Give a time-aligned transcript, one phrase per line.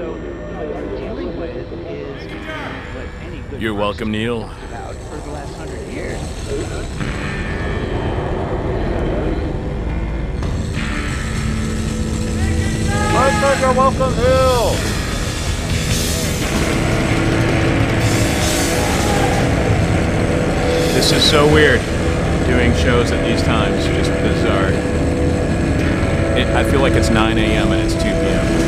[0.00, 1.54] So what we're dealing with
[1.86, 2.32] is
[2.94, 4.44] what any good You're welcome, Neil.
[4.44, 6.18] about for the last hundred years.
[13.12, 14.70] Linebacker, welcome Hill.
[20.94, 21.82] This is so weird.
[22.46, 24.70] Doing shows at these times, just bizarre.
[26.38, 27.72] It, I feel like it's 9 a.m.
[27.72, 28.59] and it's 2 p.m.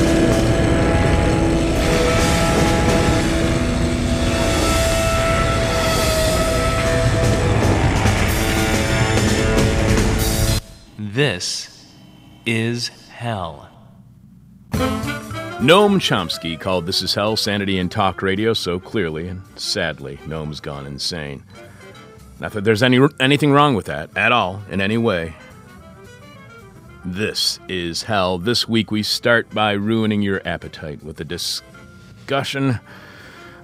[11.13, 11.85] This
[12.47, 13.69] is hell.
[14.73, 20.59] Noam Chomsky called This Is Hell Sanity and Talk Radio so clearly, and sadly, Noam's
[20.59, 21.45] gone insane.
[22.41, 25.35] Not that there's any anything wrong with that at all in any way.
[27.05, 28.39] This is hell.
[28.39, 32.81] This week we start by ruining your appetite with a discussion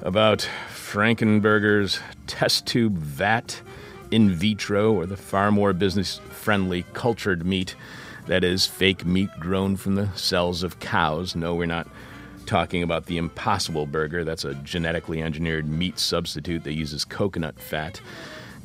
[0.03, 3.63] about Frankenburger's test tube vat
[4.11, 7.75] in vitro or the far more business friendly cultured meat
[8.27, 11.37] that is fake meat grown from the cells of cows.
[11.37, 11.87] No, we're not
[12.47, 14.25] talking about the Impossible Burger.
[14.25, 18.01] That's a genetically engineered meat substitute that uses coconut fat,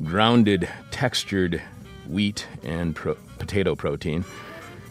[0.02, 1.60] grounded, textured
[2.08, 4.24] wheat, and pro- potato protein.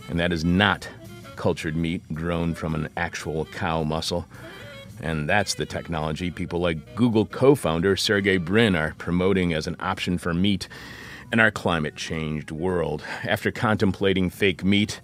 [0.08, 0.88] And that is not
[1.36, 4.28] cultured meat grown from an actual cow muscle.
[5.02, 9.78] And that's the technology people like Google co founder Sergey Brin are promoting as an
[9.80, 10.68] option for meat
[11.34, 13.04] in our climate changed world.
[13.24, 15.02] After contemplating fake meat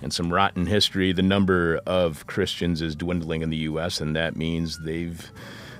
[0.00, 4.36] and some rotten history, the number of Christians is dwindling in the U.S., and that
[4.36, 5.30] means they've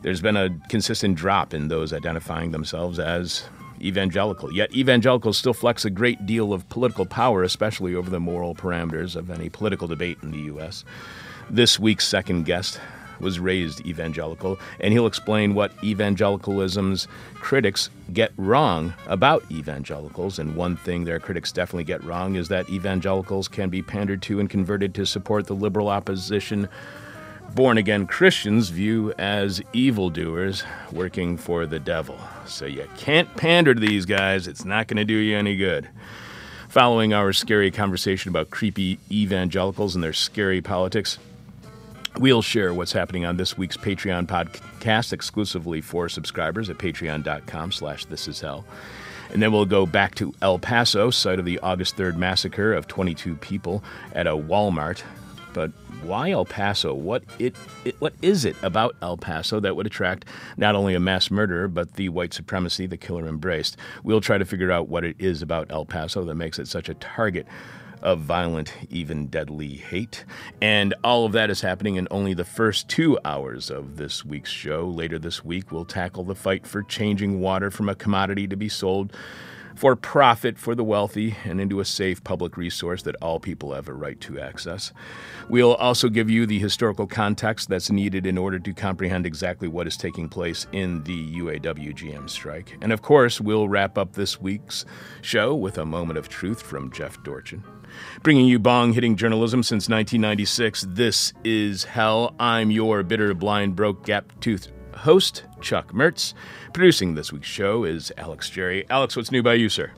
[0.02, 3.48] there's been a consistent drop in those identifying themselves as
[3.80, 4.52] evangelical.
[4.52, 9.16] Yet evangelicals still flex a great deal of political power, especially over the moral parameters
[9.16, 10.84] of any political debate in the U.S.
[11.48, 12.78] This week's second guest
[13.20, 20.38] was raised evangelical, and he'll explain what evangelicalism's critics get wrong about evangelicals.
[20.38, 24.40] And one thing their critics definitely get wrong is that evangelicals can be pandered to
[24.40, 26.68] and converted to support the liberal opposition
[27.54, 30.62] born again Christians view as evildoers
[30.92, 32.18] working for the devil.
[32.44, 35.88] So you can't pander to these guys, it's not going to do you any good.
[36.68, 41.18] Following our scary conversation about creepy evangelicals and their scary politics,
[42.18, 48.06] We'll share what's happening on this week's Patreon podcast exclusively for subscribers at patreon.com slash
[48.06, 48.64] this is hell.
[49.30, 52.86] And then we'll go back to El Paso, site of the August 3rd massacre of
[52.86, 53.84] 22 people
[54.14, 55.02] at a Walmart.
[55.52, 55.72] But
[56.02, 56.94] why El Paso?
[56.94, 57.54] What it,
[57.84, 60.24] it what is it about El Paso that would attract
[60.56, 63.76] not only a mass murderer but the white supremacy the killer embraced?
[64.04, 66.88] We'll try to figure out what it is about El Paso that makes it such
[66.88, 67.46] a target
[68.02, 70.24] of violent, even deadly hate.
[70.60, 74.50] And all of that is happening in only the first two hours of this week's
[74.50, 74.86] show.
[74.86, 78.68] Later this week, we'll tackle the fight for changing water from a commodity to be
[78.68, 79.12] sold
[79.76, 83.88] for profit for the wealthy and into a safe public resource that all people have
[83.88, 84.92] a right to access.
[85.48, 89.86] We'll also give you the historical context that's needed in order to comprehend exactly what
[89.86, 92.76] is taking place in the UAW GM strike.
[92.80, 94.86] And of course, we'll wrap up this week's
[95.20, 97.62] show with a moment of truth from Jeff Dorchin.
[98.26, 102.34] Bringing you bong hitting journalism since 1996, this is Hell.
[102.40, 106.34] I'm your bitter, blind, broke, gap toothed host, Chuck Mertz.
[106.72, 108.84] Producing this week's show is Alex Jerry.
[108.90, 109.92] Alex, what's new by you, sir?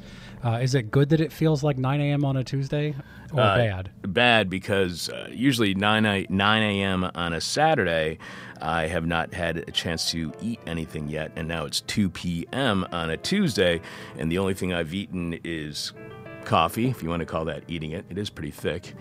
[0.45, 2.23] Uh, is it good that it feels like 9 a.m.
[2.23, 2.95] on a Tuesday,
[3.33, 3.91] or Uh, bad?
[4.03, 7.11] Bad because uh, usually 9, a- 9 a.m.
[7.15, 8.19] on a Saturday,
[8.61, 12.87] I have not had a chance to eat anything yet, and now it's 2 p.m.
[12.93, 13.81] on a Tuesday,
[14.19, 15.95] and the only thing I've eaten is
[16.49, 18.05] coffee, if you want to call that eating it.
[18.11, 18.95] It is pretty thick.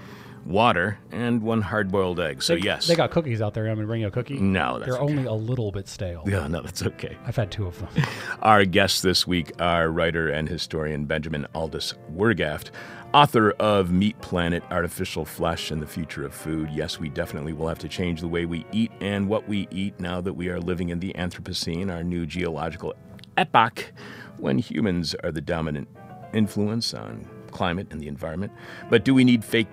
[0.46, 2.42] Water and one hard-boiled egg.
[2.42, 3.68] So They- yes, they got cookies out there.
[3.68, 4.40] I'm gonna bring you a cookie.
[4.40, 5.12] No, that's they're okay.
[5.12, 6.24] only a little bit stale.
[6.26, 7.18] Yeah, no, that's okay.
[7.26, 7.90] I've had two of them.
[8.42, 12.70] Our guests this week are writer and historian Benjamin Aldous Wurgaft,
[13.14, 16.70] author of Meat Planet Artificial Flesh and the Future of Food.
[16.72, 20.00] Yes, we definitely will have to change the way we eat and what we eat
[20.00, 22.94] now that we are living in the Anthropocene, our new geological
[23.36, 23.92] epoch,
[24.38, 25.90] when humans are the dominant
[26.34, 28.52] influence on climate and the environment.
[28.90, 29.68] But do we need fake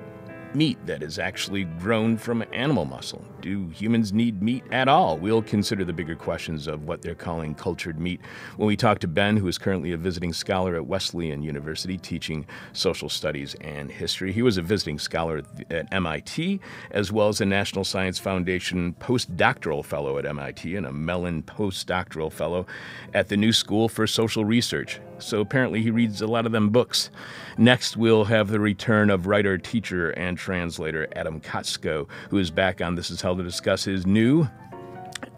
[0.54, 3.24] meat that is actually grown from animal muscle?
[3.40, 5.18] Do humans need meat at all?
[5.18, 8.20] We'll consider the bigger questions of what they're calling cultured meat
[8.56, 12.46] when we talk to Ben, who is currently a visiting scholar at Wesleyan University teaching
[12.72, 14.32] social studies and history.
[14.32, 16.60] He was a visiting scholar at MIT,
[16.90, 22.32] as well as a National Science Foundation postdoctoral fellow at MIT and a Mellon postdoctoral
[22.32, 22.66] fellow
[23.12, 25.00] at the New School for Social Research.
[25.18, 27.10] So apparently he reads a lot of them books.
[27.56, 32.82] Next, we'll have the return of writer, teacher, and translator Adam Kotsko, who is back
[32.82, 34.46] on This Is Hell to discuss his new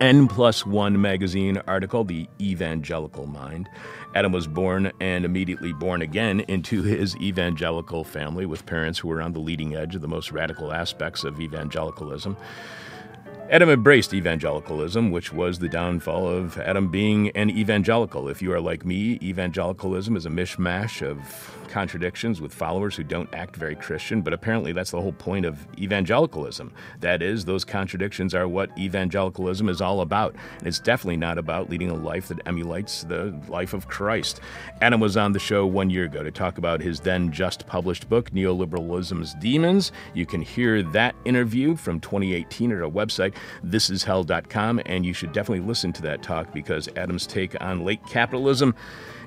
[0.00, 3.68] N plus one magazine article, The Evangelical Mind.
[4.16, 9.22] Adam was born and immediately born again into his evangelical family with parents who were
[9.22, 12.36] on the leading edge of the most radical aspects of evangelicalism.
[13.48, 18.28] Adam embraced evangelicalism, which was the downfall of Adam being an evangelical.
[18.28, 23.32] If you are like me, evangelicalism is a mishmash of contradictions with followers who don't
[23.34, 26.72] act very Christian, but apparently that's the whole point of evangelicalism.
[27.00, 30.34] That is, those contradictions are what evangelicalism is all about.
[30.58, 34.40] And it's definitely not about leading a life that emulates the life of Christ.
[34.80, 38.08] Adam was on the show one year ago to talk about his then just published
[38.08, 39.92] book, Neoliberalism's Demons.
[40.14, 45.66] You can hear that interview from 2018 at our website, thisishell.com, and you should definitely
[45.66, 48.74] listen to that talk because Adam's take on late capitalism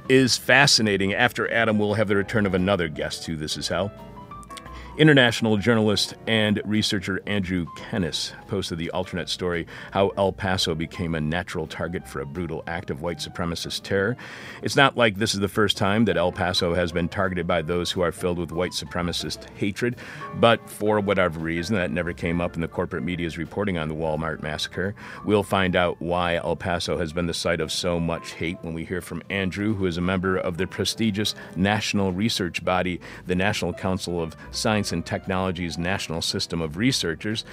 [0.10, 1.14] is fascinating.
[1.14, 3.92] After Adam, we'll have the return of another guest to This Is Hell.
[4.98, 11.22] International journalist and researcher Andrew Kennis posted the alternate story How El Paso Became a
[11.22, 14.18] Natural Target for a Brutal Act of White Supremacist Terror.
[14.62, 17.62] It's not like this is the first time that El Paso has been targeted by
[17.62, 19.96] those who are filled with white supremacist hatred,
[20.36, 23.96] but for whatever reason, that never came up in the corporate media's reporting on the
[23.96, 24.96] Walmart massacre.
[25.24, 28.74] We'll find out why El Paso has been the site of so much hate when
[28.74, 33.36] we hear from Andrew, who is a member of the prestigious national research body, the
[33.36, 37.46] National Council of Science and Technology's National System of Researchers.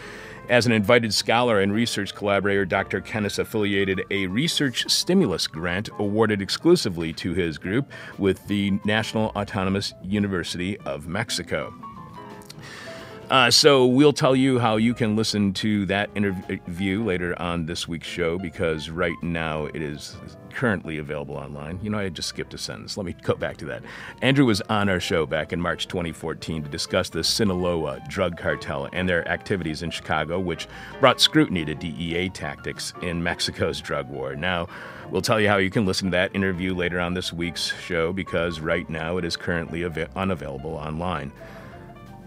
[0.48, 3.00] As an invited scholar and research collaborator, Dr.
[3.00, 9.92] Kennis affiliated a research stimulus grant awarded exclusively to his group with the National Autonomous
[10.02, 11.74] University of Mexico.
[13.30, 17.88] Uh, so we'll tell you how you can listen to that interview later on this
[17.88, 20.16] week's show because right now it is
[20.50, 21.80] currently available online.
[21.82, 22.96] You know, I just skipped a sentence.
[22.96, 23.82] Let me go back to that.
[24.22, 28.88] Andrew was on our show back in March 2014 to discuss the Sinaloa drug cartel
[28.92, 30.68] and their activities in Chicago, which
[31.00, 34.36] brought scrutiny to DEA tactics in Mexico's drug war.
[34.36, 34.68] Now,
[35.10, 38.12] we'll tell you how you can listen to that interview later on this week's show
[38.12, 41.32] because right now it is currently av- unavailable online.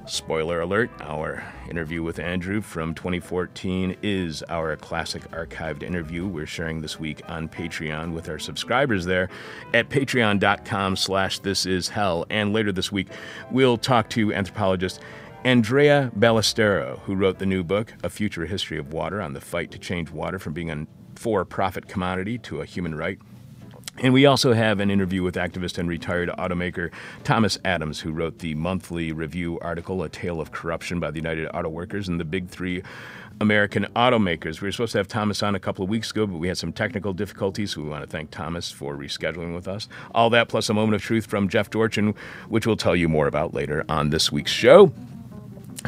[0.10, 6.82] Spoiler alert, our interview with Andrew from 2014 is our classic archived interview we're sharing
[6.82, 9.30] this week on Patreon with our subscribers there
[9.72, 12.26] at patreon.com slash this is hell.
[12.32, 13.10] And later this week,
[13.52, 15.00] we'll talk to anthropologist
[15.44, 19.70] Andrea Ballestero, who wrote the new book, A Future History of Water, on the fight
[19.72, 23.20] to change water from being a for-profit commodity to a human right.
[24.01, 26.90] And we also have an interview with activist and retired automaker
[27.25, 31.48] Thomas Adams, who wrote the monthly review article, A Tale of Corruption by the United
[31.54, 32.81] Auto Workers and the Big Three
[33.42, 34.62] American Automakers.
[34.62, 36.57] We were supposed to have Thomas on a couple of weeks ago, but we had
[36.57, 39.90] some technical difficulties, so we want to thank Thomas for rescheduling with us.
[40.16, 42.16] All that plus a moment of truth from Jeff Dorchin,
[42.48, 44.94] which we'll tell you more about later on this week's show.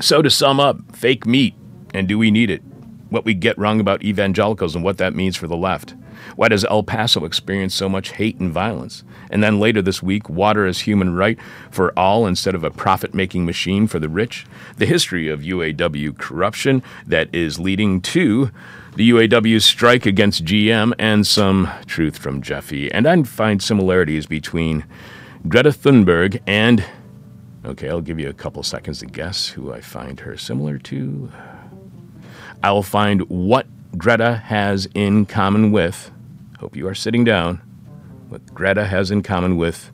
[0.02, 1.54] So, to sum up, fake meat,
[1.94, 2.62] and do we need it?
[3.10, 5.96] What we get wrong about evangelicals and what that means for the left.
[6.36, 9.04] Why does El Paso experience so much hate and violence?
[9.30, 11.38] And then later this week, water as human right
[11.70, 14.46] for all instead of a profit making machine for the rich.
[14.78, 18.52] The history of UAW corruption that is leading to
[18.96, 22.92] the UAW strike against GM and some truth from Jeffy.
[22.92, 24.84] And I find similarities between
[25.48, 26.84] Greta Thunberg and.
[27.64, 31.32] Okay, I'll give you a couple seconds to guess who I find her similar to.
[32.64, 33.68] I will find what
[33.98, 36.12] Greta has in common with,
[36.62, 37.58] hope you are sitting down,
[38.30, 39.92] what Greta has in common with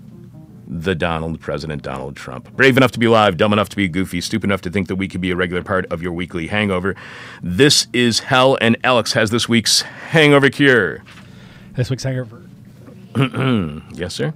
[0.68, 2.54] the Donald, President Donald Trump.
[2.58, 4.98] Brave enough to be alive, dumb enough to be goofy, stupid enough to think that
[4.98, 6.94] we could be a regular part of your weekly hangover.
[7.42, 11.06] This is Hell, and Alex has this week's hangover cure.
[11.72, 12.44] This week's hangover.
[13.94, 14.34] yes, sir.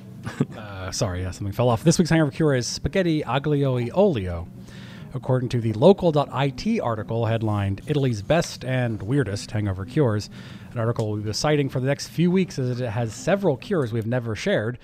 [0.58, 1.84] uh, sorry, yeah, something fell off.
[1.84, 4.48] This week's hangover cure is spaghetti aglio e olio
[5.14, 10.30] according to the local.it article headlined Italy's Best and Weirdest Hangover Cures.
[10.72, 13.92] An article we'll be citing for the next few weeks as it has several cures
[13.92, 14.80] we've never shared.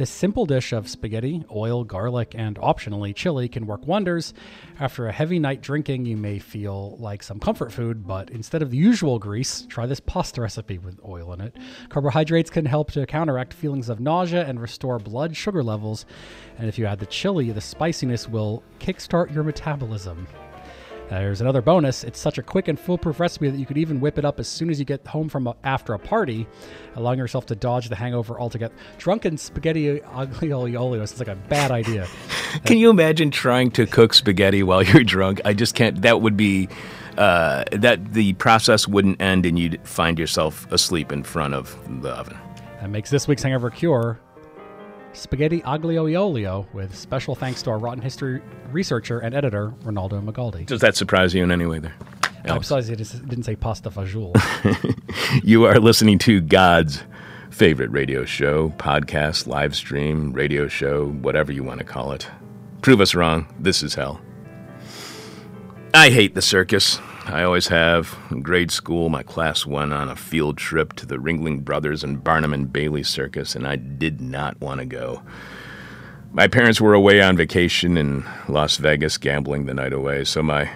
[0.00, 4.32] This simple dish of spaghetti, oil, garlic, and optionally chili can work wonders.
[4.78, 8.70] After a heavy night drinking, you may feel like some comfort food, but instead of
[8.70, 11.54] the usual grease, try this pasta recipe with oil in it.
[11.90, 16.06] Carbohydrates can help to counteract feelings of nausea and restore blood sugar levels.
[16.56, 20.26] And if you add the chili, the spiciness will kickstart your metabolism.
[21.10, 22.04] There's another bonus.
[22.04, 24.46] It's such a quick and foolproof recipe that you could even whip it up as
[24.46, 26.46] soon as you get home from a, after a party,
[26.94, 28.72] allowing yourself to dodge the hangover altogether.
[28.96, 32.06] Drunken spaghetti aglio olio is like a bad idea.
[32.64, 35.40] Can you imagine trying to cook spaghetti while you're drunk?
[35.44, 36.00] I just can't.
[36.02, 36.68] That would be.
[37.18, 42.08] Uh, that the process wouldn't end and you'd find yourself asleep in front of the
[42.08, 42.38] oven.
[42.80, 44.18] That makes this week's hangover cure
[45.12, 48.40] Spaghetti Aglio e Olio, with special thanks to our Rotten History
[48.70, 50.66] researcher and editor, Ronaldo Magaldi.
[50.66, 51.94] Does that surprise you in any way there?
[52.44, 52.68] I'm Alex?
[52.68, 54.34] surprised it didn't say pasta fagioli.
[55.44, 57.02] You are listening to God's
[57.50, 62.26] favorite radio show, podcast, live stream, radio show, whatever you want to call it.
[62.82, 63.46] Prove us wrong.
[63.58, 64.20] This is hell.
[65.92, 67.00] I hate the circus.
[67.26, 68.16] I always have.
[68.30, 72.22] In grade school, my class went on a field trip to the Ringling Brothers and
[72.22, 75.22] Barnum and Bailey Circus, and I did not want to go.
[76.32, 80.70] My parents were away on vacation in Las Vegas gambling the night away, so my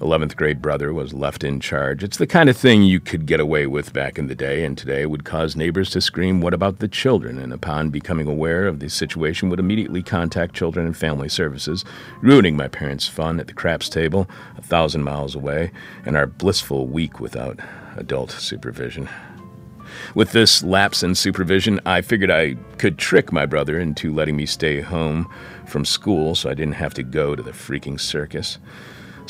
[0.00, 2.02] 11th grade brother was left in charge.
[2.02, 4.76] It's the kind of thing you could get away with back in the day, and
[4.76, 7.38] today would cause neighbors to scream, What about the children?
[7.38, 11.84] And upon becoming aware of the situation, would immediately contact Children and Family Services,
[12.22, 14.26] ruining my parents' fun at the craps table,
[14.56, 15.70] a thousand miles away,
[16.06, 17.60] and our blissful week without
[17.98, 19.06] adult supervision.
[20.14, 24.46] With this lapse in supervision, I figured I could trick my brother into letting me
[24.46, 25.30] stay home
[25.66, 28.56] from school so I didn't have to go to the freaking circus.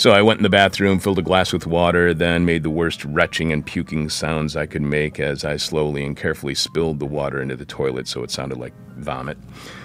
[0.01, 3.05] So I went in the bathroom, filled a glass with water, then made the worst
[3.05, 7.43] retching and puking sounds I could make as I slowly and carefully spilled the water
[7.43, 9.37] into the toilet so it sounded like vomit.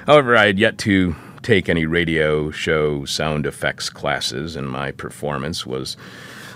[0.07, 5.65] However, I had yet to take any radio show sound effects classes, and my performance
[5.65, 5.97] was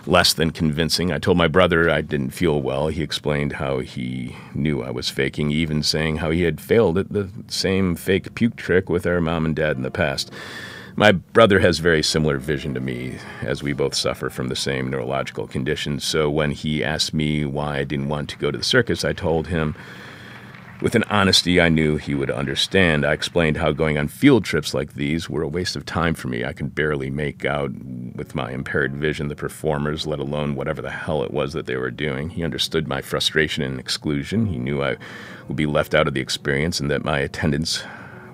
[0.06, 1.12] less than convincing.
[1.12, 2.88] I told my brother I didn't feel well.
[2.88, 7.12] He explained how he knew I was faking, even saying how he had failed at
[7.12, 10.32] the same fake puke trick with our mom and dad in the past.
[11.00, 14.90] My brother has very similar vision to me, as we both suffer from the same
[14.90, 16.04] neurological conditions.
[16.04, 19.14] So when he asked me why I didn't want to go to the circus, I
[19.14, 19.76] told him
[20.82, 23.06] with an honesty I knew he would understand.
[23.06, 26.28] I explained how going on field trips like these were a waste of time for
[26.28, 26.44] me.
[26.44, 27.72] I could barely make out,
[28.14, 31.78] with my impaired vision, the performers, let alone whatever the hell it was that they
[31.78, 32.32] were doing.
[32.32, 34.48] He understood my frustration and exclusion.
[34.48, 34.98] He knew I
[35.48, 37.86] would be left out of the experience and that my attendance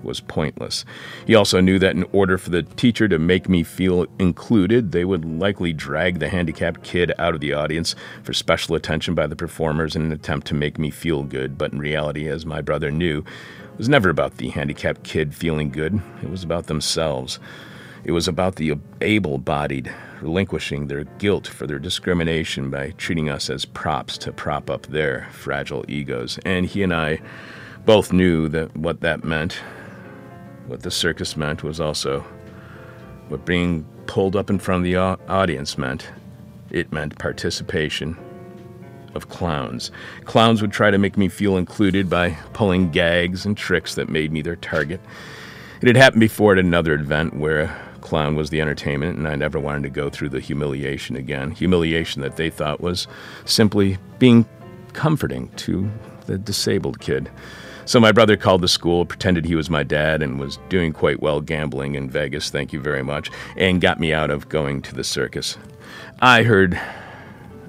[0.06, 0.86] was pointless.
[1.28, 5.04] He also knew that in order for the teacher to make me feel included, they
[5.04, 9.36] would likely drag the handicapped kid out of the audience for special attention by the
[9.36, 11.58] performers in an attempt to make me feel good.
[11.58, 15.70] But in reality, as my brother knew, it was never about the handicapped kid feeling
[15.70, 17.40] good, it was about themselves.
[18.06, 23.50] It was about the able bodied relinquishing their guilt for their discrimination by treating us
[23.50, 26.40] as props to prop up their fragile egos.
[26.46, 27.20] And he and I
[27.86, 29.60] both knew that what that meant
[30.68, 32.26] what the circus meant was also
[33.28, 34.98] what being pulled up in front of the
[35.32, 36.10] audience meant.
[36.70, 38.18] It meant participation
[39.16, 39.92] of clowns.
[40.26, 44.32] Clowns would try to make me feel included by pulling gags and tricks that made
[44.32, 45.00] me their target.
[45.82, 49.36] It had happened before at another event where a clown was the entertainment, and I
[49.36, 51.52] never wanted to go through the humiliation again.
[51.52, 53.08] Humiliation that they thought was
[53.46, 54.46] simply being
[54.94, 55.90] comforting to
[56.26, 57.30] the disabled kid.
[57.88, 61.22] So my brother called the school, pretended he was my dad, and was doing quite
[61.22, 64.96] well gambling in Vegas, thank you very much, and got me out of going to
[64.96, 65.56] the circus.
[66.20, 66.80] I heard.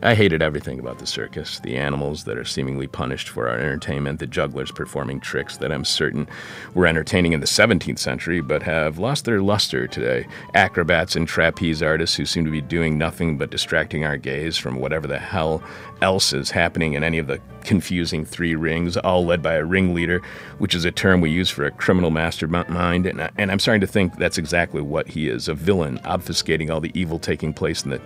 [0.02, 4.20] I hated everything about the circus the animals that are seemingly punished for our entertainment,
[4.20, 6.28] the jugglers performing tricks that I'm certain
[6.74, 11.82] were entertaining in the 17th century but have lost their luster today, acrobats and trapeze
[11.82, 15.62] artists who seem to be doing nothing but distracting our gaze from whatever the hell
[16.02, 20.22] else is happening in any of the confusing three rings, all led by a ringleader,
[20.58, 23.06] which is a term we use for a criminal mastermind.
[23.06, 26.70] And, I, and I'm starting to think that's exactly what he is a villain, obfuscating
[26.70, 28.00] all the evil taking place in the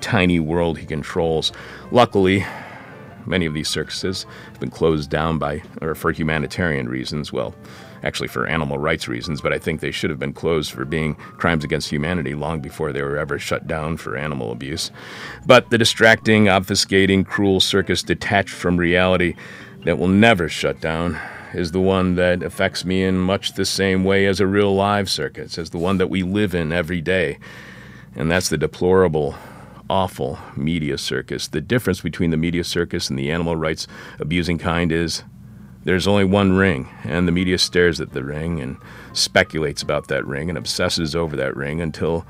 [0.00, 1.52] tiny world he controls.
[1.90, 2.44] Luckily,
[3.26, 7.32] many of these circuses have been closed down by or for humanitarian reasons.
[7.32, 7.54] Well,
[8.02, 11.14] actually for animal rights reasons, but I think they should have been closed for being
[11.14, 14.90] crimes against humanity long before they were ever shut down for animal abuse.
[15.46, 19.34] But the distracting, obfuscating, cruel circus detached from reality
[19.84, 21.18] that will never shut down
[21.54, 25.10] is the one that affects me in much the same way as a real live
[25.10, 27.38] circus, as the one that we live in every day.
[28.14, 29.34] And that's the deplorable,
[29.88, 31.48] awful media circus.
[31.48, 33.86] The difference between the media circus and the animal rights
[34.20, 35.24] abusing kind is
[35.90, 38.76] there's only one ring, and the media stares at the ring and
[39.12, 42.24] speculates about that ring and obsesses over that ring until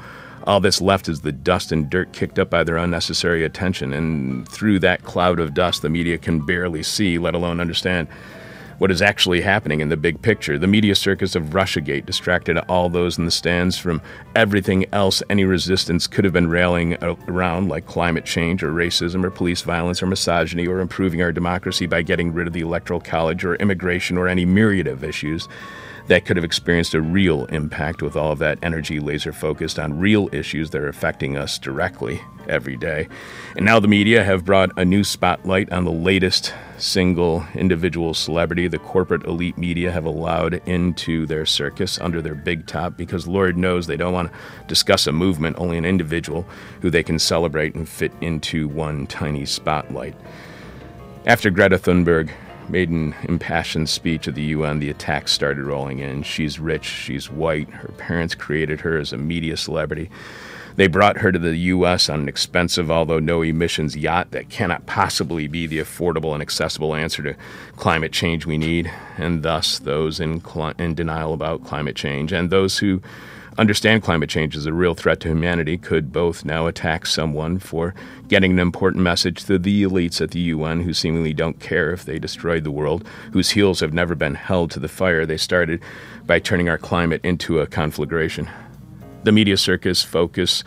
[0.45, 3.93] all that's left is the dust and dirt kicked up by their unnecessary attention.
[3.93, 8.09] And through that cloud of dust, the media can barely see, let alone understand
[8.81, 10.59] what is actually happening in the big picture.
[10.59, 14.01] The media circus of Russiagate distracted all those in the stands from
[14.35, 19.31] everything else any resistance could have been railing around, like climate change or racism or
[19.31, 23.45] police violence or misogyny or improving our democracy by getting rid of the Electoral College
[23.45, 25.47] or immigration or any myriad of issues
[26.11, 29.97] that could have experienced a real impact with all of that energy laser focused on
[29.97, 33.07] real issues that are affecting us directly every day.
[33.55, 38.67] And now the media have brought a new spotlight on the latest single individual celebrity
[38.67, 43.57] the corporate elite media have allowed into their circus under their big top because Lord
[43.57, 46.45] knows they don't want to discuss a movement, only an individual
[46.83, 50.17] who they can celebrate and fit into one tiny spotlight.
[51.25, 52.33] After Greta Thunberg
[52.71, 56.23] made an impassioned speech at the UN, the attacks started rolling in.
[56.23, 60.11] She's rich, she's white, her parents created her as a media celebrity.
[60.77, 62.09] They brought her to the U.S.
[62.09, 66.95] on an expensive, although no emissions yacht that cannot possibly be the affordable and accessible
[66.95, 67.37] answer to
[67.77, 70.43] climate change we need, and thus those in,
[70.79, 73.03] in denial about climate change and those who
[73.61, 77.95] understand climate change as a real threat to humanity could both now attack someone for
[78.27, 82.07] getting an important message to the elites at the UN who seemingly don't care if
[82.07, 85.83] they destroyed the world, whose heels have never been held to the fire they started
[86.25, 88.49] by turning our climate into a conflagration.
[89.25, 90.65] The media circus focus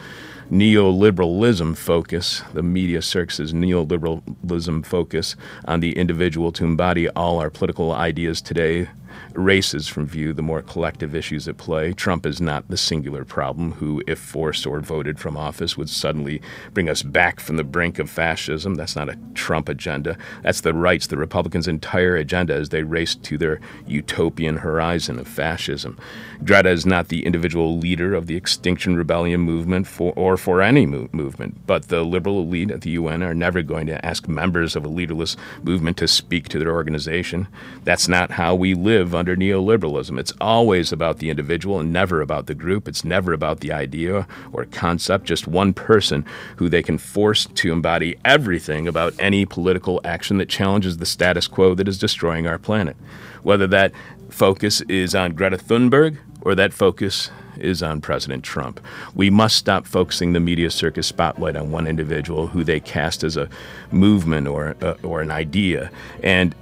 [0.52, 5.36] neoliberalism focus, the media circus's neoliberalism focus
[5.66, 8.88] on the individual to embody all our political ideas today
[9.36, 11.94] erases from view the more collective issues at play.
[11.94, 16.42] Trump is not the singular problem who, if forced or voted from office, would suddenly
[16.74, 18.76] bring us back from the brink of fascism.
[18.76, 20.18] That's not a Trump agenda.
[20.44, 25.28] That's the rights, the Republicans' entire agenda as they race to their utopian horizon of
[25.28, 25.98] fascism.
[26.44, 30.86] Greta is not the individual leader of the Extinction Rebellion movement for, or for any
[30.86, 34.76] mo- movement, but the liberal elite at the UN are never going to ask members
[34.76, 37.48] of a leaderless movement to speak to their organization.
[37.84, 40.20] That's not how we live under neoliberalism.
[40.20, 42.90] It's always about the individual and never about the group.
[42.90, 46.26] It's never about the idea or concept, just one person
[46.58, 51.48] who they can force to embody everything about any political action that challenges the status
[51.48, 52.98] quo that is destroying our planet.
[53.44, 53.94] Whether that
[54.30, 58.82] focus is on Greta Thunberg or that focus is on President Trump.
[59.16, 63.38] We must stop focusing the media circus spotlight on one individual who they cast as
[63.38, 63.48] a
[63.90, 66.54] movement or, uh, or an idea and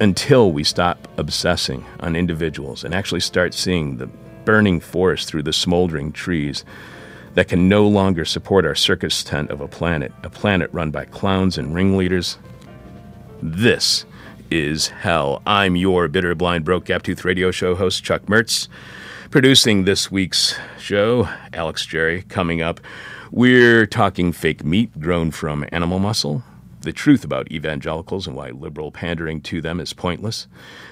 [0.00, 4.06] until we stop obsessing on individuals and actually start seeing the
[4.44, 6.64] burning forest through the smoldering trees
[7.34, 11.04] that can no longer support our circus tent of a planet, a planet run by
[11.04, 12.38] clowns and ringleaders.
[13.42, 14.04] This
[14.50, 15.42] is hell.
[15.46, 18.68] I'm your bitter, blind, broke, gap tooth radio show host, Chuck Mertz.
[19.30, 22.22] Producing this week's show, Alex Jerry.
[22.22, 22.80] Coming up,
[23.30, 26.42] we're talking fake meat grown from animal muscle,
[26.88, 30.46] the truth about evangelicals and why liberal pandering to them is pointless,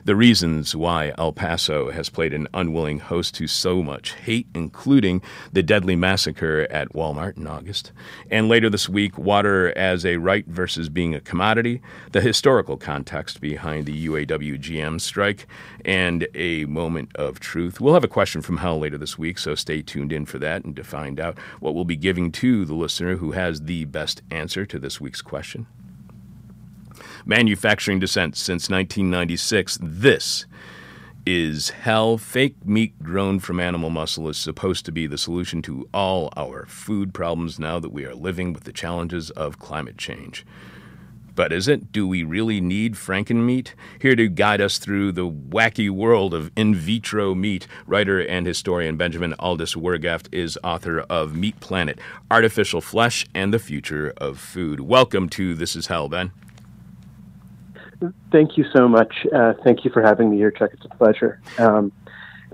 [0.05, 5.23] the reasons why El Paso has played an unwilling host to so much hate, including
[5.55, 7.93] the deadly massacre at Walmart in August,
[8.31, 11.81] and later this week, water as a right versus being a commodity,
[12.13, 15.47] the historical context behind the UAW GM strike,
[15.83, 17.81] and a moment of truth.
[17.81, 20.63] We'll have a question from hell later this week, so stay tuned in for that
[20.63, 24.21] and to find out what we'll be giving to the listener who has the best
[24.31, 25.67] answer to this week's question
[27.27, 29.79] manufacturing descent since 1996.
[29.83, 30.47] This
[31.27, 32.17] is hell.
[32.17, 36.67] Fake meat grown from animal muscle is supposed to be the solution to all our
[36.67, 40.47] food problems now that we are living with the challenges of climate change.
[41.35, 41.91] But is it?
[41.91, 43.73] Do we really need frankenmeat?
[44.01, 48.97] Here to guide us through the wacky world of in vitro meat, writer and historian
[48.97, 51.99] Benjamin Aldous Wurgaft is author of Meat Planet
[52.31, 54.81] Artificial Flesh and the Future of Food.
[54.81, 56.31] Welcome to This Is Hell, Ben.
[58.31, 59.27] Thank you so much.
[59.35, 60.71] Uh, thank you for having me here, Chuck.
[60.73, 61.41] It's a pleasure.
[61.59, 61.93] Um,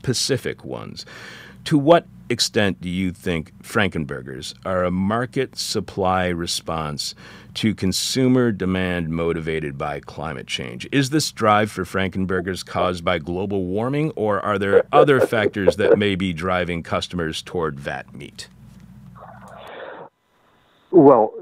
[0.03, 1.05] Pacific ones.
[1.65, 7.15] To what extent do you think Frankenburgers are a market supply response
[7.55, 10.89] to consumer demand motivated by climate change?
[10.93, 15.99] Is this drive for Frankenburgers caused by global warming, or are there other factors that
[15.99, 18.49] may be driving customers toward vat meat?
[20.91, 21.33] Well,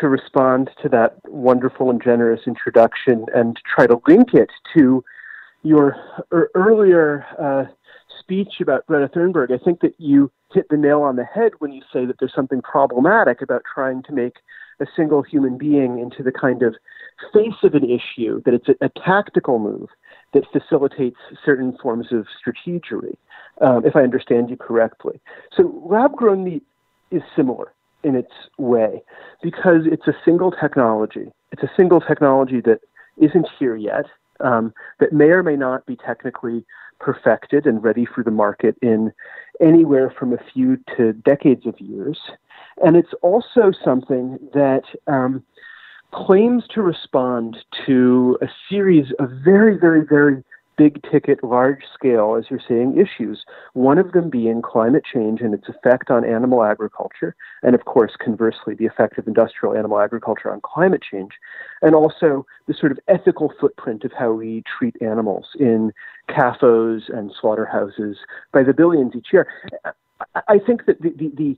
[0.00, 5.04] to respond to that wonderful and generous introduction and try to link it to
[5.62, 5.96] your
[6.54, 7.72] earlier uh,
[8.28, 11.72] speech about Greta Thunberg, I think that you hit the nail on the head when
[11.72, 14.36] you say that there's something problematic about trying to make
[14.80, 16.74] a single human being into the kind of
[17.32, 19.88] face of an issue, that it's a, a tactical move
[20.34, 23.16] that facilitates certain forms of strategery,
[23.62, 25.18] um, if I understand you correctly.
[25.56, 26.62] So lab grown meat
[27.10, 27.72] is similar
[28.04, 29.02] in its way
[29.42, 31.32] because it's a single technology.
[31.50, 32.80] It's a single technology that
[33.16, 34.04] isn't here yet,
[34.40, 36.64] um, that may or may not be technically
[37.00, 39.12] perfected and ready for the market in
[39.60, 42.18] anywhere from a few to decades of years.
[42.84, 45.44] And it's also something that um,
[46.12, 50.42] claims to respond to a series of very, very, very
[50.78, 53.44] big ticket, large scale, as you're saying, issues.
[53.74, 58.12] One of them being climate change and its effect on animal agriculture, and of course,
[58.24, 61.32] conversely, the effect of industrial animal agriculture on climate change,
[61.82, 65.92] and also the sort of ethical footprint of how we treat animals in
[66.30, 68.16] CAFOs and slaughterhouses
[68.52, 69.48] by the billions each year.
[70.46, 71.56] I think that the, the, the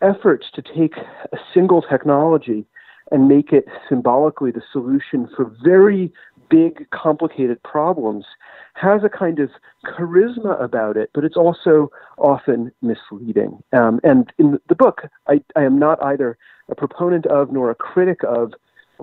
[0.00, 2.64] efforts to take a single technology
[3.10, 6.12] and make it symbolically the solution for very
[6.52, 8.26] big, complicated problems
[8.74, 9.50] has a kind of
[9.86, 13.62] charisma about it, but it's also often misleading.
[13.72, 16.36] Um, and in the book, I, I, am not either
[16.68, 18.52] a proponent of nor a critic of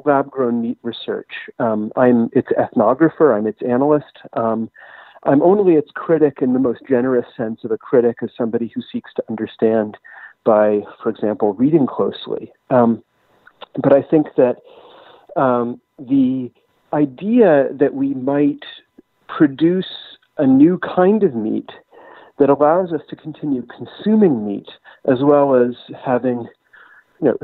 [0.05, 1.31] lab grown meat research.
[1.57, 4.17] Um, I'm its ethnographer, I'm its analyst.
[4.33, 4.69] Um,
[5.23, 8.81] I'm only its critic in the most generous sense of a critic as somebody who
[8.91, 9.97] seeks to understand
[10.45, 12.51] by, for example, reading closely.
[12.69, 13.03] Um,
[13.81, 14.57] but I think that
[15.35, 16.51] um, the
[16.93, 18.63] idea that we might
[19.27, 19.85] produce
[20.37, 21.69] a new kind of meat
[22.39, 24.69] that allows us to continue consuming meat
[25.05, 26.47] as well as having
[27.21, 27.37] you know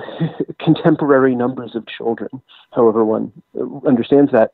[0.59, 2.29] contemporary numbers of children
[2.71, 3.31] however one
[3.85, 4.51] understands that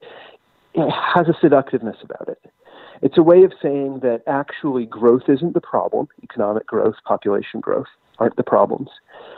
[0.76, 2.40] has a seductiveness about it.
[3.02, 7.88] It's a way of saying that actually growth isn't the problem economic growth population growth
[8.20, 8.90] aren't the problems.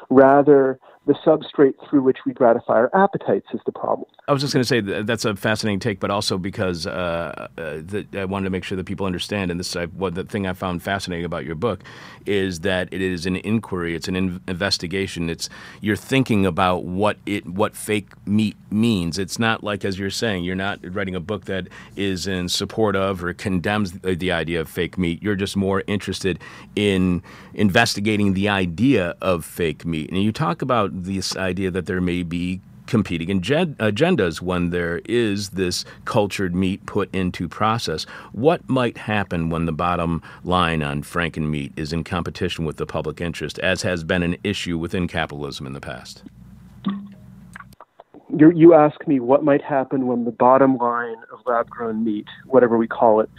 [0.09, 4.07] Rather the substrate through which we gratify our appetites is the problem.
[4.29, 7.49] I was just going to say that that's a fascinating take, but also because uh,
[7.57, 7.81] uh,
[8.13, 10.53] I wanted to make sure that people understand, and this is what the thing I
[10.53, 11.83] found fascinating about your book
[12.25, 15.29] is that it is an inquiry, it's an in- investigation.
[15.29, 15.49] It's
[15.81, 19.19] you're thinking about what it what fake meat means.
[19.19, 22.95] It's not like as you're saying, you're not writing a book that is in support
[22.95, 25.21] of or condemns the, the idea of fake meat.
[25.21, 26.39] You're just more interested
[26.77, 27.21] in
[27.53, 32.23] investigating the idea of fake meat, and you talk about this idea that there may
[32.23, 38.03] be competing agendas when there is this cultured meat put into process.
[38.33, 42.85] What might happen when the bottom line on franken meat is in competition with the
[42.85, 46.23] public interest, as has been an issue within capitalism in the past?
[48.35, 52.27] You you ask me what might happen when the bottom line of lab grown meat,
[52.45, 53.29] whatever we call it,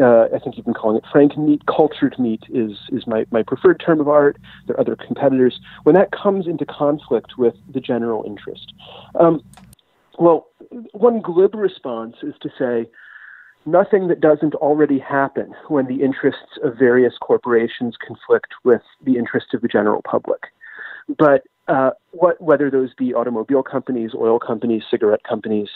[0.00, 3.42] uh, I think you've been calling it franken meat, cultured meat is, is my, my
[3.42, 4.36] preferred term of art.
[4.66, 5.60] There are other competitors.
[5.84, 8.72] When that comes into conflict with the general interest.
[9.18, 9.42] Um,
[10.18, 10.48] well,
[10.92, 12.88] one glib response is to say,
[13.64, 19.54] nothing that doesn't already happen when the interests of various corporations conflict with the interest
[19.54, 20.40] of the general public.
[21.18, 25.68] But uh, what, whether those be automobile companies, oil companies, cigarette companies,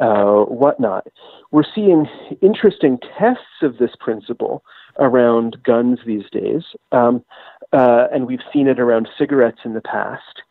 [0.00, 1.06] uh, whatnot.
[1.50, 2.06] We're seeing
[2.40, 4.64] interesting tests of this principle
[4.98, 7.24] around guns these days, um,
[7.72, 10.42] uh, and we've seen it around cigarettes in the past.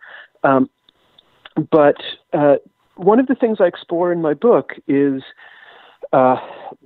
[0.43, 0.69] Um,
[1.72, 1.98] but
[2.34, 2.56] uh,
[2.96, 5.24] one of the things I explore in my book is
[6.12, 6.38] uh,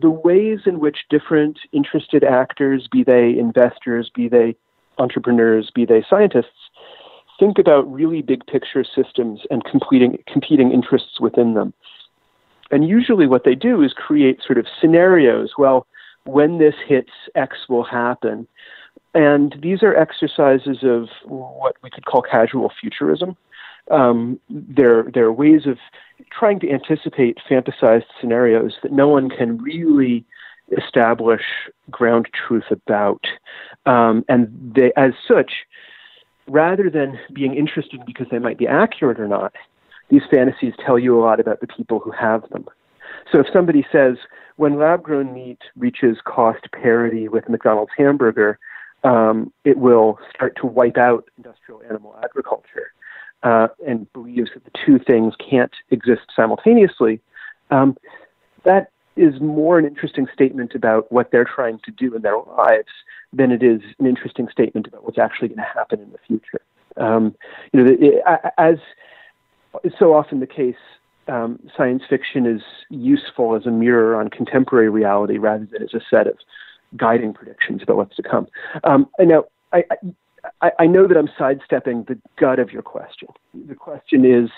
[0.01, 4.55] the ways in which different interested actors, be they investors, be they
[4.97, 6.66] entrepreneurs, be they scientists,
[7.39, 11.73] think about really big picture systems and competing, competing interests within them.
[12.71, 15.51] And usually what they do is create sort of scenarios.
[15.57, 15.87] Well,
[16.25, 18.47] when this hits, X will happen.
[19.13, 23.35] and these are exercises of what we could call casual futurism.
[23.89, 25.77] Um, they're, they're ways of
[26.31, 30.25] trying to anticipate fantasized scenarios that no one can really
[30.77, 31.41] establish
[31.89, 33.25] ground truth about.
[33.85, 35.51] Um, and they, as such,
[36.47, 39.53] rather than being interesting because they might be accurate or not,
[40.09, 42.65] these fantasies tell you a lot about the people who have them.
[43.31, 44.17] So if somebody says,
[44.55, 48.57] when lab grown meat reaches cost parity with McDonald's hamburger,
[49.03, 52.91] um, it will start to wipe out industrial animal agriculture
[53.43, 57.21] uh, and believes that the two things can't exist simultaneously,
[57.69, 57.95] um,
[58.63, 62.91] that is more an interesting statement about what they're trying to do in their lives
[63.33, 66.61] than it is an interesting statement about what's actually going to happen in the future.
[66.97, 67.35] Um,
[67.73, 68.23] you know, it,
[68.57, 68.77] as
[69.83, 70.75] is so often the case,
[71.27, 76.01] um, science fiction is useful as a mirror on contemporary reality rather than as a
[76.09, 76.37] set of
[76.95, 78.47] guiding predictions about what's to come.
[78.83, 79.83] Um, and now, I,
[80.61, 83.27] I, I, know that I'm sidestepping the gut of your question.
[83.67, 84.49] The question is,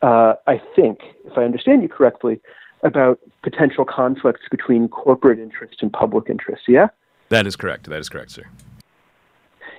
[0.00, 2.40] uh, I think, if I understand you correctly,
[2.84, 6.64] about potential conflicts between corporate interest and public interest.
[6.68, 6.88] Yeah?
[7.30, 7.88] That is correct.
[7.88, 8.44] That is correct, sir.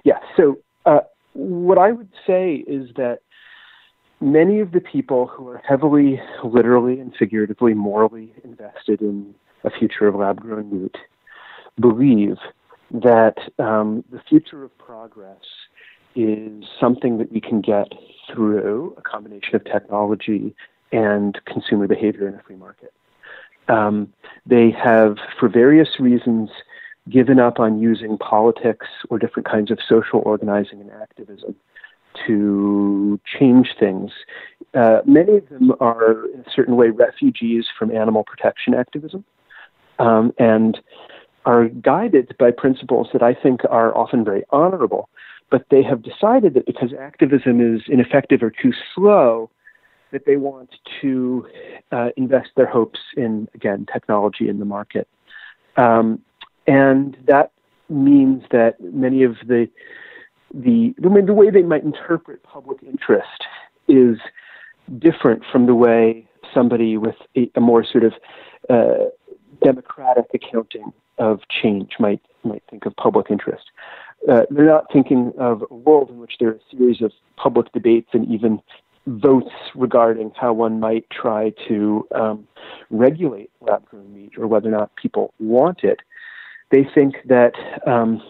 [0.04, 0.20] Yeah.
[0.36, 1.02] So, uh,
[1.34, 3.20] what I would say is that
[4.22, 10.08] many of the people who are heavily, literally and figuratively, morally invested in a future
[10.08, 10.96] of lab grown meat
[11.80, 12.38] believe
[12.92, 15.42] that um, the future of progress
[16.16, 17.92] is something that we can get
[18.32, 20.56] through a combination of technology
[20.92, 22.94] and consumer behavior in a free market.
[23.68, 24.14] Um,
[24.46, 26.50] they have, for various reasons,
[27.10, 31.56] given up on using politics or different kinds of social organizing and activism
[32.26, 34.12] to change things.
[34.74, 39.24] Uh, many of them are, in a certain way, refugees from animal protection activism.
[39.98, 40.80] Um, and
[41.46, 45.10] are guided by principles that I think are often very honorable,
[45.52, 49.50] but they have decided that because activism is ineffective or too slow,
[50.16, 50.70] that they want
[51.02, 51.46] to
[51.92, 55.10] uh, invest their hopes in, again, technology in the market.
[55.76, 56.22] Um,
[56.68, 57.52] and that
[57.90, 59.68] means that many of the
[60.54, 63.42] the I mean, the way they might interpret public interest
[63.90, 64.18] is
[64.98, 68.14] different from the way somebody with a, a more sort of
[68.70, 69.10] uh,
[69.62, 73.66] democratic accounting of change might might think of public interest.
[74.32, 77.70] Uh, they're not thinking of a world in which there are a series of public
[77.74, 78.62] debates and even
[79.08, 82.48] votes regarding how one might try to um,
[82.90, 86.00] regulate lab grown meat or whether or not people want it.
[86.72, 87.54] They think that,
[87.86, 88.22] um,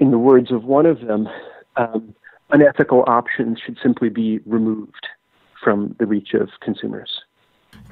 [0.00, 1.28] in the words of one of them,
[1.76, 2.14] um,
[2.50, 5.06] unethical options should simply be removed
[5.62, 7.22] from the reach of consumers.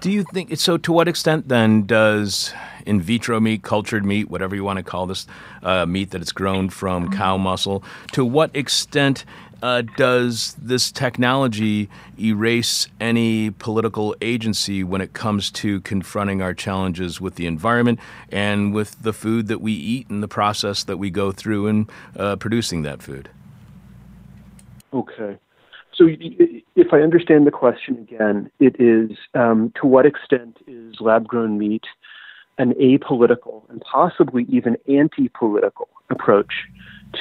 [0.00, 0.76] Do you think so?
[0.78, 2.52] To what extent then does
[2.84, 5.26] in vitro meat, cultured meat, whatever you want to call this
[5.62, 9.24] uh, meat that it's grown from cow muscle, to what extent
[9.62, 17.20] uh, does this technology erase any political agency when it comes to confronting our challenges
[17.20, 21.10] with the environment and with the food that we eat and the process that we
[21.10, 23.30] go through in uh, producing that food?
[24.92, 25.38] Okay.
[25.94, 31.28] So, if I understand the question again, it is um, to what extent is lab
[31.28, 31.84] grown meat
[32.58, 36.52] an apolitical and possibly even anti political approach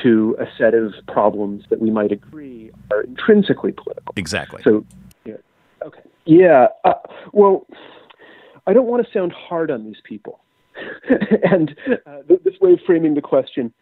[0.03, 4.13] to a set of problems that we might agree are intrinsically political?
[4.15, 4.61] Exactly.
[4.63, 4.85] So,
[5.25, 5.35] yeah,
[5.83, 6.01] okay.
[6.25, 6.67] Yeah.
[6.83, 6.93] Uh,
[7.33, 7.65] well,
[8.67, 10.39] I don't want to sound hard on these people.
[11.43, 13.73] and uh, this way of framing the question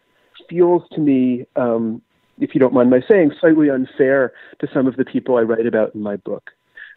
[0.48, 2.02] feels to me um,
[2.40, 5.66] if you don't mind my saying, slightly unfair to some of the people I write
[5.66, 6.50] about in my book,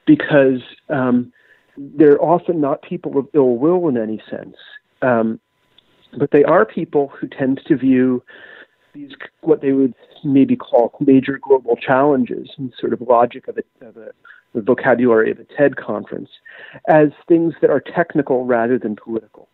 [0.07, 1.31] because um,
[1.77, 4.55] they're often not people of ill will in any sense,
[5.01, 5.39] um,
[6.17, 8.23] but they are people who tend to view
[8.93, 13.85] these what they would maybe call major global challenges and sort of logic of, a,
[13.85, 14.11] of a,
[14.53, 16.29] the vocabulary of a TED conference
[16.87, 19.49] as things that are technical rather than political.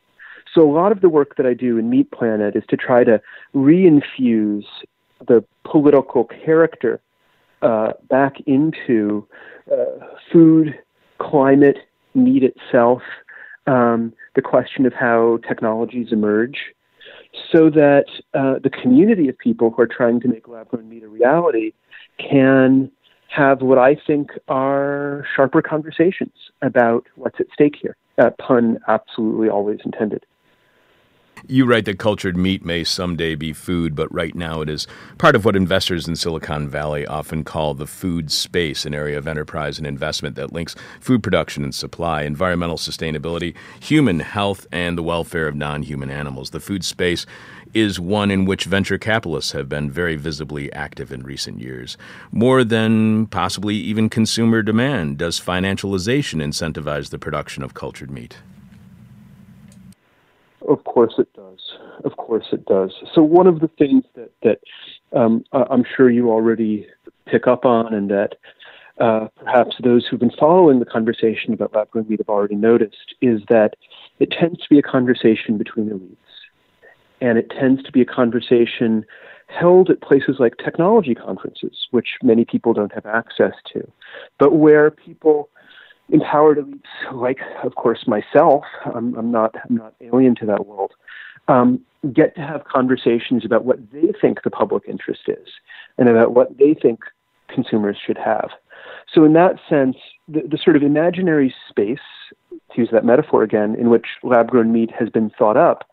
[0.54, 3.04] So a lot of the work that I do in Meat Planet is to try
[3.04, 3.22] to
[3.56, 4.66] reinfuse
[5.28, 7.02] the political character
[7.62, 9.28] uh, back into
[9.72, 10.78] uh, food,
[11.20, 11.78] climate,
[12.14, 13.02] meat itself,
[13.68, 16.58] um, the question of how technologies emerge,
[17.52, 21.04] so that uh, the community of people who are trying to make lab grown meat
[21.04, 21.74] a reality
[22.18, 22.92] can
[23.28, 27.96] have what I think are sharper conversations about what's at stake here.
[28.18, 30.26] Uh, pun absolutely always intended.
[31.48, 35.36] You write that cultured meat may someday be food, but right now it is part
[35.36, 39.78] of what investors in Silicon Valley often call the food space, an area of enterprise
[39.78, 45.48] and investment that links food production and supply, environmental sustainability, human health, and the welfare
[45.48, 46.50] of non human animals.
[46.50, 47.26] The food space
[47.74, 51.98] is one in which venture capitalists have been very visibly active in recent years.
[52.32, 58.38] More than possibly even consumer demand, does financialization incentivize the production of cultured meat?
[60.68, 61.60] Of course it does.
[62.04, 62.94] Of course it does.
[63.14, 64.60] So one of the things that that
[65.18, 66.88] um, I'm sure you already
[67.26, 68.36] pick up on, and that
[69.00, 73.42] uh, perhaps those who've been following the conversation about lab-grown meat have already noticed, is
[73.50, 73.76] that
[74.20, 76.18] it tends to be a conversation between elites,
[77.22, 79.06] and it tends to be a conversation
[79.48, 83.90] held at places like technology conferences, which many people don't have access to,
[84.38, 85.50] but where people
[86.12, 90.94] empowered elites like, of course, myself, I'm, I'm not I'm not alien to that world,
[91.48, 91.80] um,
[92.14, 95.48] get to have conversations about what they think the public interest is
[95.98, 97.00] and about what they think
[97.54, 98.50] consumers should have.
[99.14, 102.00] So, in that sense, the, the sort of imaginary space,
[102.52, 105.90] to use that metaphor again, in which lab grown meat has been thought up,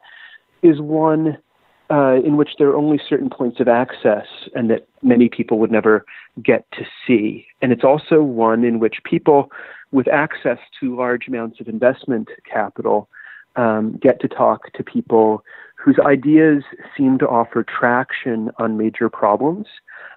[0.63, 1.39] is one
[1.91, 5.71] uh, in which there are only certain points of access and that many people would
[5.71, 6.05] never
[6.43, 7.47] get to see.
[7.63, 9.51] And it's also one in which people
[9.93, 13.09] with access to large amounts of investment capital
[13.55, 15.45] um, get to talk to people
[15.77, 16.65] whose ideas
[16.97, 19.67] seem to offer traction on major problems,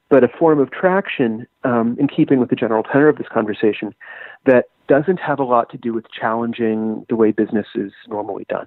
[0.09, 3.93] but a form of traction, um, in keeping with the general tenor of this conversation,
[4.45, 8.65] that doesn't have a lot to do with challenging the way business is normally done.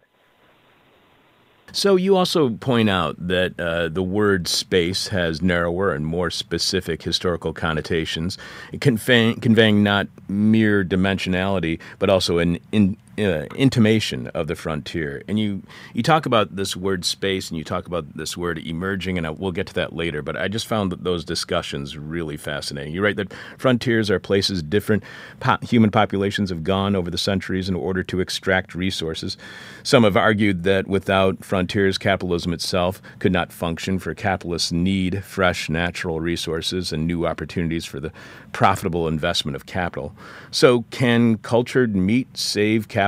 [1.70, 7.02] So you also point out that uh, the word space has narrower and more specific
[7.02, 8.36] historical connotations,
[8.80, 15.22] conveying, conveying not mere dimensionality, but also an in, uh, intimation of the frontier.
[15.28, 19.18] And you you talk about this word space and you talk about this word emerging,
[19.18, 20.22] and I, we'll get to that later.
[20.22, 22.94] But I just found those discussions really fascinating.
[22.94, 25.02] You write that frontiers are places different
[25.40, 29.36] po- human populations have gone over the centuries in order to extract resources.
[29.82, 33.98] Some have argued that without frontiers, capitalism itself could not function.
[33.98, 38.12] For capitalists need fresh natural resources and new opportunities for the
[38.52, 40.14] profitable investment of capital.
[40.50, 43.01] So, can cultured meat save capitalism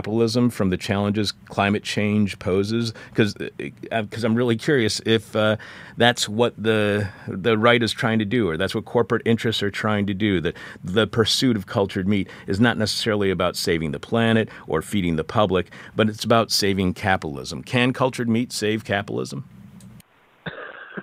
[0.50, 2.92] from the challenges climate change poses?
[3.11, 5.57] Because because uh, I'm really curious if uh,
[5.96, 9.70] that's what the the right is trying to do, or that's what corporate interests are
[9.70, 10.40] trying to do.
[10.40, 15.16] That the pursuit of cultured meat is not necessarily about saving the planet or feeding
[15.16, 17.62] the public, but it's about saving capitalism.
[17.62, 19.44] Can cultured meat save capitalism?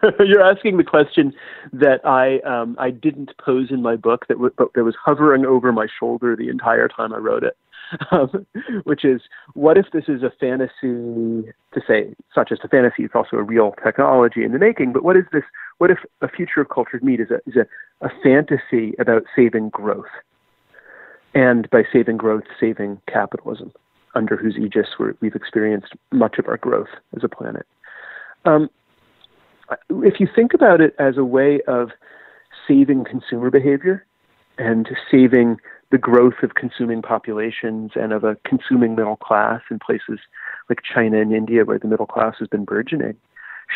[0.19, 1.34] You're asking the question
[1.73, 4.38] that I um, I didn't pose in my book that
[4.75, 7.58] that was hovering over my shoulder the entire time I wrote it,
[8.12, 8.45] um,
[8.84, 9.21] which is
[9.54, 11.51] what if this is a fantasy?
[11.73, 14.93] To say it's not just a fantasy; it's also a real technology in the making.
[14.93, 15.43] But what is this?
[15.77, 19.69] What if a future of cultured meat is a is a, a fantasy about saving
[19.69, 20.12] growth,
[21.34, 23.71] and by saving growth, saving capitalism,
[24.15, 27.65] under whose aegis we have experienced much of our growth as a planet.
[28.45, 28.69] Um,
[29.89, 31.91] if you think about it as a way of
[32.67, 34.06] saving consumer behavior
[34.58, 35.58] and saving
[35.91, 40.19] the growth of consuming populations and of a consuming middle class in places
[40.69, 43.15] like China and India where the middle class has been burgeoning,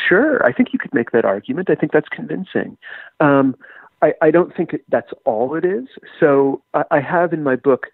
[0.08, 1.69] sure, I think you could make that argument.
[1.69, 2.78] I think that's convincing.
[3.19, 3.56] Um,
[4.01, 5.88] I, I, don't think that's all it is.
[6.19, 7.88] So I, I have in my book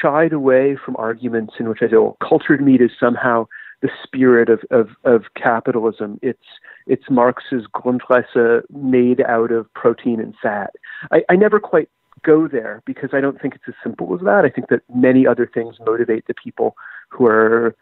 [0.00, 3.46] shied away from arguments in which I say, well, cultured meat is somehow
[3.82, 6.18] the spirit of, of, of capitalism.
[6.22, 6.38] It's
[6.86, 10.70] it's Marx's Grundrisse made out of protein and fat.
[11.10, 11.88] I, I never quite
[12.24, 14.44] go there because I don't think it's as simple as that.
[14.44, 16.76] I think that many other things motivate the people
[17.08, 17.76] who are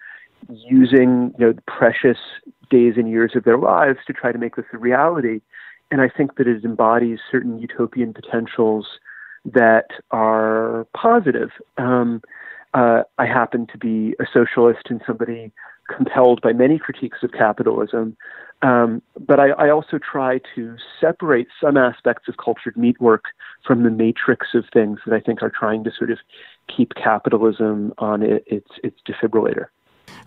[0.48, 2.18] using you know the precious
[2.70, 5.40] days and years of their lives to try to make this a reality.
[5.90, 8.86] And I think that it embodies certain utopian potentials
[9.44, 11.50] that are positive.
[11.76, 12.22] Um,
[12.74, 15.52] uh, I happen to be a socialist and somebody
[15.94, 18.16] compelled by many critiques of capitalism.
[18.62, 23.24] Um, but I, I, also try to separate some aspects of cultured meat work
[23.66, 26.18] from the matrix of things that I think are trying to sort of
[26.74, 29.66] keep capitalism on it, its its defibrillator.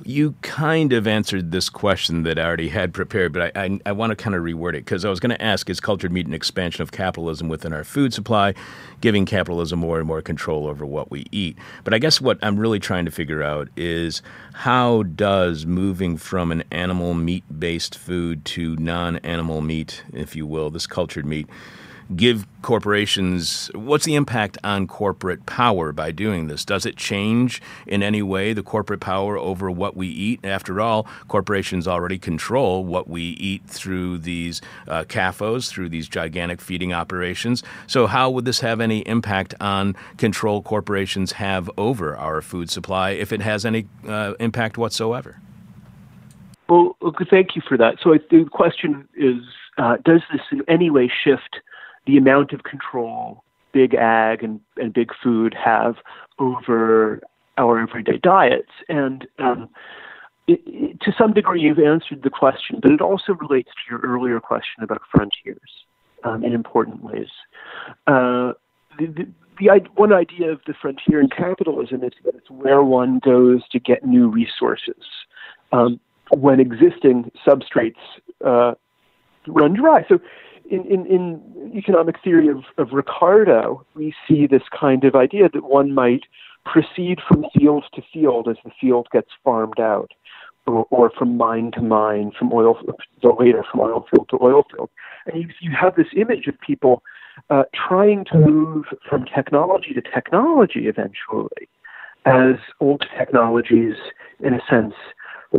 [0.04, 3.91] You kind of answered this question that I already had prepared, but I, I, I
[3.91, 6.28] want to kind of reword it because I was going to ask Is cultured meat
[6.28, 8.54] an expansion of capitalism within our food supply,
[9.02, 11.58] giving capitalism more and more control over what we eat?
[11.84, 14.21] But I guess what I'm really trying to figure out is
[14.54, 20.45] how does moving from an animal meat based food to non animal meat, if you
[20.45, 21.48] will, this cultured meat,
[22.15, 26.65] give corporations what's the impact on corporate power by doing this?
[26.65, 30.39] Does it change in any way the corporate power over what we eat?
[30.43, 36.61] After all, corporations already control what we eat through these uh, CAFOs, through these gigantic
[36.61, 37.63] feeding operations.
[37.87, 43.12] So, how would this have any impact on control corporations have over our food supply
[43.12, 45.39] if it has any uh, impact whatsoever?
[46.67, 46.97] Well,
[47.29, 47.97] thank you for that.
[48.01, 49.37] So the question is,
[49.77, 51.60] uh, does this in any way shift
[52.06, 55.95] the amount of control big ag and, and big food have
[56.39, 57.21] over
[57.58, 58.71] our everyday diets?
[58.89, 59.69] And um,
[60.47, 63.99] it, it, to some degree, you've answered the question, but it also relates to your
[64.01, 65.85] earlier question about frontiers
[66.23, 67.29] um, in important ways.
[68.08, 68.53] Uh,
[68.97, 69.27] the, the,
[69.60, 73.79] the, one idea of the frontier in capitalism is that it's where one goes to
[73.79, 75.03] get new resources.
[75.71, 75.99] Um,
[76.31, 77.93] when existing substrates
[78.45, 78.73] uh,
[79.47, 80.06] run dry.
[80.08, 80.19] So,
[80.69, 85.63] in, in, in economic theory of, of Ricardo, we see this kind of idea that
[85.63, 86.23] one might
[86.65, 90.11] proceed from field to field as the field gets farmed out,
[90.65, 92.77] or, or from mine to mine, from oil,
[93.39, 94.89] later from oil field to oil field.
[95.27, 97.03] And you, you have this image of people
[97.49, 101.69] uh, trying to move from technology to technology eventually,
[102.25, 103.95] as old technologies,
[104.39, 104.95] in a sense,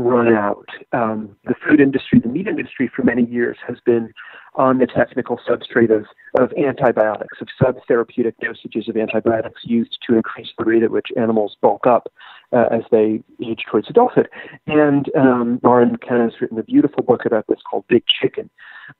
[0.00, 0.66] run out.
[0.92, 4.12] Um, the food industry, the meat industry, for many years has been
[4.54, 6.06] on the technical substrate of,
[6.38, 11.56] of antibiotics, of subtherapeutic dosages of antibiotics used to increase the rate at which animals
[11.60, 12.10] bulk up
[12.52, 14.28] uh, as they age towards adulthood.
[14.66, 18.48] And um, Maryn McKenna has written a beautiful book about this called Big Chicken.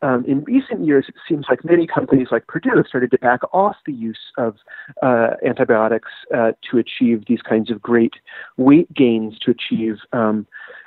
[0.03, 3.41] Um, in recent years, it seems like many companies like Perdue have started to back
[3.53, 4.57] off the use of
[5.03, 8.15] uh, antibiotics uh, to achieve these kinds of great
[8.57, 10.47] weight gains, to achieve um,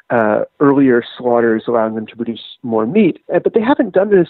[0.10, 3.24] uh, earlier slaughters, allowing them to produce more meat.
[3.34, 4.30] Uh, but they haven't done this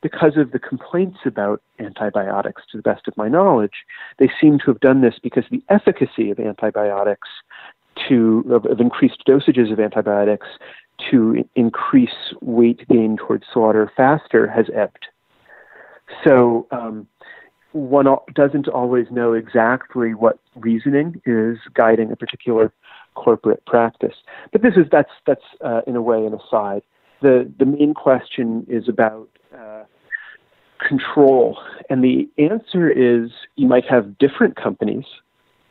[0.00, 3.84] because of the complaints about antibiotics, to the best of my knowledge.
[4.18, 7.28] They seem to have done this because the efficacy of antibiotics
[8.08, 10.46] to of, of increased dosages of antibiotics
[11.10, 15.06] to increase weight gain towards slaughter faster has ebbed.
[16.24, 17.06] So um,
[17.72, 22.72] one doesn't always know exactly what reasoning is guiding a particular
[23.18, 24.14] corporate practice.
[24.52, 26.82] But this is that's that's uh, in a way an aside.
[27.20, 29.84] The the main question is about uh,
[30.86, 31.58] control,
[31.90, 35.04] and the answer is you might have different companies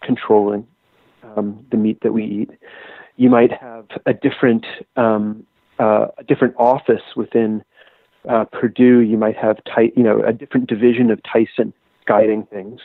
[0.02, 0.68] controlling
[1.24, 2.52] um, the meat that we eat.
[3.16, 5.46] You might have a different um,
[5.80, 7.64] uh, a different office within
[8.28, 9.00] uh, Perdue.
[9.00, 11.74] You might have ty- you know a different division of Tyson
[12.06, 12.80] guiding things,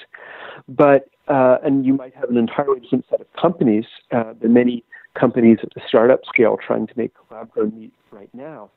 [0.68, 4.84] but uh, and you might have an entirely different set of companies, uh, the many
[5.18, 8.70] companies at the startup scale trying to make lab grown meat right now.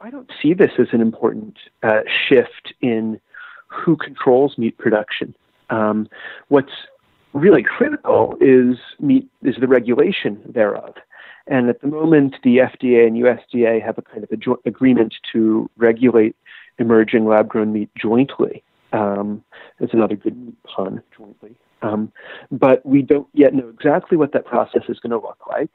[0.00, 3.20] I don't see this as an important uh, shift in
[3.68, 5.34] who controls meat production.
[5.70, 6.08] Um,
[6.48, 6.72] what's
[7.32, 10.94] really critical is meat is the regulation thereof.
[11.46, 15.14] And at the moment, the FDA and USDA have a kind of a jo- agreement
[15.32, 16.36] to regulate
[16.78, 18.62] emerging lab grown meat jointly.
[18.92, 19.44] Um,
[19.80, 21.56] it's another good pun, jointly.
[21.84, 22.12] Um,
[22.50, 25.70] but we don't yet know exactly what that process is going to look like.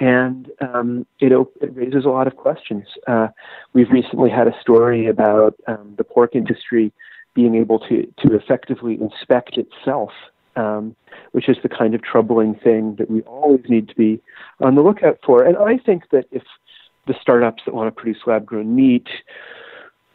[0.00, 2.84] And um, it, it, raises a lot of questions.
[3.08, 3.28] Uh,
[3.72, 6.92] we've recently had a story about um, the pork industry
[7.34, 10.10] being able to, to effectively inspect itself,
[10.54, 10.94] um,
[11.32, 14.20] which is the kind of troubling thing that we always need to be
[14.60, 15.44] on the lookout for.
[15.44, 16.42] And I think that if
[17.08, 19.08] the startups that want to produce lab grown meat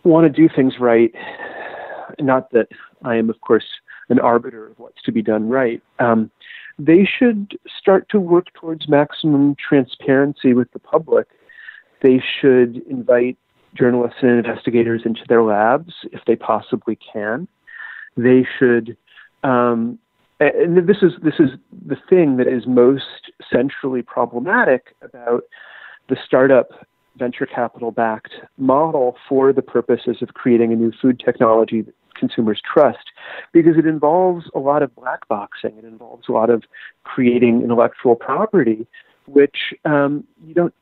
[0.04, 1.14] want to do things right,
[2.20, 2.68] not that
[3.04, 3.66] I am, of course,
[4.14, 5.82] an arbiter of what's to be done right.
[5.98, 6.30] Um,
[6.78, 11.28] they should start to work towards maximum transparency with the public.
[12.02, 13.38] They should invite
[13.74, 17.48] journalists and investigators into their labs if they possibly can.
[18.16, 18.96] They should,
[19.44, 19.98] um,
[20.40, 21.50] and this is this is
[21.86, 25.44] the thing that is most centrally problematic about
[26.10, 26.70] the startup
[27.18, 31.84] venture capital backed model for the purposes of creating a new food technology
[32.24, 33.12] consumers trust
[33.52, 35.78] because it involves a lot of black boxing.
[35.78, 36.64] It involves a lot of
[37.04, 38.88] creating intellectual property,
[39.28, 40.74] which um, you don't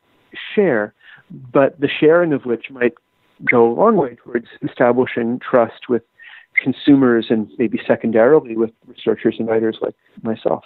[0.54, 0.94] share,
[1.52, 2.94] but the sharing of which might
[3.50, 6.04] go a long way towards establishing trust with
[6.62, 10.64] consumers and maybe secondarily with researchers and writers like myself.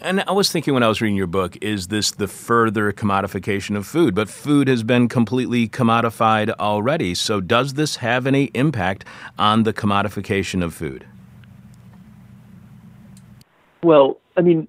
[0.00, 3.76] And I was thinking when I was reading your book, is this the further commodification
[3.76, 4.14] of food?
[4.14, 7.14] But food has been completely commodified already.
[7.14, 9.04] So does this have any impact
[9.38, 11.06] on the commodification of food?
[13.84, 14.66] Well, I mean,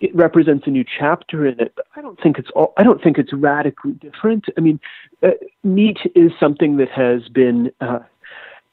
[0.00, 1.72] it represents a new chapter in it.
[1.76, 2.74] But I don't think it's all.
[2.76, 4.46] I don't think it's radically different.
[4.58, 4.78] I mean,
[5.22, 5.30] uh,
[5.62, 8.00] meat is something that has been uh,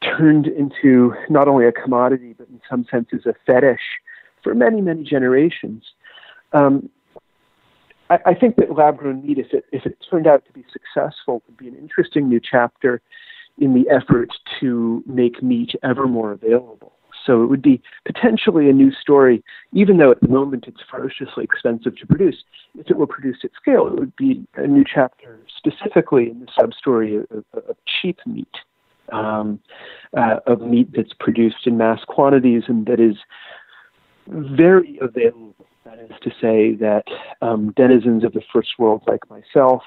[0.02, 3.82] turned into not only a commodity, but in some senses a fetish
[4.44, 5.84] for many, many generations.
[6.54, 6.90] Um,
[8.10, 11.42] I, I, think that lab-grown meat, if it if it turned out to be successful,
[11.48, 13.02] would be an interesting new chapter
[13.58, 14.30] in the effort
[14.60, 16.94] to make meat ever more available.
[17.26, 19.44] So it would be potentially a new story,
[19.74, 22.44] even though at the moment it's ferociously expensive to produce.
[22.78, 26.48] If it were produced at scale, it would be a new chapter specifically in the
[26.60, 28.50] sub-story of, of, of cheap meat,
[29.12, 29.60] um,
[30.18, 33.16] uh, of meat that's produced in mass quantities and that is
[34.28, 35.56] very available.
[35.86, 37.06] That is to say that
[37.42, 39.84] um, denizens of the first world like myself,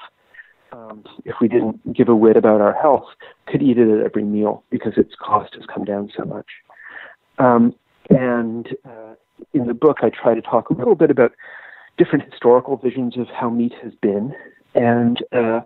[0.71, 3.07] um, if we didn't give a whit about our health,
[3.47, 6.47] could eat it at every meal because its cost has come down so much.
[7.37, 7.73] Um,
[8.09, 9.15] and uh,
[9.53, 11.31] in the book, I try to talk a little bit about
[11.97, 14.33] different historical visions of how meat has been.
[14.73, 15.61] And uh,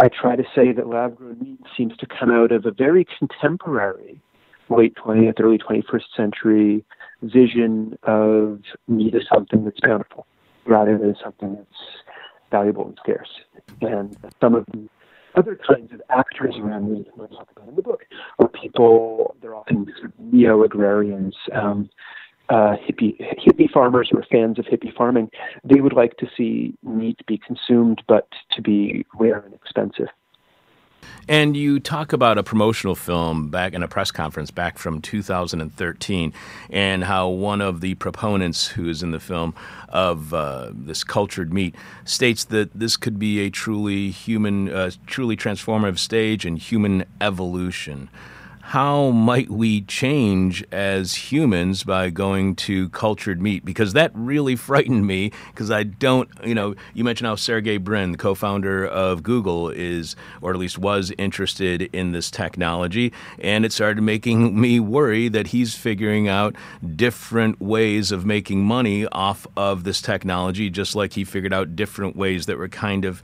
[0.00, 3.06] I try to say that lab grown meat seems to come out of a very
[3.18, 4.18] contemporary
[4.70, 6.84] late 20th, early 21st century
[7.20, 10.26] vision of meat as something that's bountiful
[10.64, 11.82] rather than something that's
[12.50, 13.28] valuable and scarce.
[13.82, 14.88] And some of the
[15.34, 18.06] other kinds of actors around meat that I talk about in the book
[18.38, 19.86] are people, they're often
[20.18, 21.90] neo agrarians, um,
[22.50, 25.30] uh, hippie, hippie farmers who are fans of hippie farming.
[25.64, 30.08] They would like to see meat be consumed, but to be rare and expensive.
[31.28, 36.32] And you talk about a promotional film back in a press conference back from 2013,
[36.70, 39.54] and how one of the proponents who is in the film
[39.88, 41.74] of uh, this cultured meat
[42.04, 48.08] states that this could be a truly human, uh, truly transformative stage in human evolution
[48.70, 53.64] how might we change as humans by going to cultured meat?
[53.64, 58.12] Because that really frightened me because I don't, you know, you mentioned how Sergey Brin,
[58.12, 63.12] the co founder of Google, is, or at least was interested in this technology.
[63.40, 66.54] And it started making me worry that he's figuring out
[66.94, 72.14] different ways of making money off of this technology, just like he figured out different
[72.14, 73.20] ways that were kind of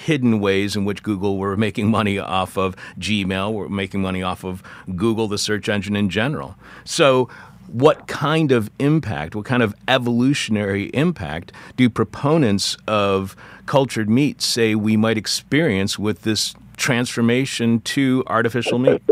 [0.00, 4.44] hidden ways in which Google were making money off of Gmail, were making money off
[4.44, 4.62] of
[4.96, 6.56] Google, the search engine in general.
[6.84, 7.28] So,
[7.68, 13.36] what kind of impact, what kind of evolutionary impact do proponents of
[13.66, 19.02] cultured meat say we might experience with this transformation to artificial meat?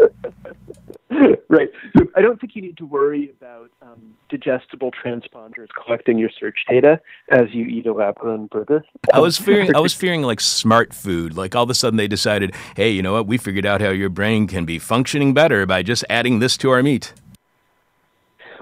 [1.48, 1.68] Right.
[1.96, 6.58] So I don't think you need to worry about um, digestible transponders collecting your search
[6.68, 8.84] data as you eat a lab-grown burger.
[9.12, 9.74] I was fearing.
[9.74, 11.36] I was fearing like smart food.
[11.36, 13.26] Like all of a sudden they decided, hey, you know what?
[13.26, 16.70] We figured out how your brain can be functioning better by just adding this to
[16.70, 17.12] our meat.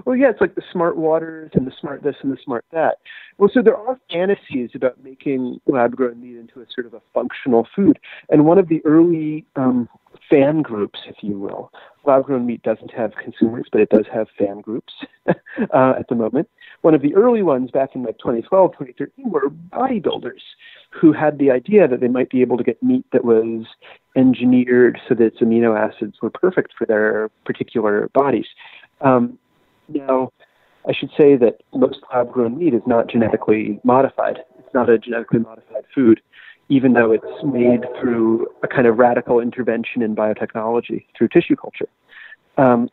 [0.04, 2.98] Well, yeah, it's like the smart waters and the smart this and the smart that.
[3.38, 7.02] Well, so there are fantasies about making lab grown meat into a sort of a
[7.12, 7.98] functional food.
[8.30, 9.88] And one of the early um,
[10.30, 11.72] fan groups, if you will,
[12.06, 14.92] lab grown meat doesn't have consumers, but it does have fan groups
[15.28, 16.48] uh, at the moment.
[16.82, 20.42] One of the early ones back in like 2012, 2013 were bodybuilders
[20.90, 23.66] who had the idea that they might be able to get meat that was
[24.16, 28.46] engineered so that its amino acids were perfect for their particular bodies.
[29.00, 29.38] Um,
[29.88, 30.32] now,
[30.88, 34.38] I should say that most lab grown meat is not genetically modified.
[34.58, 36.20] It's not a genetically modified food,
[36.68, 41.88] even though it's made through a kind of radical intervention in biotechnology through tissue culture.
[42.56, 42.88] Um,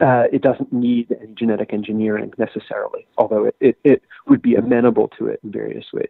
[0.00, 5.08] uh, it doesn't need any genetic engineering necessarily, although it, it, it, would be amenable
[5.16, 6.08] to it in various ways.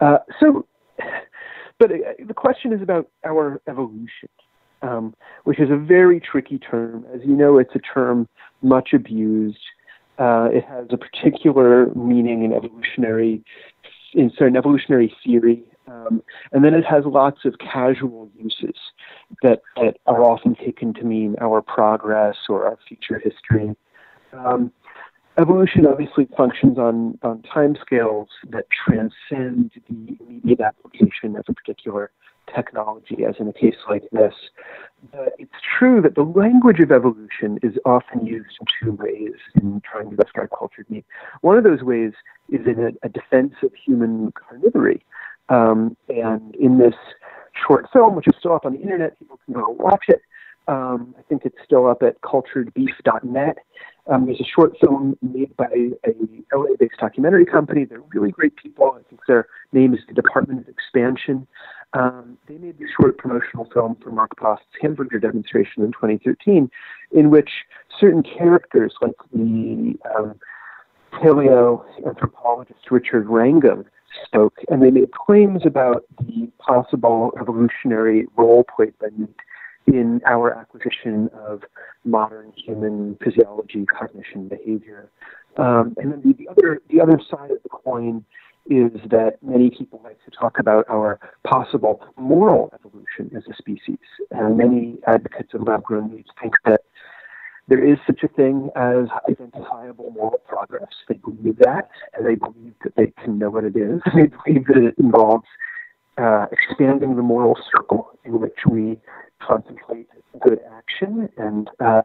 [0.00, 0.64] Uh, so,
[1.78, 1.96] but uh,
[2.26, 4.28] the question is about our evolution
[4.82, 7.04] um, which is a very tricky term.
[7.14, 8.28] As you know, it's a term
[8.62, 9.58] much abused.
[10.18, 13.42] Uh, it has a particular meaning in evolutionary,
[14.14, 16.22] in certain evolutionary theory, um,
[16.52, 18.76] and then it has lots of casual uses
[19.42, 23.74] that, that are often taken to mean our progress or our future history.
[24.32, 24.72] Um,
[25.38, 32.10] evolution obviously functions on, on timescales that transcend the immediate application of a particular
[32.54, 34.34] technology, as in a case like this.
[35.12, 39.80] But it's true that the language of evolution is often used in two ways in
[39.80, 41.06] trying to describe cultured meat.
[41.40, 42.12] One of those ways
[42.50, 45.00] is in a, a defense of human carnivory.
[45.50, 46.94] Um, and in this
[47.66, 50.22] short film, which is still up on the internet, people can go watch it.
[50.68, 53.58] Um, I think it's still up at culturedbeef.net.
[54.06, 55.66] Um, there's a short film made by
[56.06, 57.84] a LA-based documentary company.
[57.84, 58.96] They're really great people.
[58.98, 61.46] I think their name is the Department of Expansion.
[61.92, 66.70] Um, they made this short promotional film for Mark Post's hamburger demonstration in 2013,
[67.12, 67.50] in which
[67.98, 70.38] certain characters, like the um,
[71.12, 73.84] paleoanthropologist Richard Wrangham
[74.24, 79.36] spoke, and they made claims about the possible evolutionary role played by meat
[79.86, 81.62] in our acquisition of
[82.04, 85.10] modern human physiology, cognition, behavior.
[85.56, 88.24] Um, and then the, the, other the other side of the coin
[88.66, 93.98] is that many people like to talk about our possible moral evolution as a species.
[94.30, 96.82] And many advocates of lab grown meats think that
[97.70, 100.90] there is such a thing as identifiable moral progress.
[101.08, 104.02] They believe that, and they believe that they can know what it is.
[104.14, 105.46] They believe that it involves
[106.18, 108.98] uh, expanding the moral circle in which we
[109.40, 110.08] contemplate
[110.40, 112.02] good action and uh,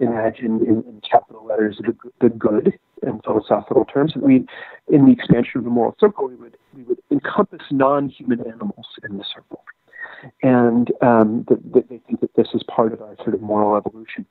[0.00, 4.14] imagine in, in, capital letters the, the good in philosophical terms.
[4.16, 4.46] We,
[4.88, 9.18] in the expansion of the moral circle, we would we would encompass non-human animals in
[9.18, 9.62] the circle,
[10.42, 14.26] and um, that, they think that this is part of our sort of moral evolution.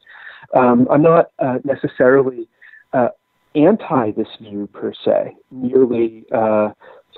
[0.53, 2.47] Um, I'm not uh, necessarily
[2.93, 3.09] uh,
[3.55, 6.69] anti this view per se, merely uh,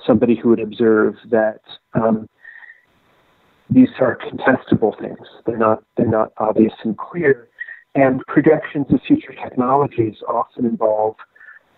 [0.06, 1.60] somebody who would observe that
[1.94, 2.28] um,
[3.70, 5.26] these are contestable things.
[5.46, 7.48] They're not they're not obvious and clear.
[7.94, 11.14] And projections of future technologies often involve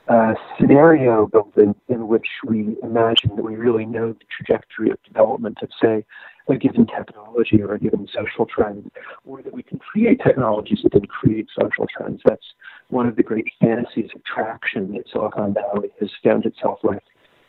[0.09, 5.59] a scenario building in which we imagine that we really know the trajectory of development
[5.63, 6.05] of, say,
[6.49, 8.90] a given technology or a given social trend,
[9.24, 12.20] or that we can create technologies that then create social trends.
[12.24, 12.55] That's
[12.88, 17.03] one of the great fantasies of traction that Silicon Valley has found itself with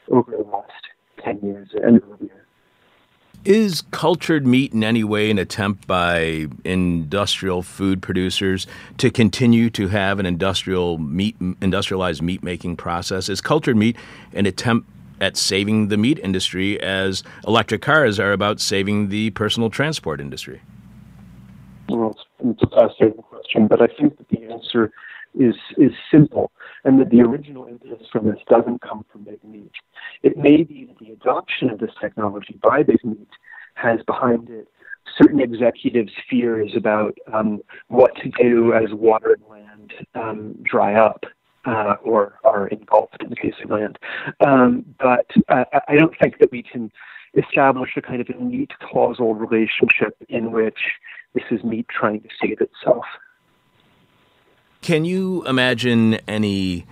[0.09, 0.71] over the last
[1.23, 2.45] 10 years and earlier.
[3.45, 8.67] Is cultured meat in any way an attempt by industrial food producers
[8.97, 13.29] to continue to have an industrial meat, industrialized meat making process?
[13.29, 13.95] Is cultured meat
[14.33, 14.89] an attempt
[15.19, 20.61] at saving the meat industry as electric cars are about saving the personal transport industry?
[21.89, 24.91] Well, it's a fascinating question, but I think that the answer
[25.37, 26.51] is is simple,
[26.83, 29.71] and that the original impetus from this doesn't come from big meat.
[30.23, 33.29] It may be that the adoption of this technology by big meat
[33.75, 34.67] has behind it
[35.17, 41.25] certain executives' fears about um, what to do as water and land um, dry up
[41.67, 43.99] uh, or are engulfed in the case of land.
[44.45, 46.91] Um, but uh, I don't think that we can
[47.35, 50.79] establish a kind of a neat causal relationship in which
[51.33, 53.05] this is meat trying to save itself.
[54.81, 56.85] Can you imagine any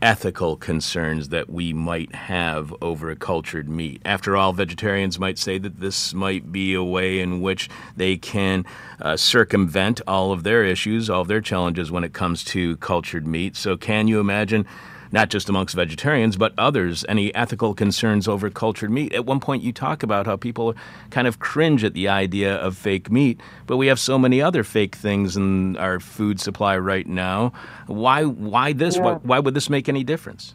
[0.00, 4.00] ethical concerns that we might have over cultured meat.
[4.04, 8.64] After all, vegetarians might say that this might be a way in which they can
[9.00, 13.26] uh, circumvent all of their issues, all of their challenges when it comes to cultured
[13.26, 13.56] meat.
[13.56, 14.66] So, can you imagine?
[15.10, 19.14] Not just amongst vegetarians, but others, any ethical concerns over cultured meat.
[19.14, 20.74] At one point, you talk about how people
[21.10, 24.64] kind of cringe at the idea of fake meat, but we have so many other
[24.64, 27.52] fake things in our food supply right now.
[27.86, 28.96] Why, why this?
[28.96, 29.02] Yeah.
[29.02, 30.54] Why, why would this make any difference?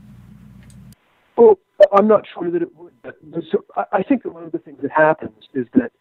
[1.35, 1.57] Well,
[1.91, 2.93] I'm not sure that it would.
[3.01, 3.17] But
[3.51, 5.91] so I think that one of the things that happens is that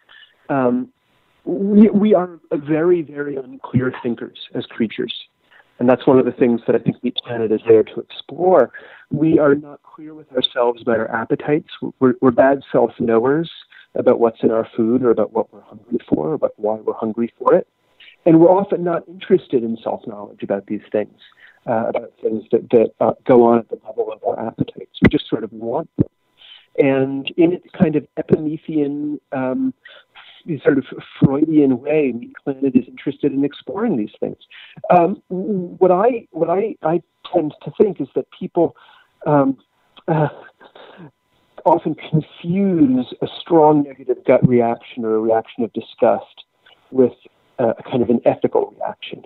[0.49, 0.89] um,
[1.45, 5.13] we, we are very, very unclear thinkers as creatures.
[5.79, 8.73] And that's one of the things that I think Meat Planet is there to explore.
[9.11, 11.69] We are not clear with ourselves about our appetites.
[11.99, 13.51] We're, we're bad self knowers
[13.95, 16.95] about what's in our food or about what we're hungry for or about why we're
[16.95, 17.67] hungry for it.
[18.25, 21.19] And we're often not interested in self knowledge about these things,
[21.67, 24.99] uh, about things that, that uh, go on at the level of our appetites.
[25.03, 26.09] We just sort of want them.
[26.79, 29.75] And in its kind of Epimethian um,
[30.63, 30.85] sort of
[31.19, 34.37] Freudian way, Meat Planet is interested in exploring these things.
[34.91, 38.77] Um, what I what I, I tend to think is that people
[39.27, 39.59] um,
[40.09, 40.29] uh,
[41.65, 46.45] often confuse a strong negative gut reaction or a reaction of disgust
[46.91, 47.13] with
[47.59, 49.25] a kind of an ethical reaction.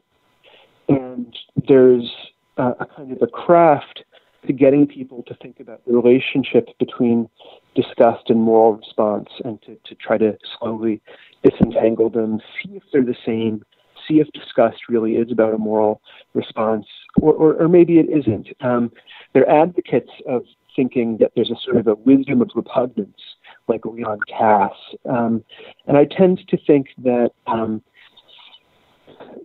[0.89, 1.35] And
[1.69, 2.11] there's
[2.57, 4.05] a kind of a craft
[4.47, 7.29] to getting people to think about the relationship between
[7.75, 11.01] disgust and moral response and to, to try to slowly
[11.43, 13.63] disentangle them, see if they're the same,
[14.09, 16.01] see if disgust really is about a moral
[16.35, 16.87] response,
[17.21, 18.49] or, or, or maybe it isn't.
[18.61, 18.93] Um,
[19.33, 20.45] they're advocates of
[20.75, 23.21] thinking that there's a sort of a wisdom of repugnance,
[23.69, 24.73] like Leon Kass.
[25.09, 25.45] Um,
[25.87, 27.83] and I tend to think that um,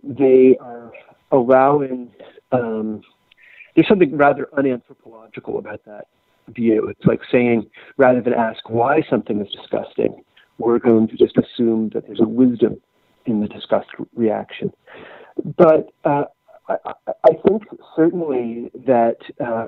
[0.02, 0.92] they are
[1.30, 2.10] allowing
[2.52, 3.02] um,
[3.74, 6.06] there's something rather unanthropological about that
[6.48, 6.88] view.
[6.88, 10.22] It's like saying, rather than ask why something is disgusting,
[10.58, 12.80] we're going to just assume that there's a wisdom
[13.26, 14.72] in the disgust reaction.
[15.56, 16.24] But uh,
[16.68, 16.76] I,
[17.24, 17.62] I, think
[17.96, 19.66] certainly that uh,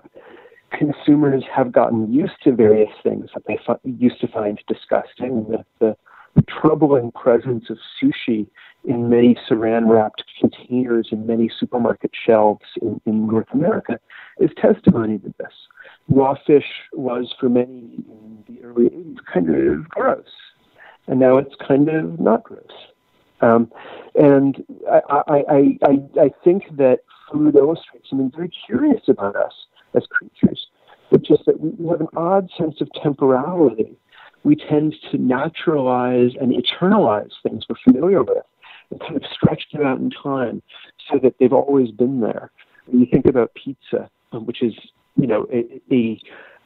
[0.79, 5.47] consumers have gotten used to various things that they used to find disgusting.
[5.49, 5.97] The, the
[6.43, 8.47] troubling presence of sushi
[8.85, 13.99] in many saran wrapped containers in many supermarket shelves in, in North America
[14.39, 15.53] is testimony to this.
[16.09, 20.27] Raw fish was for many in the early 80s kind of gross,
[21.07, 22.63] and now it's kind of not gross.
[23.41, 23.71] Um,
[24.15, 29.53] and I, I, I, I think that food illustrates something very curious about us
[29.95, 30.67] as creatures,
[31.11, 33.97] which is that we have an odd sense of temporality.
[34.45, 38.45] We tend to naturalize and eternalize things we're familiar with
[38.91, 40.63] and kind of stretch them out in time
[41.11, 42.51] so that they've always been there.
[42.87, 44.75] When you think about pizza, um, which is,
[45.17, 46.21] you know, a, a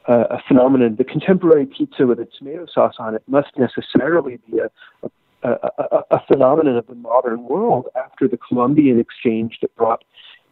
[0.08, 0.96] a phenomenon.
[0.96, 5.08] The contemporary pizza with a tomato sauce on it must necessarily be a,
[5.42, 10.04] a, a, a, phenomenon of the modern world after the Columbian exchange that brought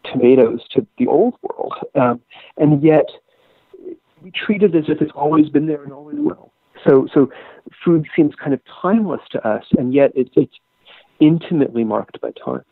[0.03, 1.73] tomatoes to the old world.
[1.95, 2.21] Um,
[2.57, 3.05] and yet,
[4.21, 6.51] we treat it as if it's always been there and always will.
[6.85, 7.29] So, so
[7.83, 10.53] food seems kind of timeless to us, and yet it, it's
[11.19, 12.63] intimately marked by time.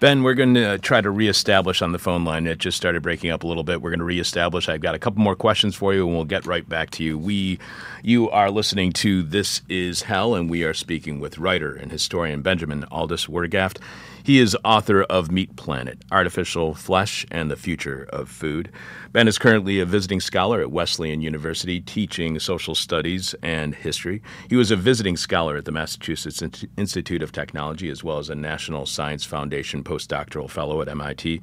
[0.00, 2.46] Ben, we're going to uh, try to reestablish on the phone line.
[2.46, 3.82] It just started breaking up a little bit.
[3.82, 4.66] We're going to reestablish.
[4.66, 7.18] I've got a couple more questions for you, and we'll get right back to you.
[7.18, 7.58] We,
[8.02, 12.40] you are listening to This Is Hell, and we are speaking with writer and historian
[12.40, 13.76] Benjamin Aldiss Wurgaft.
[14.22, 18.70] He is author of Meat Planet Artificial Flesh and the Future of Food.
[19.12, 24.22] Ben is currently a visiting scholar at Wesleyan University teaching social studies and history.
[24.48, 26.42] He was a visiting scholar at the Massachusetts
[26.76, 31.40] Institute of Technology as well as a National Science Foundation postdoctoral fellow at MIT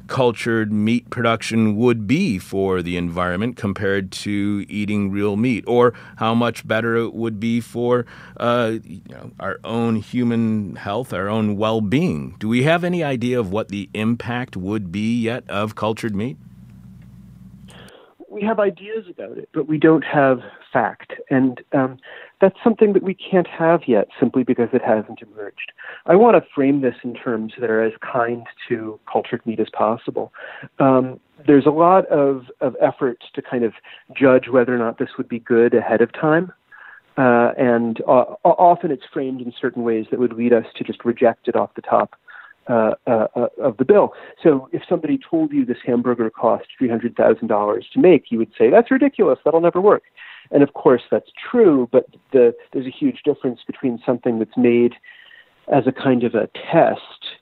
[0.06, 6.34] Cultured meat production would be for the environment compared to eating real meat, or how
[6.34, 8.06] much better it would be for
[8.38, 12.36] uh, you know, our own human health, our own well being.
[12.38, 16.36] Do we have any idea of what the impact would be yet of cultured meat?
[18.28, 20.40] We have ideas about it, but we don't have
[20.72, 21.14] fact.
[21.30, 21.98] And um,
[22.40, 25.72] that's something that we can't have yet simply because it hasn't emerged.
[26.04, 29.68] I want to frame this in terms that are as kind to cultured meat as
[29.72, 30.32] possible.
[30.78, 33.72] Um, there's a lot of, of effort to kind of
[34.14, 36.52] judge whether or not this would be good ahead of time.
[37.16, 41.04] Uh, and uh, often it's framed in certain ways that would lead us to just
[41.04, 42.14] reject it off the top
[42.68, 44.12] uh, uh, uh of the bill.
[44.42, 48.90] So if somebody told you this hamburger cost $300,000 to make, you would say, that's
[48.90, 50.02] ridiculous, that'll never work.
[50.50, 54.94] And of course, that's true, but the, there's a huge difference between something that's made
[55.72, 57.36] as a kind of a test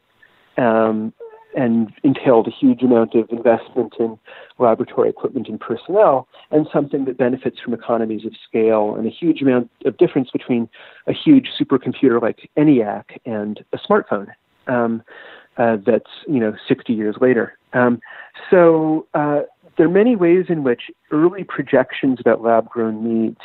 [0.57, 1.13] um,
[1.57, 4.19] and entailed a huge amount of investment in
[4.59, 9.41] laboratory equipment and personnel, and something that benefits from economies of scale and a huge
[9.41, 10.69] amount of difference between
[11.07, 14.29] a huge supercomputer like ENIAC and a smartphone.
[14.67, 15.03] Um,
[15.57, 17.57] uh, that's you know 60 years later.
[17.75, 18.01] Um,
[18.51, 19.43] so uh,
[19.77, 23.39] there are many ways in which early projections about lab grown meat,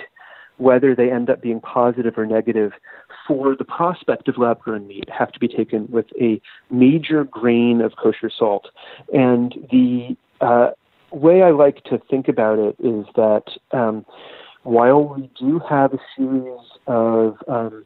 [0.57, 2.73] whether they end up being positive or negative
[3.27, 7.81] for the prospect of lab grown meat, have to be taken with a major grain
[7.81, 8.67] of kosher salt.
[9.13, 10.71] And the uh,
[11.11, 14.05] way I like to think about it is that um,
[14.63, 17.85] while we do have a series of um,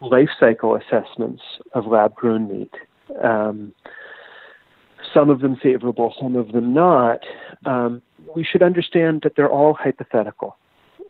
[0.00, 2.72] life cycle assessments of lab grown meat,
[3.22, 3.72] um,
[5.14, 7.20] some of them favorable, some of them not,
[7.64, 8.02] um,
[8.34, 10.56] we should understand that they're all hypothetical.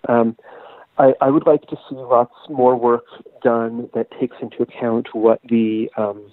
[0.08, 0.36] Um,
[0.98, 3.04] I, I, would like to see lots more work
[3.42, 6.30] done that takes into account what the um,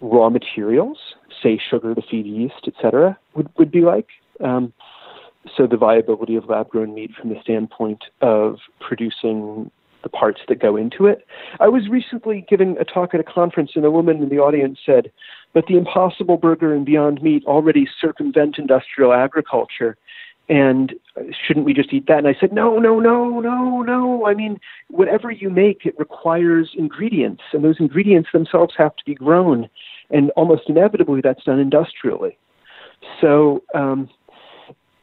[0.00, 0.98] raw materials,
[1.42, 4.08] say sugar to feed yeast, etc., would, would be like.
[4.42, 4.72] Um,
[5.56, 9.70] so the viability of lab-grown meat from the standpoint of producing
[10.02, 11.26] the parts that go into it.
[11.60, 14.78] I was recently giving a talk at a conference, and a woman in the audience
[14.84, 15.12] said,
[15.52, 19.96] But the Impossible Burger and Beyond Meat already circumvent industrial agriculture.
[20.48, 20.94] And
[21.46, 22.18] shouldn't we just eat that?
[22.18, 24.26] And I said, No, no, no, no, no.
[24.26, 29.14] I mean, whatever you make, it requires ingredients, and those ingredients themselves have to be
[29.14, 29.68] grown.
[30.10, 32.36] And almost inevitably, that's done industrially.
[33.20, 34.10] So, um,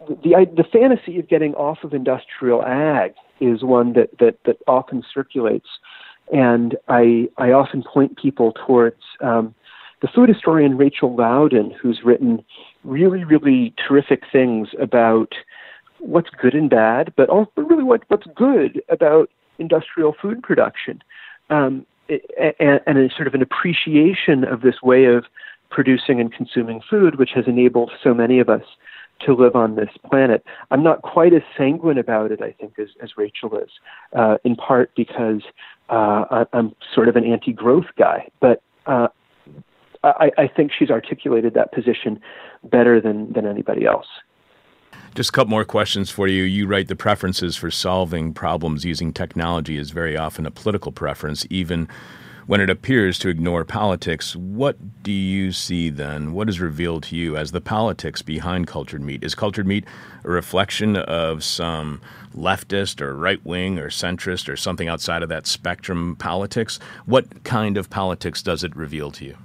[0.07, 5.03] the the fantasy of getting off of industrial ag is one that that that often
[5.13, 5.67] circulates,
[6.31, 9.53] and I I often point people towards um,
[10.01, 12.43] the food historian Rachel Laudan, who's written
[12.83, 15.33] really really terrific things about
[15.99, 19.29] what's good and bad, but also really what what's good about
[19.59, 21.01] industrial food production.
[21.49, 21.85] Um,
[22.59, 25.25] and, and a sort of an appreciation of this way of
[25.69, 28.63] producing and consuming food, which has enabled so many of us
[29.25, 30.43] to live on this planet.
[30.71, 33.69] I'm not quite as sanguine about it, I think, as, as Rachel is,
[34.15, 35.41] uh, in part because
[35.89, 38.29] uh, I'm sort of an anti growth guy.
[38.39, 39.07] But uh,
[40.03, 42.19] I, I think she's articulated that position
[42.63, 44.07] better than, than anybody else.
[45.15, 46.43] Just a couple more questions for you.
[46.43, 51.45] You write the preferences for solving problems using technology is very often a political preference,
[51.49, 51.87] even
[52.45, 54.35] when it appears to ignore politics.
[54.35, 56.33] What do you see then?
[56.33, 59.23] What is revealed to you as the politics behind cultured meat?
[59.23, 59.85] Is cultured meat
[60.23, 61.99] a reflection of some
[62.35, 66.79] leftist or right wing or centrist or something outside of that spectrum politics?
[67.05, 69.37] What kind of politics does it reveal to you?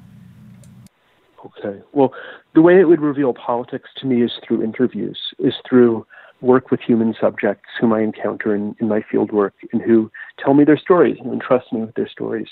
[1.45, 1.81] Okay.
[1.93, 2.13] Well,
[2.55, 6.07] the way it would reveal politics to me is through interviews, is through
[6.41, 10.55] work with human subjects whom I encounter in, in my field work and who tell
[10.55, 12.49] me their stories and entrust me with their stories.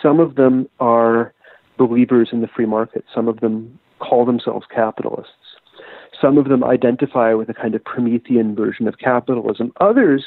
[0.00, 1.34] Some of them are
[1.76, 3.04] believers in the free market.
[3.12, 5.32] Some of them call themselves capitalists.
[6.20, 9.72] Some of them identify with a kind of Promethean version of capitalism.
[9.80, 10.24] Others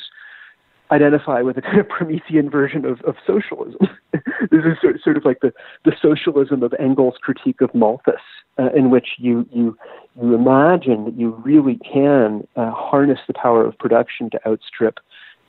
[0.92, 3.80] identify with a kind of Promethean version of, of socialism.
[4.14, 5.54] this is sort, sort of like the,
[5.86, 8.16] the socialism of Engels' critique of Malthus,
[8.60, 9.78] uh, in which you, you,
[10.22, 15.00] you imagine that you really can uh, harness the power of production to outstrip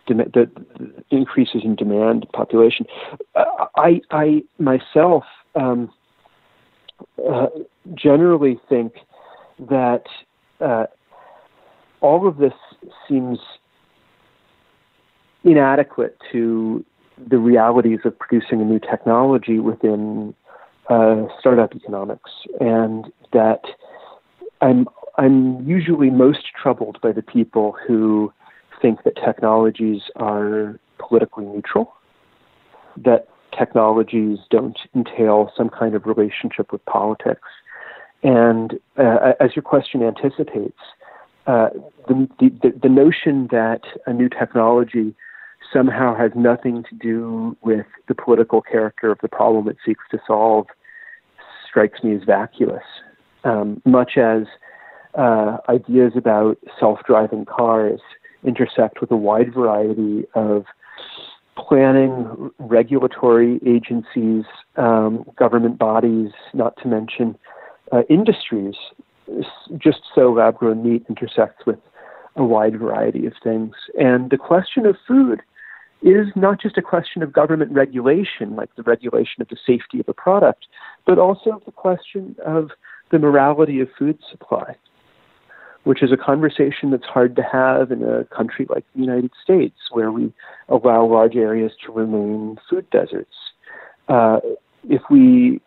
[0.06, 2.86] dem- the, the, increases in demand population.
[3.34, 3.44] Uh,
[3.76, 5.24] I, I myself
[5.54, 5.92] um,
[7.28, 7.46] uh,
[7.94, 8.94] generally think
[9.58, 10.04] that
[10.60, 10.86] uh,
[12.00, 12.54] all of this
[13.08, 13.38] seems
[15.44, 16.84] inadequate to
[17.28, 20.34] the realities of producing a new technology within
[20.88, 22.30] uh, startup economics,
[22.60, 23.62] and that
[24.60, 24.88] I'm
[25.18, 28.32] I'm usually most troubled by the people who
[28.80, 31.92] think that technologies are politically neutral,
[32.96, 37.48] that technologies don't entail some kind of relationship with politics,
[38.22, 40.80] and uh, as your question anticipates,
[41.46, 41.68] uh,
[42.08, 45.14] the, the the notion that a new technology
[45.72, 50.18] somehow has nothing to do with the political character of the problem it seeks to
[50.26, 50.66] solve
[51.68, 52.82] strikes me as vacuous.
[53.44, 54.42] Um, much as
[55.14, 58.00] uh, ideas about self driving cars
[58.44, 60.64] intersect with a wide variety of
[61.56, 64.44] planning, regulatory agencies,
[64.76, 67.36] um, government bodies, not to mention
[67.90, 68.74] uh, industries.
[69.78, 71.78] Just so lab grown meat intersects with
[72.36, 73.74] a wide variety of things.
[73.98, 75.42] And the question of food
[76.02, 80.08] is not just a question of government regulation, like the regulation of the safety of
[80.08, 80.66] a product,
[81.06, 82.70] but also the question of
[83.10, 84.74] the morality of food supply,
[85.84, 89.76] which is a conversation that's hard to have in a country like the United States,
[89.92, 90.32] where we
[90.68, 93.36] allow large areas to remain food deserts.
[94.08, 94.40] Uh,
[94.88, 95.60] if we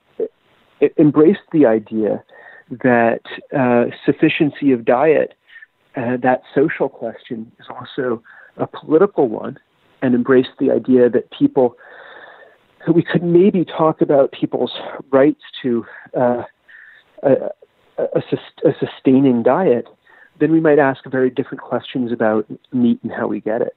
[0.97, 2.23] embrace the idea
[2.69, 3.21] that
[3.57, 5.33] uh, sufficiency of diet,
[5.95, 8.21] uh, that social question, is also
[8.57, 9.57] a political one,
[10.05, 11.77] and embrace the idea that people
[12.93, 14.73] we could maybe talk about people's
[15.11, 15.85] rights to
[16.15, 16.43] uh,
[17.23, 17.31] a,
[17.97, 18.21] a,
[18.63, 19.87] a, sustaining diet,
[20.39, 23.75] then we might ask very different questions about meat and how we get it.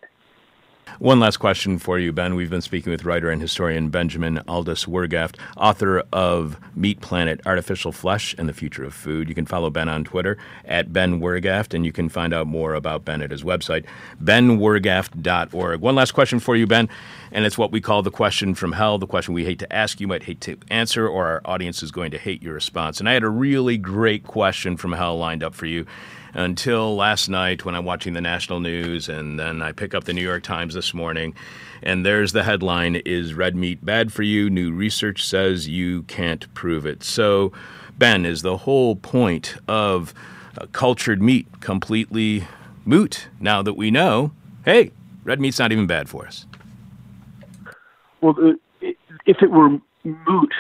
[0.99, 2.35] One last question for you, Ben.
[2.35, 7.93] We've been speaking with writer and historian Benjamin Aldous Wurgaft, author of Meat Planet Artificial
[7.93, 9.29] Flesh and the Future of Food.
[9.29, 12.75] You can follow Ben on Twitter at Ben Wurgaft, and you can find out more
[12.75, 13.85] about Ben at his website,
[14.23, 15.81] benwurgaft.org.
[15.81, 16.89] One last question for you, Ben,
[17.31, 20.01] and it's what we call the question from hell, the question we hate to ask,
[20.01, 22.99] you might hate to answer, or our audience is going to hate your response.
[22.99, 25.87] And I had a really great question from hell lined up for you
[26.39, 30.13] until last night when I'm watching the national news, and then I pick up the
[30.13, 31.35] New York Times this morning,
[31.83, 34.49] and there's the headline Is red meat bad for you?
[34.49, 37.03] New research says you can't prove it.
[37.03, 37.53] So,
[37.99, 40.15] Ben, is the whole point of
[40.57, 42.47] uh, cultured meat completely
[42.85, 44.31] moot now that we know,
[44.65, 44.93] hey,
[45.25, 46.47] red meat's not even bad for us?
[48.21, 48.53] Well, uh,
[49.27, 49.71] if it were
[50.05, 50.55] moot,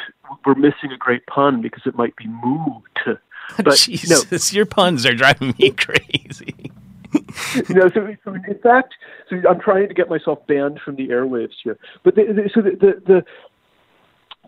[0.44, 3.18] we're missing a great pun because it might be moo to
[3.64, 4.56] But Jesus, no.
[4.56, 6.70] your puns are driving me crazy.
[7.14, 8.94] you know, so, so, in fact,
[9.30, 11.78] so I'm trying to get myself banned from the airwaves here.
[12.04, 13.24] But the, the, so the the,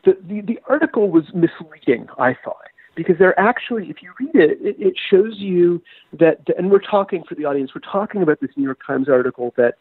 [0.05, 4.59] the the the article was misleading, I thought, because they're actually, if you read it,
[4.61, 5.83] it, it shows you
[6.19, 9.55] that, and we're talking for the audience, we're talking about this New York Times article
[9.57, 9.77] that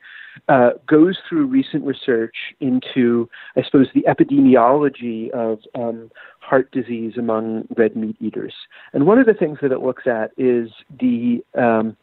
[0.47, 6.09] uh, goes through recent research into, I suppose, the epidemiology of um,
[6.39, 8.53] heart disease among red meat eaters.
[8.93, 10.69] And one of the things that it looks at is
[10.99, 11.97] the um,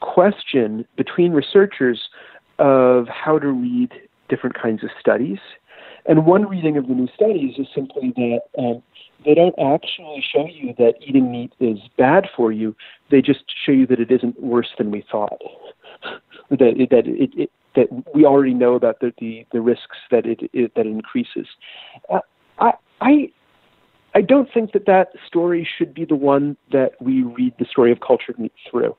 [0.00, 2.08] question between researchers
[2.58, 3.92] of how to read
[4.28, 5.38] different kinds of studies
[6.06, 8.82] And one reading of the new studies is simply that um,
[9.24, 12.76] they don't actually show you that eating meat is bad for you.
[13.10, 15.40] They just show you that it isn't worse than we thought.
[16.50, 20.40] that that it, it, that we already know about the the, the risks that it,
[20.52, 21.46] it that increases.
[22.10, 22.20] Uh,
[22.58, 23.32] I I
[24.14, 27.90] I don't think that that story should be the one that we read the story
[27.90, 28.96] of cultured meat through.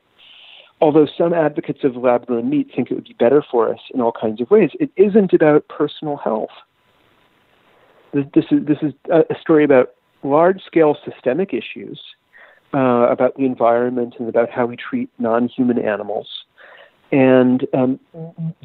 [0.82, 4.01] Although some advocates of lab grown meat think it would be better for us in
[4.01, 6.49] all kinds of ways, it isn't about personal health.
[8.13, 11.99] This is this is a story about large scale systemic issues
[12.73, 16.28] uh, about the environment and about how we treat non human animals.
[17.16, 17.97] And um,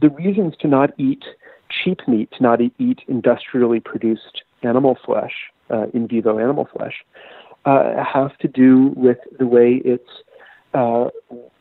[0.00, 1.22] the reasons to not eat
[1.70, 5.30] cheap meat, to not eat industrially produced animal flesh,
[5.70, 6.94] uh, in vivo animal flesh,
[7.64, 10.10] uh, have to do with the way it's
[10.74, 11.10] uh,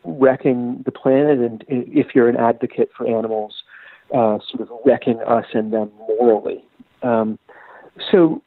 [0.04, 3.62] wrecking the planet, and if you're an advocate for animals,
[4.12, 6.64] uh, sort of wrecking us and them morally.
[7.04, 7.38] Um,
[8.12, 8.42] so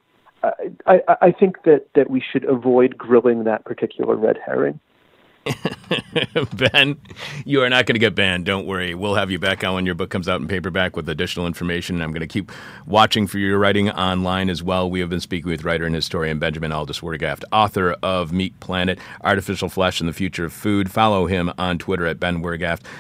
[0.86, 4.80] I, I think that, that we should avoid grilling that particular red herring.
[6.54, 7.00] ben,
[7.44, 8.44] you are not going to get banned.
[8.44, 8.94] Don't worry.
[8.94, 12.00] We'll have you back on when your book comes out in paperback with additional information.
[12.00, 12.52] I'm going to keep
[12.86, 14.88] watching for your writing online as well.
[14.90, 18.98] We have been speaking with writer and historian Benjamin Aldous Wurgaft, author of Meat Planet,
[19.22, 20.90] Artificial Flesh and the Future of Food.
[20.90, 22.42] Follow him on Twitter at Ben.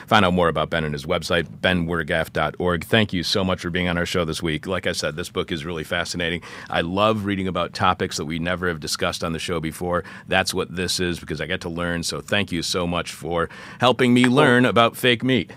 [0.06, 2.84] Find out more about Ben and his website, benwurgaft.org.
[2.84, 4.66] Thank you so much for being on our show this week.
[4.66, 6.42] Like I said, this book is really fascinating.
[6.70, 10.04] I love reading about topics that we never have discussed on the show before.
[10.28, 12.02] That's what this is because I get to learn.
[12.02, 15.52] So thank you so much for helping me learn about fake meat.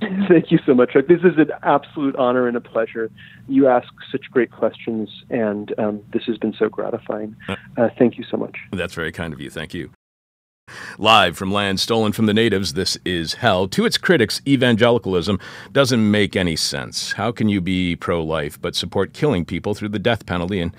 [0.26, 1.06] Thank you so much, Chuck.
[1.06, 3.10] This is an absolute honor and a pleasure.
[3.46, 7.36] You ask such great questions, and um, this has been so gratifying.
[7.46, 8.56] Uh, uh, thank you so much.
[8.72, 9.50] That's very kind of you.
[9.50, 9.90] Thank you.
[10.96, 13.68] Live from land stolen from the natives, this is hell.
[13.68, 15.38] To its critics, evangelicalism
[15.72, 17.12] doesn't make any sense.
[17.12, 20.74] How can you be pro life but support killing people through the death penalty and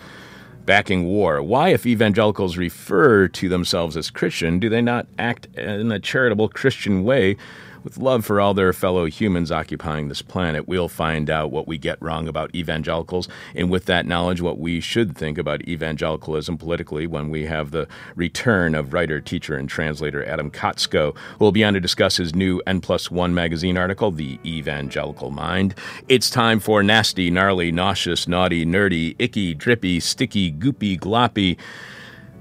[0.65, 1.41] backing war.
[1.41, 6.49] Why, if evangelicals refer to themselves as Christian, do they not act in a charitable
[6.49, 7.37] Christian way
[7.83, 11.77] with love for all their fellow humans occupying this planet, we'll find out what we
[11.77, 17.07] get wrong about evangelicals, and with that knowledge, what we should think about evangelicalism politically
[17.07, 21.63] when we have the return of writer, teacher, and translator Adam Kotsko, who will be
[21.63, 25.75] on to discuss his new N plus one magazine article, The Evangelical Mind.
[26.07, 31.57] It's time for nasty, gnarly, nauseous, naughty, nerdy, icky, drippy, sticky, goopy, gloppy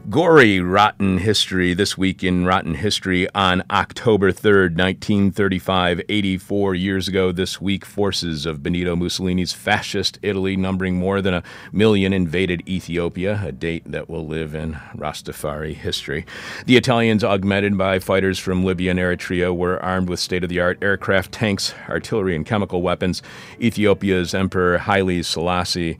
[0.08, 7.30] gory rotten history this week in rotten history on october 3rd 1935 84 years ago.
[7.30, 13.42] This week forces of benito mussolini's fascist italy numbering more than a million invaded ethiopia
[13.44, 16.24] a date that will live in rastafari history.
[16.64, 21.74] The italians augmented by fighters from libya and eritrea were armed with state-of-the-art aircraft tanks
[21.88, 23.22] artillery and chemical weapons.
[23.60, 25.98] Ethiopia's emperor haile selassie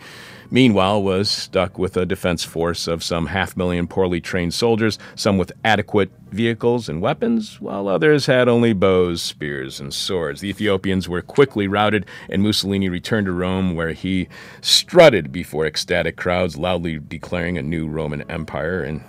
[0.51, 5.39] meanwhile, was stuck with a defense force of some half million poorly trained soldiers, some
[5.39, 10.41] with adequate vehicles and weapons, while others had only bows, spears, and swords.
[10.41, 14.29] The Ethiopians were quickly routed, and Mussolini returned to Rome, where he
[14.61, 19.03] strutted before ecstatic crowds, loudly declaring a new Roman Empire and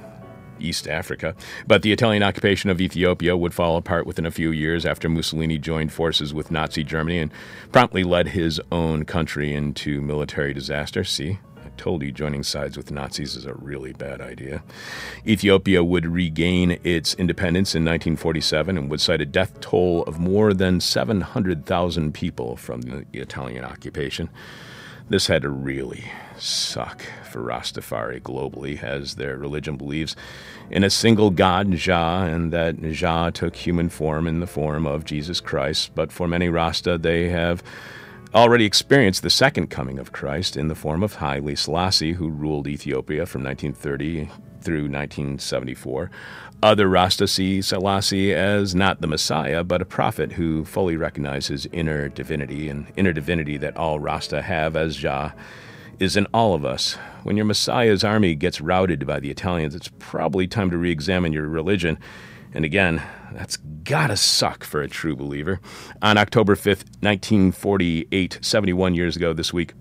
[0.61, 1.35] East Africa.
[1.67, 5.57] But the Italian occupation of Ethiopia would fall apart within a few years after Mussolini
[5.57, 7.31] joined forces with Nazi Germany and
[7.71, 11.03] promptly led his own country into military disaster.
[11.03, 11.39] See?
[11.63, 14.63] I told you joining sides with Nazis is a really bad idea.
[15.25, 20.53] Ethiopia would regain its independence in 1947 and would cite a death toll of more
[20.53, 24.29] than 700,000 people from the Italian occupation.
[25.11, 26.05] This had to really
[26.37, 30.15] suck for Rastafari globally, as their religion believes
[30.69, 35.03] in a single God, Jah, and that Jah took human form in the form of
[35.03, 35.91] Jesus Christ.
[35.95, 37.61] But for many Rasta, they have
[38.33, 42.65] already experienced the second coming of Christ in the form of Haile Selassie, who ruled
[42.65, 44.29] Ethiopia from 1930
[44.61, 46.09] through 1974.
[46.63, 52.07] Other Rasta see Selassie as not the Messiah, but a prophet who fully recognizes inner
[52.07, 55.33] divinity, and inner divinity that all Rasta have as Jah
[55.97, 56.93] is in all of us.
[57.23, 61.33] When your Messiah's army gets routed by the Italians, it's probably time to re examine
[61.33, 61.97] your religion.
[62.53, 63.01] And again,
[63.31, 65.59] that's gotta suck for a true believer.
[66.03, 69.73] On October 5th, 1948, 71 years ago this week,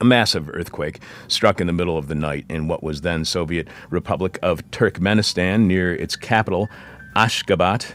[0.00, 3.68] a massive earthquake struck in the middle of the night in what was then Soviet
[3.90, 6.68] Republic of Turkmenistan near its capital,
[7.14, 7.92] Ashgabat.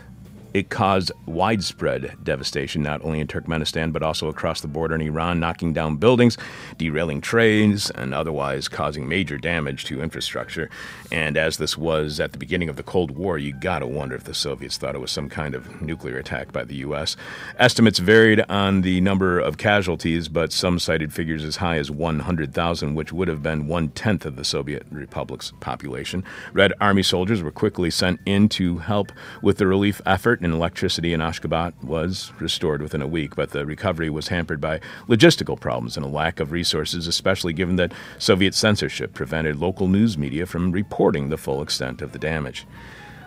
[0.53, 5.39] It caused widespread devastation, not only in Turkmenistan, but also across the border in Iran,
[5.39, 6.37] knocking down buildings,
[6.77, 10.69] derailing trains, and otherwise causing major damage to infrastructure.
[11.11, 14.23] And as this was at the beginning of the Cold War, you gotta wonder if
[14.23, 17.15] the Soviets thought it was some kind of nuclear attack by the U.S.
[17.57, 22.95] Estimates varied on the number of casualties, but some cited figures as high as 100,000,
[22.95, 26.23] which would have been one tenth of the Soviet Republic's population.
[26.53, 31.13] Red Army soldiers were quickly sent in to help with the relief effort and electricity
[31.13, 35.95] in Ashgabat was restored within a week, but the recovery was hampered by logistical problems
[35.95, 40.71] and a lack of resources, especially given that Soviet censorship prevented local news media from
[40.71, 42.65] reporting the full extent of the damage.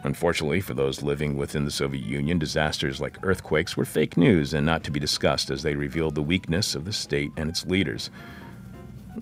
[0.02, 4.66] Unfortunately, for those living within the Soviet Union, disasters like earthquakes were fake news and
[4.66, 8.10] not to be discussed as they revealed the weakness of the state and its leaders.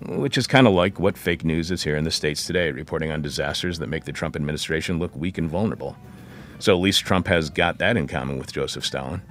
[0.07, 3.11] Which is kind of like what fake news is here in the States today, reporting
[3.11, 5.95] on disasters that make the Trump administration look weak and vulnerable.
[6.59, 9.21] So at least Trump has got that in common with Joseph Stalin.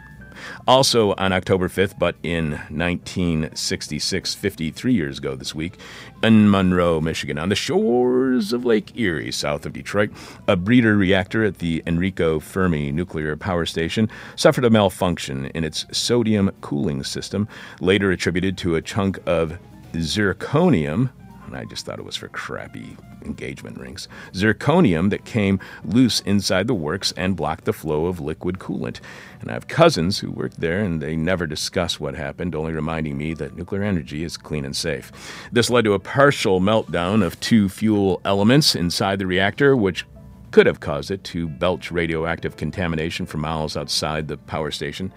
[0.66, 5.78] Also on October 5th, but in 1966, 53 years ago this week,
[6.22, 10.10] in Monroe, Michigan, on the shores of Lake Erie, south of Detroit,
[10.48, 15.86] a breeder reactor at the Enrico Fermi nuclear power station suffered a malfunction in its
[15.92, 17.48] sodium cooling system,
[17.80, 19.58] later attributed to a chunk of
[19.92, 21.10] zirconium.
[21.56, 26.74] I just thought it was for crappy engagement rings, zirconium that came loose inside the
[26.74, 29.00] works and blocked the flow of liquid coolant.
[29.40, 33.16] And I have cousins who worked there, and they never discuss what happened, only reminding
[33.16, 35.12] me that nuclear energy is clean and safe.
[35.52, 40.06] This led to a partial meltdown of two fuel elements inside the reactor, which
[40.50, 45.12] could have caused it to belch radioactive contamination for miles outside the power station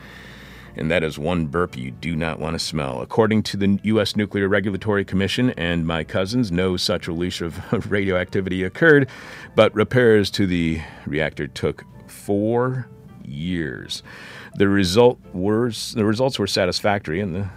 [0.76, 3.02] and that is one burp you do not want to smell.
[3.02, 4.16] According to the U.S.
[4.16, 7.60] Nuclear Regulatory Commission and my cousins, no such release of
[7.92, 9.10] radioactivity occurred,
[9.56, 12.88] but repairs to the reactor took four
[13.24, 14.04] years.
[14.56, 17.50] The result was the results were satisfactory, and the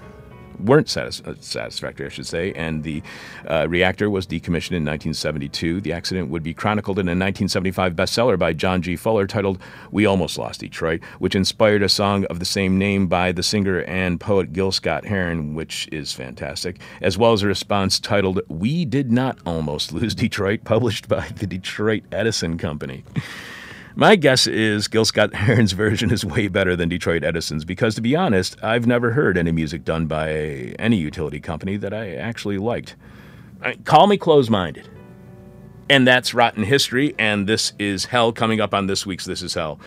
[0.60, 3.02] weren't satis- uh, satisfactory, I should say, and the
[3.46, 5.80] uh, reactor was decommissioned in 1972.
[5.80, 8.96] The accident would be chronicled in a 1975 bestseller by John G.
[8.96, 9.58] Fuller titled
[9.90, 13.80] We Almost Lost Detroit, which inspired a song of the same name by the singer
[13.82, 18.84] and poet Gil Scott Heron, which is fantastic, as well as a response titled We
[18.84, 23.04] Did Not Almost Lose Detroit, published by the Detroit Edison Company.
[23.94, 28.00] My guess is Gil Scott Heron's version is way better than Detroit Edison's because, to
[28.00, 30.30] be honest, I've never heard any music done by
[30.78, 32.96] any utility company that I actually liked.
[33.60, 34.88] I call me close minded.
[35.90, 39.54] And that's Rotten History, and this is Hell coming up on this week's This Is
[39.54, 39.80] Hell.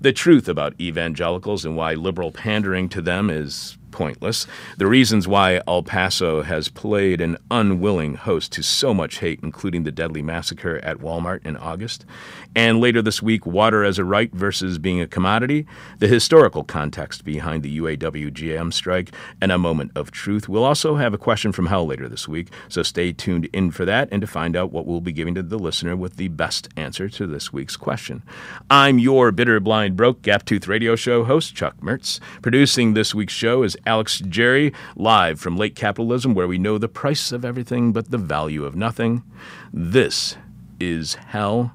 [0.00, 4.46] The truth about evangelicals and why liberal pandering to them is pointless.
[4.76, 9.84] The reasons why El Paso has played an unwilling host to so much hate, including
[9.84, 12.04] the deadly massacre at Walmart in August.
[12.56, 15.66] And later this week, water as a right versus being a commodity,
[16.00, 20.48] the historical context behind the UAW GM strike, and a moment of truth.
[20.48, 23.84] We'll also have a question from hell later this week, so stay tuned in for
[23.84, 26.68] that and to find out what we'll be giving to the listener with the best
[26.76, 28.24] answer to this week's question.
[28.68, 32.18] I'm your bitter, blind, broke, gap tooth radio show host, Chuck Mertz.
[32.42, 36.88] Producing this week's show is Alex Jerry, live from Late Capitalism, where we know the
[36.88, 39.22] price of everything but the value of nothing.
[39.72, 40.36] This
[40.80, 41.72] is Hell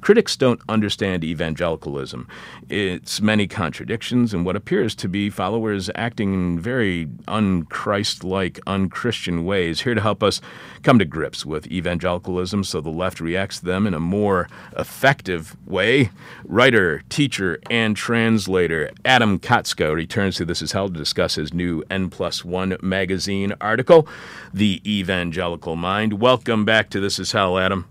[0.00, 2.28] Critics don't understand evangelicalism,
[2.68, 9.44] its many contradictions, and what appears to be followers acting in very unchrist like, unchristian
[9.44, 9.82] ways.
[9.82, 10.40] Here to help us
[10.82, 15.56] come to grips with evangelicalism so the left reacts to them in a more effective
[15.66, 16.10] way,
[16.44, 21.82] writer, teacher, and translator Adam Kotsko returns to This Is Hell to discuss his new
[21.90, 24.08] N Plus One magazine article,
[24.54, 26.14] The Evangelical Mind.
[26.14, 27.86] Welcome back to This Is Hell, Adam.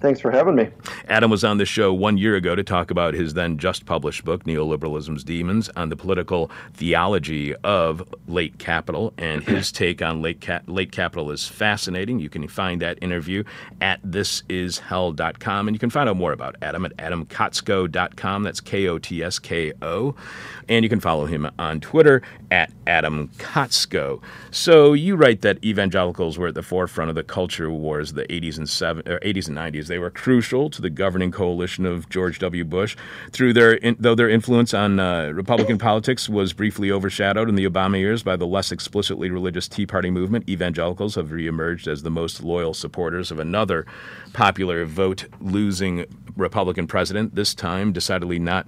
[0.00, 0.68] Thanks for having me.
[1.08, 4.24] Adam was on the show one year ago to talk about his then just published
[4.24, 9.14] book, Neoliberalism's Demons, on the political theology of late capital.
[9.16, 12.18] And his take on late, ca- late capital is fascinating.
[12.18, 13.42] You can find that interview
[13.80, 15.68] at thisishell.com.
[15.68, 18.42] And you can find out more about Adam at adamkotsko.com.
[18.42, 20.14] That's K O T S K O.
[20.68, 24.20] And you can follow him on Twitter at Adam Kotsko.
[24.50, 28.26] So you write that evangelicals were at the forefront of the culture wars of the
[28.26, 29.85] 80s and, 70s, 80s and 90s.
[29.88, 32.64] They were crucial to the governing coalition of George W.
[32.64, 32.96] Bush.
[33.30, 37.68] Through their, in, though their influence on uh, Republican politics was briefly overshadowed in the
[37.68, 42.10] Obama years by the less explicitly religious Tea Party movement, evangelicals have reemerged as the
[42.10, 43.86] most loyal supporters of another
[44.32, 46.04] popular vote losing
[46.36, 48.66] Republican president, this time decidedly not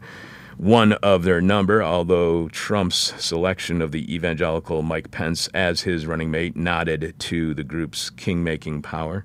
[0.59, 6.33] one of their number, although Trump's selection of the evangelical Mike Pence as his running
[6.33, 9.25] mate nodded to the group's king making power.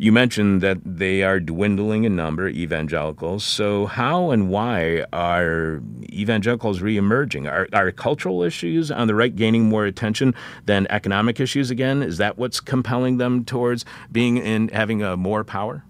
[0.00, 3.44] You mentioned that they are dwindling in number, evangelicals.
[3.44, 7.46] So, how and why are evangelicals reemerging?
[7.46, 10.34] Are, are cultural issues on the right gaining more attention
[10.64, 12.02] than economic issues again?
[12.02, 15.84] Is that what's compelling them towards being in having a more power?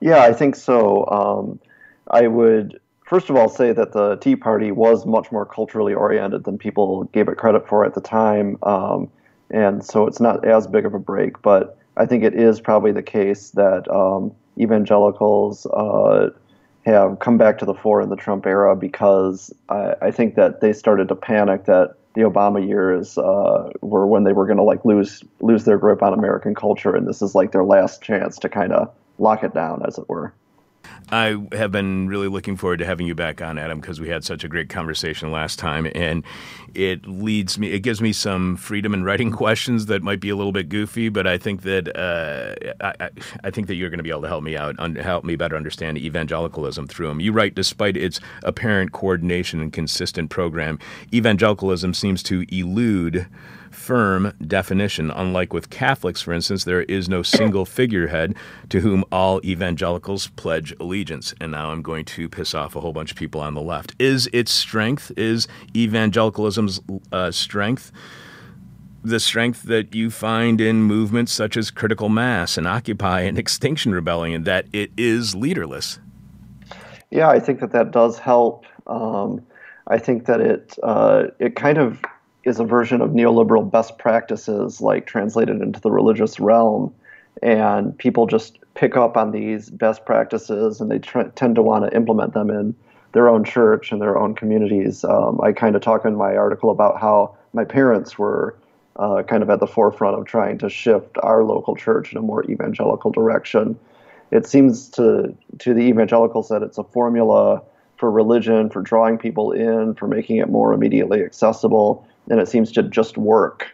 [0.00, 1.06] Yeah, I think so.
[1.06, 1.60] Um,
[2.10, 6.44] I would first of all say that the Tea Party was much more culturally oriented
[6.44, 8.58] than people gave it credit for at the time.
[8.64, 9.10] Um,
[9.50, 12.92] and so it's not as big of a break, but I think it is probably
[12.92, 16.30] the case that um, evangelicals uh,
[16.86, 20.60] have come back to the fore in the Trump era because I, I think that
[20.60, 24.62] they started to panic that the Obama years uh, were when they were going to
[24.62, 28.38] like lose lose their grip on American culture, and this is like their last chance
[28.38, 30.32] to kind of lock it down, as it were.
[31.10, 34.24] I have been really looking forward to having you back on, Adam, because we had
[34.24, 36.22] such a great conversation last time, and
[36.74, 40.36] it leads me, it gives me some freedom in writing questions that might be a
[40.36, 42.54] little bit goofy, but I think that uh,
[43.00, 43.08] I,
[43.42, 45.34] I, think that you're going to be able to help me out, un- help me
[45.34, 47.20] better understand evangelicalism through them.
[47.20, 50.78] You write, despite its apparent coordination and consistent program,
[51.12, 53.26] evangelicalism seems to elude
[53.78, 55.10] firm definition.
[55.10, 58.34] Unlike with Catholics, for instance, there is no single figurehead
[58.68, 61.34] to whom all evangelicals pledge allegiance.
[61.40, 63.94] And now I'm going to piss off a whole bunch of people on the left.
[63.98, 66.80] Is its strength, is evangelicalism's
[67.12, 67.92] uh, strength,
[69.04, 73.94] the strength that you find in movements such as Critical Mass and Occupy and Extinction
[73.94, 76.00] Rebellion, that it is leaderless?
[77.10, 78.66] Yeah, I think that that does help.
[78.86, 79.46] Um,
[79.86, 82.00] I think that it uh, it kind of
[82.48, 86.94] is a version of neoliberal best practices, like translated into the religious realm.
[87.42, 91.84] And people just pick up on these best practices and they tr- tend to want
[91.84, 92.74] to implement them in
[93.12, 95.04] their own church and their own communities.
[95.04, 98.56] Um, I kind of talk in my article about how my parents were
[98.96, 102.22] uh, kind of at the forefront of trying to shift our local church in a
[102.22, 103.78] more evangelical direction.
[104.30, 107.62] It seems to to the evangelicals that it's a formula
[107.96, 112.72] for religion, for drawing people in, for making it more immediately accessible and it seems
[112.72, 113.68] to just work.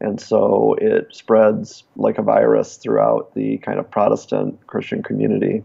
[0.00, 5.62] And so it spreads like a virus throughout the kind of Protestant Christian community.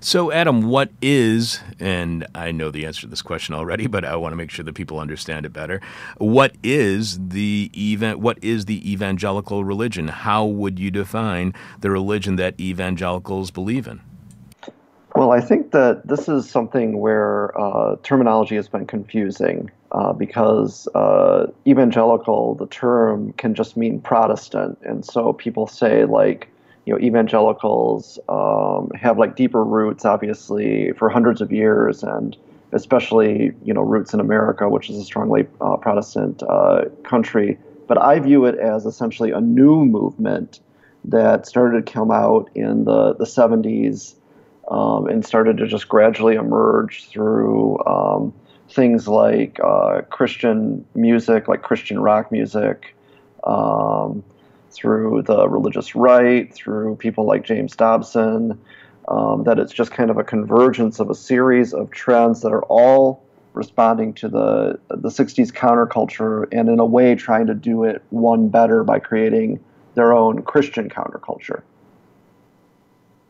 [0.00, 4.16] So, Adam, what is, and I know the answer to this question already, but I
[4.16, 5.80] want to make sure that people understand it better.
[6.18, 8.20] What is the event?
[8.20, 10.08] What is the evangelical religion?
[10.08, 14.00] How would you define the religion that evangelicals believe in?
[15.14, 20.88] Well, I think that this is something where uh, terminology has been confusing uh, because
[20.96, 24.76] uh, evangelical, the term can just mean Protestant.
[24.82, 26.48] And so people say, like,
[26.84, 32.36] you know, evangelicals um, have like deeper roots, obviously, for hundreds of years, and
[32.72, 37.56] especially, you know, roots in America, which is a strongly uh, Protestant uh, country.
[37.86, 40.58] But I view it as essentially a new movement
[41.04, 44.14] that started to come out in the, the 70s
[44.68, 48.34] um, and started to just gradually emerge through um,
[48.74, 52.94] things like uh, Christian music, like Christian rock music,
[53.44, 54.24] um,
[54.70, 58.60] through the religious right, through people like James Dobson.
[59.06, 62.64] Um, that it's just kind of a convergence of a series of trends that are
[62.64, 63.22] all
[63.52, 68.48] responding to the the 60s counterculture and in a way trying to do it one
[68.48, 69.62] better by creating
[69.94, 71.62] their own Christian counterculture.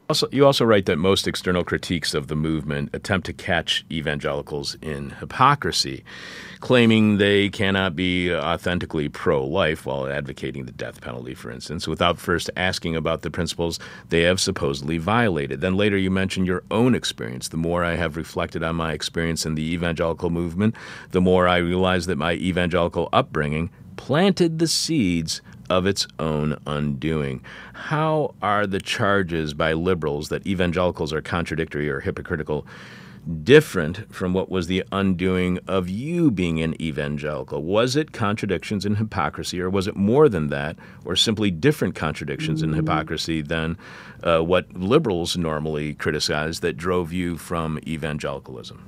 [0.06, 4.76] Also, you also write that most external critiques of the movement attempt to catch evangelicals
[4.82, 6.04] in hypocrisy,
[6.60, 12.18] claiming they cannot be authentically pro life while advocating the death penalty, for instance, without
[12.18, 13.78] first asking about the principles
[14.10, 15.62] they have supposedly violated.
[15.62, 17.48] Then later you mention your own experience.
[17.48, 20.74] The more I have reflected on my experience in the evangelical movement,
[21.12, 25.40] the more I realize that my evangelical upbringing planted the seeds
[25.74, 27.42] of its own undoing.
[27.72, 32.64] How are the charges by liberals that evangelicals are contradictory or hypocritical
[33.42, 37.64] different from what was the undoing of you being an evangelical?
[37.64, 42.62] Was it contradictions and hypocrisy, or was it more than that, or simply different contradictions
[42.62, 43.76] and hypocrisy than
[44.22, 48.84] uh, what liberals normally criticize that drove you from evangelicalism?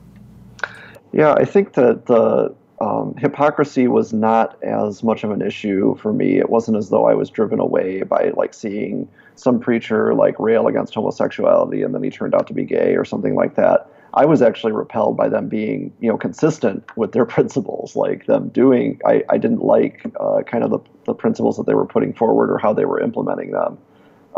[1.12, 6.12] Yeah, I think that the um, hypocrisy was not as much of an issue for
[6.12, 6.38] me.
[6.38, 10.66] It wasn't as though I was driven away by like seeing some preacher like rail
[10.66, 13.90] against homosexuality and then he turned out to be gay or something like that.
[14.12, 18.48] I was actually repelled by them being, you know, consistent with their principles, like them
[18.48, 19.00] doing.
[19.06, 22.50] I, I didn't like uh, kind of the, the principles that they were putting forward
[22.50, 23.78] or how they were implementing them.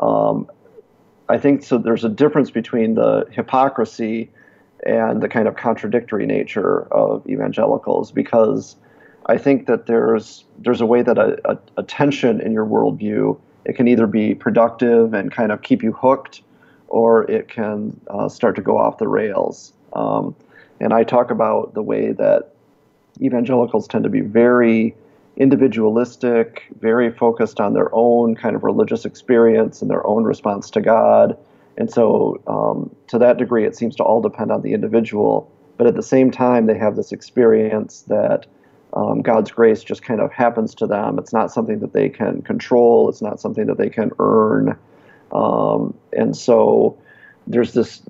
[0.00, 0.48] Um,
[1.28, 1.78] I think so.
[1.78, 4.30] There's a difference between the hypocrisy
[4.86, 8.76] and the kind of contradictory nature of evangelicals because
[9.26, 13.38] I think that there's there's a way that a, a, a tension in your worldview
[13.68, 16.42] it can either be productive and kind of keep you hooked,
[16.88, 19.74] or it can uh, start to go off the rails.
[19.92, 20.34] Um,
[20.80, 22.54] and I talk about the way that
[23.20, 24.96] evangelicals tend to be very
[25.36, 30.80] individualistic, very focused on their own kind of religious experience and their own response to
[30.80, 31.36] God.
[31.78, 35.50] And so, um, to that degree, it seems to all depend on the individual.
[35.76, 38.46] But at the same time, they have this experience that
[38.94, 41.20] um, God's grace just kind of happens to them.
[41.20, 44.76] It's not something that they can control, it's not something that they can earn.
[45.30, 46.98] Um, and so,
[47.46, 48.02] there's this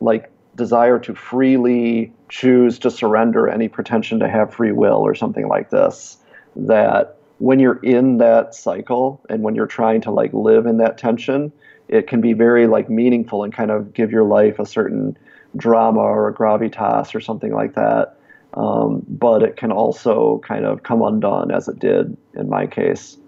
[0.00, 5.46] like desire to freely choose to surrender any pretension to have free will or something
[5.46, 6.16] like this
[6.56, 10.98] that when you're in that cycle and when you're trying to like live in that
[10.98, 11.50] tension
[11.92, 15.16] it can be very like meaningful and kind of give your life a certain
[15.56, 18.16] drama or a gravitas or something like that
[18.54, 23.18] um, but it can also kind of come undone as it did in my case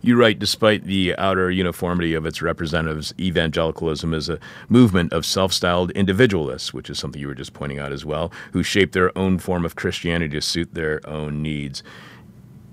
[0.00, 4.38] you write, despite the outer uniformity of its representatives, evangelicalism is a
[4.68, 8.32] movement of self styled individualists, which is something you were just pointing out as well,
[8.52, 11.82] who shape their own form of Christianity to suit their own needs.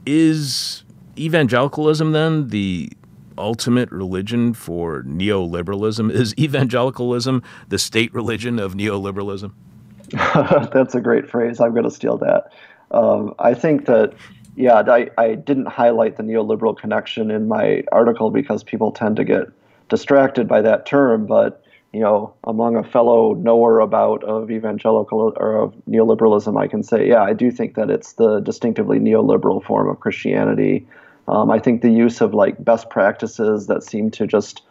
[0.06, 0.84] Is
[1.18, 2.92] evangelicalism then the
[3.40, 6.12] ultimate religion for neoliberalism?
[6.20, 9.52] Is evangelicalism the state religion of neoliberalism?
[10.74, 11.60] That's a great phrase.
[11.60, 12.52] I'm going to steal that.
[12.92, 14.14] Um, I think that
[14.56, 19.24] yeah, I, I didn't highlight the neoliberal connection in my article because people tend to
[19.24, 19.44] get
[19.88, 21.28] distracted by that term.
[21.28, 21.64] But
[21.94, 27.08] you know, among a fellow knower about of evangelical or of neoliberalism, I can say,
[27.08, 30.86] yeah, I do think that it's the distinctively neoliberal form of Christianity.
[31.30, 34.64] Um, I think the use of like best practices that seem to just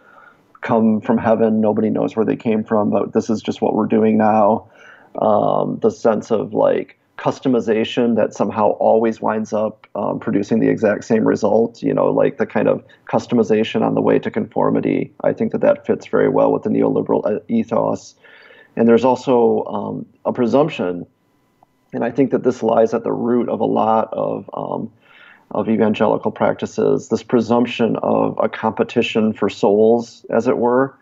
[0.61, 3.87] come from heaven, nobody knows where they came from, but this is just what we're
[3.87, 4.69] doing now.
[5.23, 11.03] Um, the sense of like customization that somehow always winds up um, producing the exact
[11.03, 15.33] same result you know like the kind of customization on the way to conformity i
[15.33, 18.15] think that that fits very well with the neoliberal uh, ethos
[18.77, 21.05] and there's also um, a presumption
[21.93, 24.89] and i think that this lies at the root of a lot of um,
[25.53, 30.95] of evangelical practices this presumption of a competition for souls as it were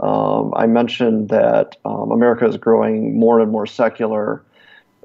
[0.00, 4.42] um, i mentioned that um, america is growing more and more secular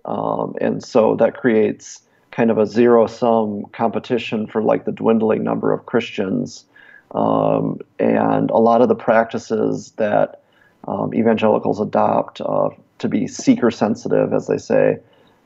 [0.05, 2.01] um, and so that creates
[2.31, 6.65] kind of a zero sum competition for like the dwindling number of Christians.
[7.11, 10.41] Um, and a lot of the practices that
[10.87, 14.99] um, evangelicals adopt uh, to be seeker sensitive, as they say,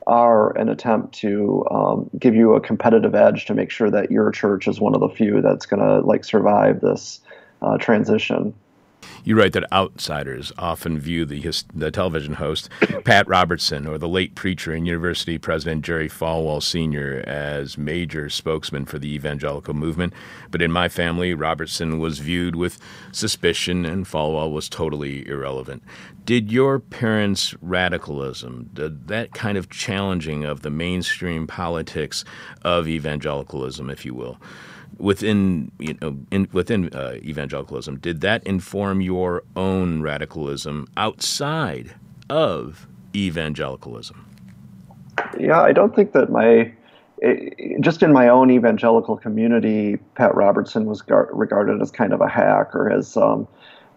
[0.07, 4.31] are an attempt to um, give you a competitive edge to make sure that your
[4.31, 7.21] church is one of the few that's going to like survive this
[7.61, 8.53] uh, transition.
[9.25, 12.69] You write that outsiders often view the, his, the television host,
[13.05, 18.83] Pat Robertson, or the late preacher and university president Jerry Falwell Sr., as major spokesmen
[18.83, 20.13] for the evangelical movement.
[20.51, 22.79] But in my family, Robertson was viewed with
[23.13, 25.83] suspicion and Falwell was totally irrelevant.
[26.25, 32.25] Did your parents' radicalism, did that kind of challenging of the mainstream politics
[32.61, 34.37] of evangelicalism, if you will,
[35.03, 41.93] within you know in, within uh, evangelicalism did that inform your own radicalism outside
[42.30, 44.25] of evangelicalism?
[45.38, 46.73] Yeah i don't think that my
[47.19, 52.21] it, just in my own evangelical community pat robertson was gar- regarded as kind of
[52.21, 53.47] a hack or as um,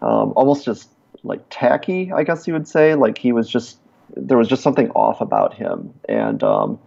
[0.01, 0.89] um, almost just
[1.23, 2.95] like tacky i guess you would say.
[2.95, 3.79] Like he was just
[4.15, 5.93] there was just something off about him.
[6.07, 6.79] And um,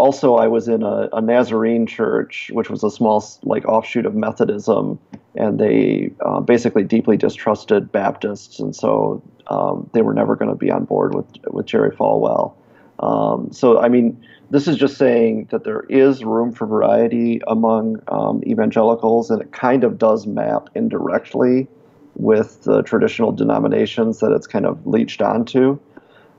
[0.00, 4.14] also I was in a, a, Nazarene church, which was a small like offshoot of
[4.14, 4.98] Methodism,
[5.34, 10.56] and they uh, basically deeply distrusted Baptists, and so um, they were never going to
[10.56, 12.54] be on board with with Jerry Falwell.
[13.00, 18.02] Um, so I mean, this is just saying that there is room for variety among
[18.08, 21.68] um, evangelicals, and it kind of does map indirectly
[22.14, 25.78] with the traditional denominations that it's kind of leached onto.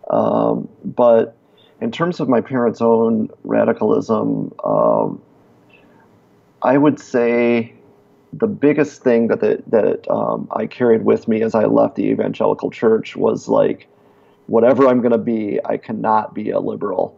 [0.09, 1.37] Um, but
[1.81, 5.21] in terms of my parents' own radicalism, um,
[6.61, 7.73] I would say
[8.31, 12.05] the biggest thing that the, that um, I carried with me as I left the
[12.05, 13.87] evangelical church was like,
[14.45, 17.17] whatever I'm going to be, I cannot be a liberal.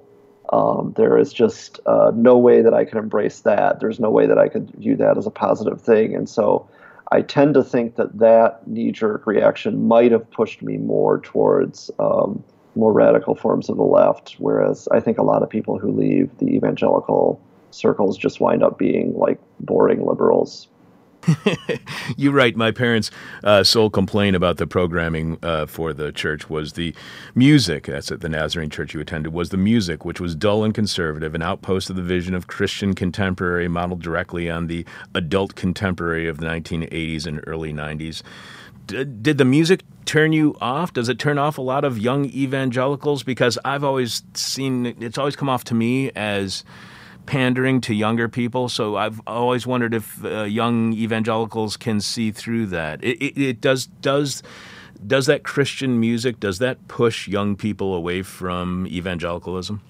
[0.52, 3.80] Um, there is just uh, no way that I can embrace that.
[3.80, 6.16] There's no way that I could view that as a positive thing.
[6.16, 6.70] And so
[7.12, 11.92] I tend to think that that knee jerk reaction might have pushed me more towards
[12.00, 12.44] um,
[12.76, 16.30] more radical forms of the left, whereas I think a lot of people who leave
[16.40, 17.40] the evangelical
[17.72, 20.68] circles just wind up being like boring liberals.
[22.18, 22.56] You're right.
[22.56, 23.10] My parents'
[23.44, 26.94] uh, sole complaint about the programming uh, for the church was the
[27.34, 27.86] music.
[27.86, 29.34] That's at the Nazarene church you attended.
[29.34, 32.94] Was the music, which was dull and conservative, an outpost of the vision of Christian
[32.94, 34.86] contemporary, modeled directly on the
[35.16, 38.22] adult contemporary of the 1980s and early 90s.
[38.88, 40.94] D- did the music turn you off?
[40.94, 43.24] Does it turn off a lot of young evangelicals?
[43.24, 46.64] Because I've always seen it's always come off to me as
[47.26, 48.70] pandering to younger people.
[48.70, 53.04] So I've always wondered if uh, young evangelicals can see through that.
[53.04, 54.44] It, it, it, does does
[55.06, 59.82] does that Christian music does that push young people away from evangelicalism?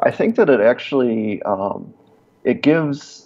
[0.00, 1.92] I think that it actually um,
[2.44, 3.21] it gives.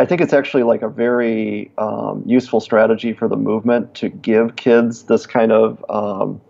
[0.00, 4.56] I think it's actually like a very um, useful strategy for the movement to give
[4.56, 6.40] kids this kind of um,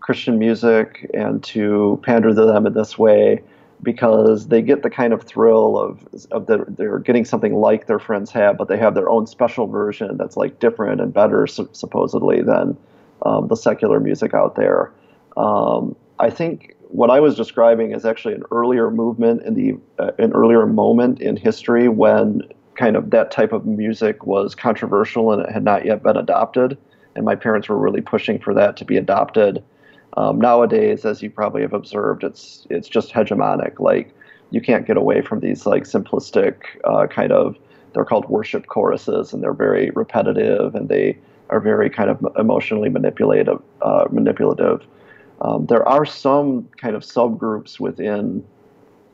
[0.00, 3.42] Christian music and to pander to them in this way
[3.82, 7.98] because they get the kind of thrill of of the, they're getting something like their
[7.98, 11.68] friends have, but they have their own special version that's like different and better su-
[11.72, 12.76] supposedly than
[13.24, 14.92] um, the secular music out there.
[15.38, 20.12] Um, I think what I was describing is actually an earlier movement in the uh,
[20.18, 22.42] an earlier moment in history when
[22.76, 26.76] kind of that type of music was controversial and it had not yet been adopted,
[27.14, 29.62] and my parents were really pushing for that to be adopted.
[30.16, 33.80] Um, nowadays, as you probably have observed, it's it's just hegemonic.
[33.80, 34.14] Like
[34.50, 37.56] you can't get away from these like simplistic uh, kind of
[37.92, 41.18] they're called worship choruses, and they're very repetitive, and they
[41.50, 43.60] are very kind of emotionally manipulative.
[43.82, 44.86] Uh, manipulative.
[45.40, 48.44] Um, there are some kind of subgroups within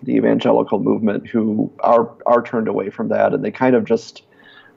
[0.03, 4.23] the evangelical movement who are are turned away from that, and they kind of just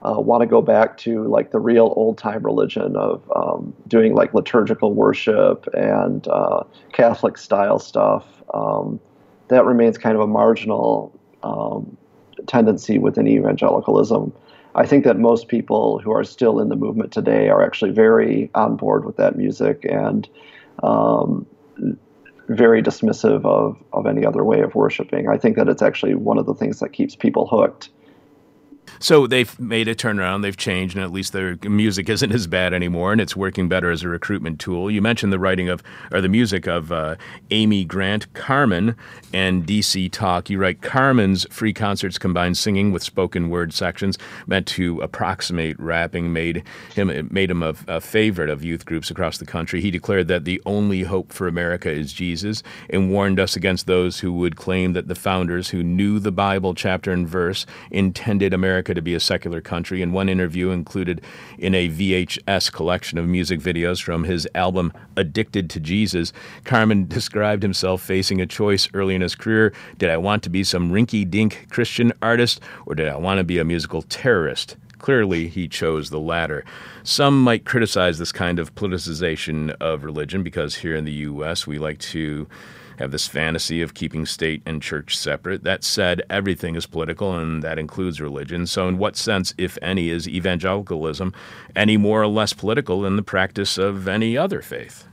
[0.02, 4.14] uh, want to go back to like the real old time religion of um, doing
[4.14, 8.24] like liturgical worship and uh, Catholic style stuff.
[8.52, 9.00] Um,
[9.48, 11.96] that remains kind of a marginal um,
[12.46, 14.32] tendency within evangelicalism.
[14.74, 18.50] I think that most people who are still in the movement today are actually very
[18.54, 20.28] on board with that music and
[20.82, 21.46] um,
[22.48, 25.28] very dismissive of, of any other way of worshiping.
[25.28, 27.88] I think that it's actually one of the things that keeps people hooked.
[28.98, 30.42] So they've made a turnaround.
[30.42, 33.90] They've changed, and at least their music isn't as bad anymore, and it's working better
[33.90, 34.90] as a recruitment tool.
[34.90, 35.82] You mentioned the writing of,
[36.12, 37.16] or the music of uh,
[37.50, 38.96] Amy Grant Carmen
[39.32, 40.48] and DC Talk.
[40.48, 44.16] You write Carmen's free concerts combined singing with spoken word sections
[44.46, 46.32] meant to approximate rapping.
[46.32, 46.62] Made
[46.94, 49.80] him made him a, a favorite of youth groups across the country.
[49.80, 54.20] He declared that the only hope for America is Jesus, and warned us against those
[54.20, 58.73] who would claim that the founders, who knew the Bible chapter and verse, intended America
[58.74, 61.20] America to be a secular country, and one interview included
[61.58, 66.32] in a VHS collection of music videos from his album Addicted to Jesus.
[66.64, 70.64] Carmen described himself facing a choice early in his career did I want to be
[70.64, 74.76] some rinky dink Christian artist, or did I want to be a musical terrorist?
[74.98, 76.64] Clearly, he chose the latter.
[77.04, 81.78] Some might criticize this kind of politicization of religion because here in the U.S., we
[81.78, 82.48] like to
[82.98, 85.64] have this fantasy of keeping state and church separate.
[85.64, 88.66] That said, everything is political, and that includes religion.
[88.66, 91.32] So, in what sense, if any, is evangelicalism
[91.74, 95.06] any more or less political than the practice of any other faith?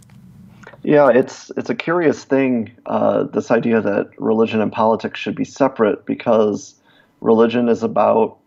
[0.83, 2.71] Yeah, it's it's a curious thing.
[2.85, 6.75] Uh, this idea that religion and politics should be separate because
[7.19, 8.37] religion is about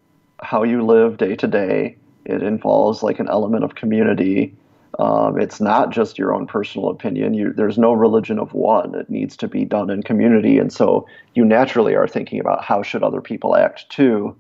[0.41, 1.97] how you live day to day.
[2.25, 4.55] It involves like an element of community.
[4.99, 7.35] Um, it's not just your own personal opinion.
[7.35, 8.95] You, there's no religion of one.
[8.95, 12.83] It needs to be done in community, and so you naturally are thinking about how
[12.83, 14.37] should other people act too.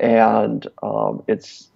[0.00, 1.68] And um, it's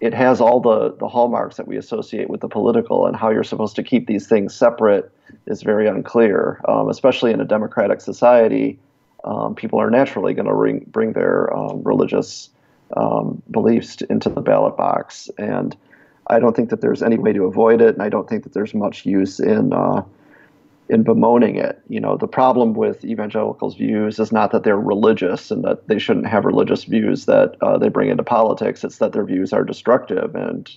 [0.00, 3.44] it has all the the hallmarks that we associate with the political, and how you're
[3.44, 5.10] supposed to keep these things separate
[5.46, 6.60] is very unclear.
[6.68, 8.78] Um, especially in a democratic society,
[9.24, 12.50] um, people are naturally going to bring their um, religious
[12.96, 15.76] um, beliefs into the ballot box and
[16.30, 18.54] I don't think that there's any way to avoid it, and I don't think that
[18.54, 20.02] there's much use in uh,
[20.88, 21.80] in bemoaning it.
[21.88, 25.98] You know, the problem with evangelicals' views is not that they're religious and that they
[25.98, 28.84] shouldn't have religious views that uh, they bring into politics.
[28.84, 30.70] It's that their views are destructive and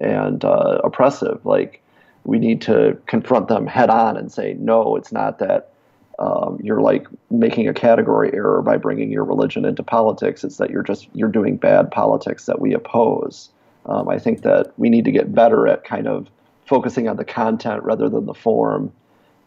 [0.00, 1.44] and uh, oppressive.
[1.44, 1.82] Like
[2.24, 5.72] we need to confront them head on and say, no, it's not that.
[6.20, 10.42] Um, you're like making a category error by bringing your religion into politics.
[10.42, 13.50] It's that you're just you're doing bad politics that we oppose.
[13.88, 16.28] Um, I think that we need to get better at kind of
[16.66, 18.92] focusing on the content rather than the form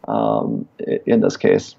[0.08, 0.68] um,
[1.06, 1.76] in this case.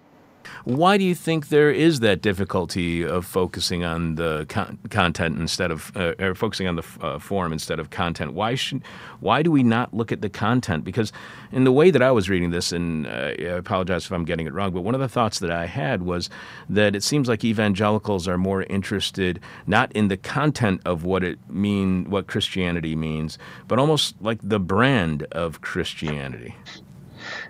[0.64, 5.72] Why do you think there is that difficulty of focusing on the con- content instead
[5.72, 8.34] of uh, or focusing on the uh, form instead of content?
[8.34, 8.84] Why should
[9.20, 10.84] why do we not look at the content?
[10.84, 11.12] Because
[11.52, 14.48] in the way that I was reading this, and uh, I apologize if I'm getting
[14.48, 16.30] it wrong, but one of the thoughts that I had was
[16.70, 21.40] that it seems like evangelicals are more interested not in the content of what it
[21.50, 23.38] mean what Christianity means,
[23.68, 26.56] but almost like the brand of Christianity.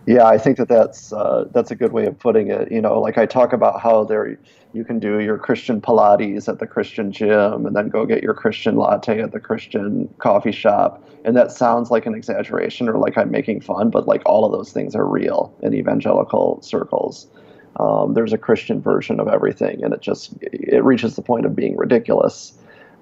[0.06, 2.72] Yeah, I think that that's uh, that's a good way of putting it.
[2.72, 4.38] You know, like I talk about how there
[4.74, 8.34] you can do your Christian Pilates at the Christian gym, and then go get your
[8.34, 13.18] Christian latte at the Christian coffee shop, and that sounds like an exaggeration or like
[13.18, 17.28] I'm making fun, but like all of those things are real in evangelical circles.
[17.80, 21.56] Um, there's a Christian version of everything, and it just it reaches the point of
[21.56, 22.54] being ridiculous.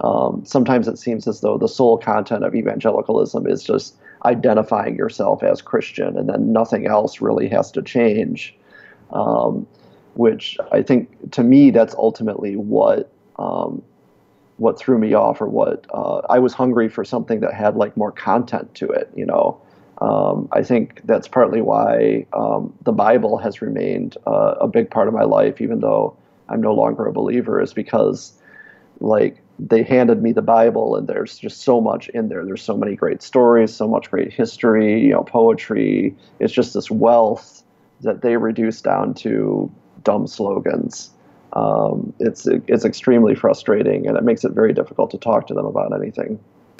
[0.01, 3.95] Um, sometimes it seems as though the sole content of evangelicalism is just
[4.25, 8.55] identifying yourself as Christian, and then nothing else really has to change.
[9.11, 9.67] Um,
[10.13, 13.81] which I think, to me, that's ultimately what um,
[14.57, 17.95] what threw me off, or what uh, I was hungry for something that had like
[17.97, 19.09] more content to it.
[19.15, 19.61] You know,
[19.99, 25.07] um, I think that's partly why um, the Bible has remained uh, a big part
[25.07, 26.15] of my life, even though
[26.49, 28.33] I'm no longer a believer, is because
[28.99, 32.43] like they handed me the Bible, and there's just so much in there.
[32.43, 36.15] There's so many great stories, so much great history, you know, poetry.
[36.39, 37.63] It's just this wealth
[38.01, 39.71] that they reduce down to
[40.03, 41.11] dumb slogans.
[41.53, 45.65] Um, it's it's extremely frustrating, and it makes it very difficult to talk to them
[45.65, 46.39] about anything.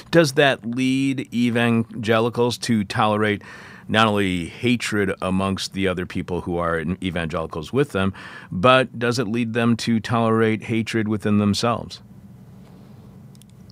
[0.09, 3.43] Does that lead evangelicals to tolerate?
[3.87, 8.13] not only hatred amongst the other people who are evangelicals with them,
[8.49, 12.01] but does it lead them to tolerate hatred within themselves?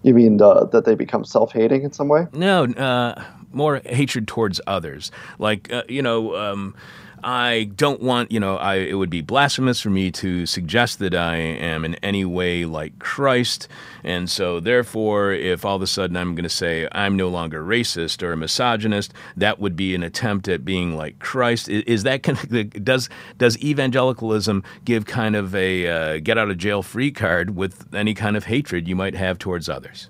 [0.10, 2.26] You mean uh, that they become self-hating in some way?
[2.34, 5.12] No, uh, more hatred towards others.
[5.38, 6.36] Like uh, you know.
[6.36, 6.76] Um,
[7.24, 11.14] I don't want, you know, I, it would be blasphemous for me to suggest that
[11.14, 13.68] I am in any way like Christ.
[14.04, 17.64] And so, therefore, if all of a sudden I'm going to say I'm no longer
[17.64, 21.70] racist or a misogynist, that would be an attempt at being like Christ.
[21.70, 26.50] Is, is that kind of, does does evangelicalism give kind of a uh, get out
[26.50, 30.10] of jail free card with any kind of hatred you might have towards others?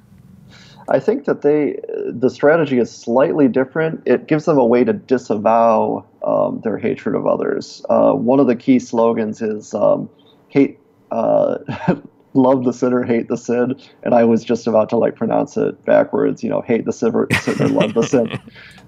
[0.90, 4.02] I think that they the strategy is slightly different.
[4.06, 7.84] It gives them a way to disavow um, their hatred of others.
[7.90, 10.10] Uh, one of the key slogans is um,
[10.50, 10.80] hate.
[11.12, 11.58] Uh,
[12.34, 15.84] love the sinner, hate the sin, and I was just about to like pronounce it
[15.86, 16.44] backwards.
[16.44, 18.40] You know, hate the sinner, sinner love the sin.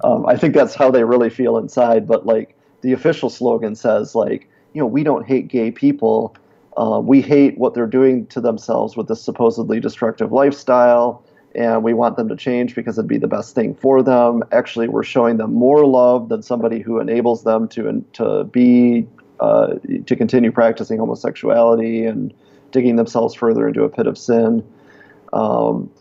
[0.03, 2.07] Um, I think that's how they really feel inside.
[2.07, 6.35] But like the official slogan says, like you know, we don't hate gay people.
[6.77, 11.23] Uh, we hate what they're doing to themselves with this supposedly destructive lifestyle
[11.55, 14.43] and we want them to change because it'd be the best thing for them.
[14.51, 19.07] Actually, we're showing them more love than somebody who enables them to to be
[19.39, 19.75] uh,
[20.05, 22.33] to continue practicing homosexuality and
[22.71, 24.63] digging themselves further into a pit of sin.
[25.33, 25.91] Um,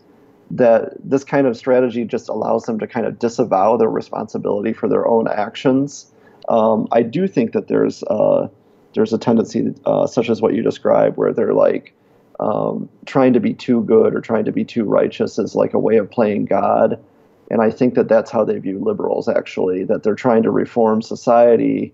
[0.51, 4.89] that this kind of strategy just allows them to kind of disavow their responsibility for
[4.89, 6.11] their own actions.
[6.49, 8.49] Um, I do think that there's uh,
[8.93, 11.93] there's a tendency, uh, such as what you described, where they're like,
[12.41, 15.79] um, trying to be too good or trying to be too righteous is like a
[15.79, 17.01] way of playing God.
[17.51, 21.01] And I think that that's how they view liberals, actually, that they're trying to reform
[21.01, 21.93] society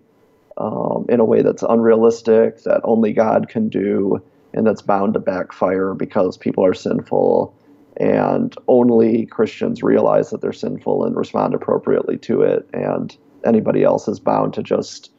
[0.58, 5.20] um, in a way that's unrealistic, that only God can do, and that's bound to
[5.20, 7.54] backfire because people are sinful.
[7.98, 12.70] And only Christians realize that they're sinful and respond appropriately to it.
[12.72, 15.12] And anybody else is bound to just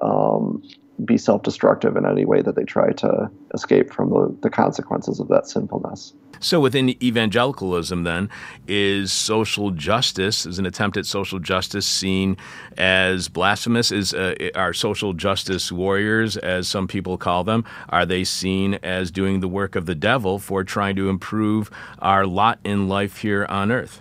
[0.00, 0.62] um,
[1.04, 5.20] be self destructive in any way that they try to escape from the, the consequences
[5.20, 6.12] of that sinfulness.
[6.42, 8.30] So, within evangelicalism, then,
[8.66, 12.38] is social justice, is an attempt at social justice seen
[12.78, 13.92] as blasphemous?
[13.92, 19.10] Is uh, Are social justice warriors, as some people call them, are they seen as
[19.10, 23.44] doing the work of the devil for trying to improve our lot in life here
[23.50, 24.00] on earth?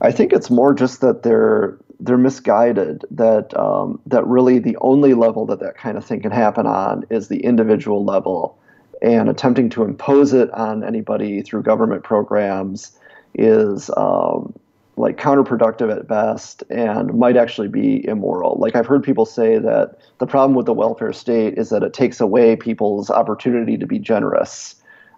[0.00, 5.14] I think it's more just that they're they're misguided that um, that really the only
[5.14, 8.58] level that that kind of thing can happen on is the individual level
[9.02, 12.98] and attempting to impose it on anybody through government programs
[13.34, 14.54] is um,
[14.96, 18.56] like counterproductive at best and might actually be immoral.
[18.58, 21.92] Like I've heard people say that the problem with the welfare state is that it
[21.92, 24.76] takes away people's opportunity to be generous.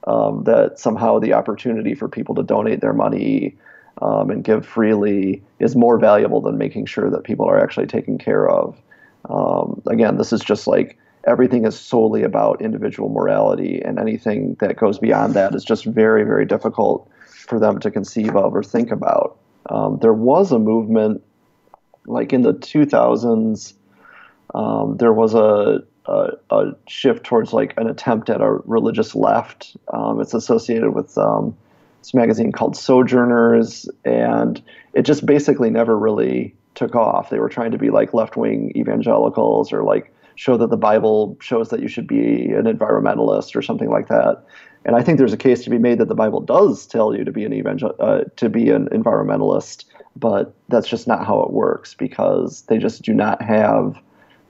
[0.09, 3.57] Um, that somehow the opportunity for people to donate their money
[4.03, 8.19] um, and give freely is more valuable than making sure that people are actually taken
[8.19, 8.77] care of.
[9.29, 14.77] Um, again, this is just like everything is solely about individual morality, and anything that
[14.77, 18.91] goes beyond that is just very, very difficult for them to conceive of or think
[18.91, 19.39] about.
[19.71, 21.23] Um, there was a movement,
[22.07, 23.75] like in the 2000s,
[24.55, 29.77] um, there was a a, a, shift towards like an attempt at a religious left.
[29.93, 31.57] Um, it's associated with um,
[32.07, 34.63] this magazine called Sojourners, and
[34.95, 37.31] it just basically never really took off.
[37.31, 41.37] They were trying to be like left wing evangelicals or like show that the Bible
[41.41, 44.45] shows that you should be an environmentalist or something like that.
[44.85, 47.25] And I think there's a case to be made that the Bible does tell you
[47.25, 49.85] to be an evangel- uh, to be an environmentalist,
[50.15, 53.99] but that's just not how it works because they just do not have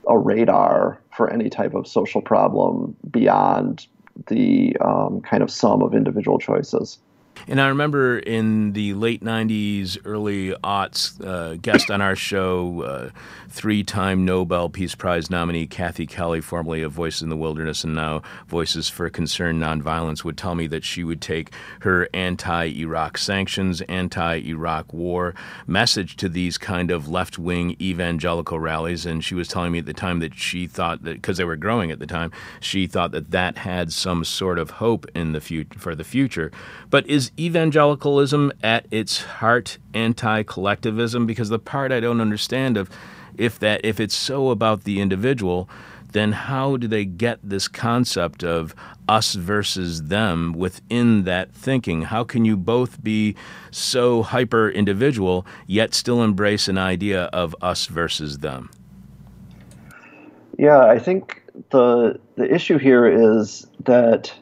[0.07, 3.87] a radar for any type of social problem beyond
[4.27, 6.99] the um, kind of sum of individual choices.
[7.49, 13.09] And I remember in the late 90s, early aughts, uh, guest on our show, uh,
[13.47, 17.95] three time Nobel Peace Prize nominee Kathy Kelly, formerly of Voices in the Wilderness and
[17.95, 23.17] now Voices for Concerned Nonviolence, would tell me that she would take her anti Iraq
[23.17, 25.33] sanctions, anti Iraq war
[25.65, 29.05] message to these kind of left wing evangelical rallies.
[29.05, 31.55] And she was telling me at the time that she thought that, because they were
[31.55, 35.39] growing at the time, she thought that that had some sort of hope in the
[35.39, 36.51] future for the future.
[36.89, 41.25] But is evangelicalism at its heart anti-collectivism?
[41.25, 42.89] Because the part I don't understand of
[43.37, 45.69] if that if it's so about the individual,
[46.11, 48.73] then how do they get this concept of
[49.07, 52.03] us versus them within that thinking?
[52.03, 53.35] How can you both be
[53.71, 58.71] so hyper individual yet still embrace an idea of us versus them?
[60.57, 64.33] Yeah, I think the the issue here is that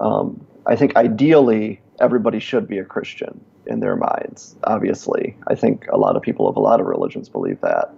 [0.00, 4.56] um, I think ideally everybody should be a Christian in their minds.
[4.64, 7.92] Obviously, I think a lot of people of a lot of religions believe that.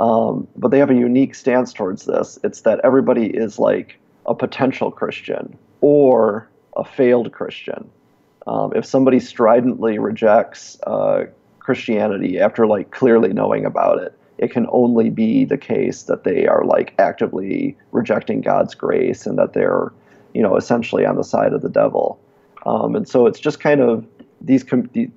[0.00, 2.38] Um, but they have a unique stance towards this.
[2.44, 7.90] It's that everybody is like a potential Christian or a failed Christian.
[8.46, 11.26] Um, if somebody stridently rejects uh,
[11.58, 16.46] Christianity after like clearly knowing about it, it can only be the case that they
[16.46, 19.92] are like actively rejecting God's grace and that they're,
[20.32, 22.20] you know, essentially on the side of the devil.
[22.68, 24.06] Um, and so it's just kind of
[24.42, 24.64] these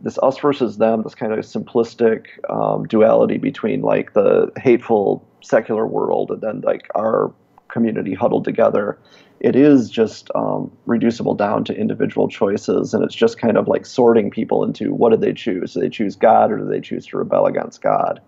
[0.02, 5.86] this us versus them, this kind of simplistic um, duality between like the hateful secular
[5.86, 7.34] world and then like our
[7.68, 8.98] community huddled together.
[9.42, 13.86] It is just um, reducible down to individual choices, and it's just kind of like
[13.86, 15.74] sorting people into what do they choose?
[15.74, 18.22] Do they choose God or do they choose to rebel against God?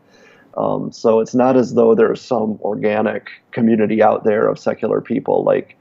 [0.57, 5.43] Um, so it's not as though there's some organic community out there of secular people.
[5.43, 5.77] Like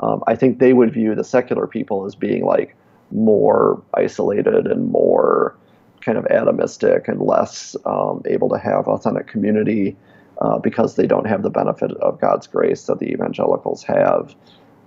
[0.00, 2.74] um, I think they would view the secular people as being like
[3.10, 5.56] more isolated and more
[6.00, 9.96] kind of atomistic and less um, able to have authentic community
[10.40, 14.34] uh, because they don't have the benefit of God's grace that the evangelicals have.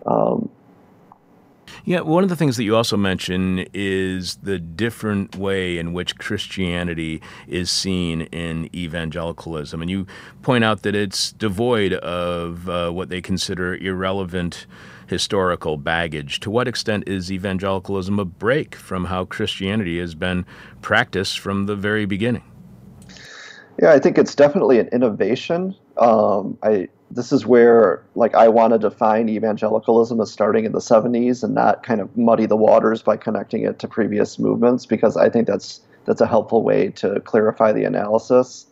[0.06, 0.50] Um,
[1.86, 6.18] yeah, one of the things that you also mention is the different way in which
[6.18, 9.82] Christianity is seen in evangelicalism.
[9.82, 10.08] And you
[10.42, 14.68] point out that it's devoid of uh, what they consider irrelevant
[15.10, 16.40] historical baggage.
[16.42, 20.46] To what extent is evangelicalism a break from how Christianity has been
[20.82, 22.44] practiced from the very beginning?
[23.82, 25.76] Yeah, I think it's definitely an innovation.
[25.98, 30.80] Um, I this is where like I want to define evangelicalism as starting in the
[30.80, 35.18] 70s and not kind of muddy the waters by connecting it to previous movements because
[35.18, 38.68] I think that's that's a helpful way to clarify the analysis.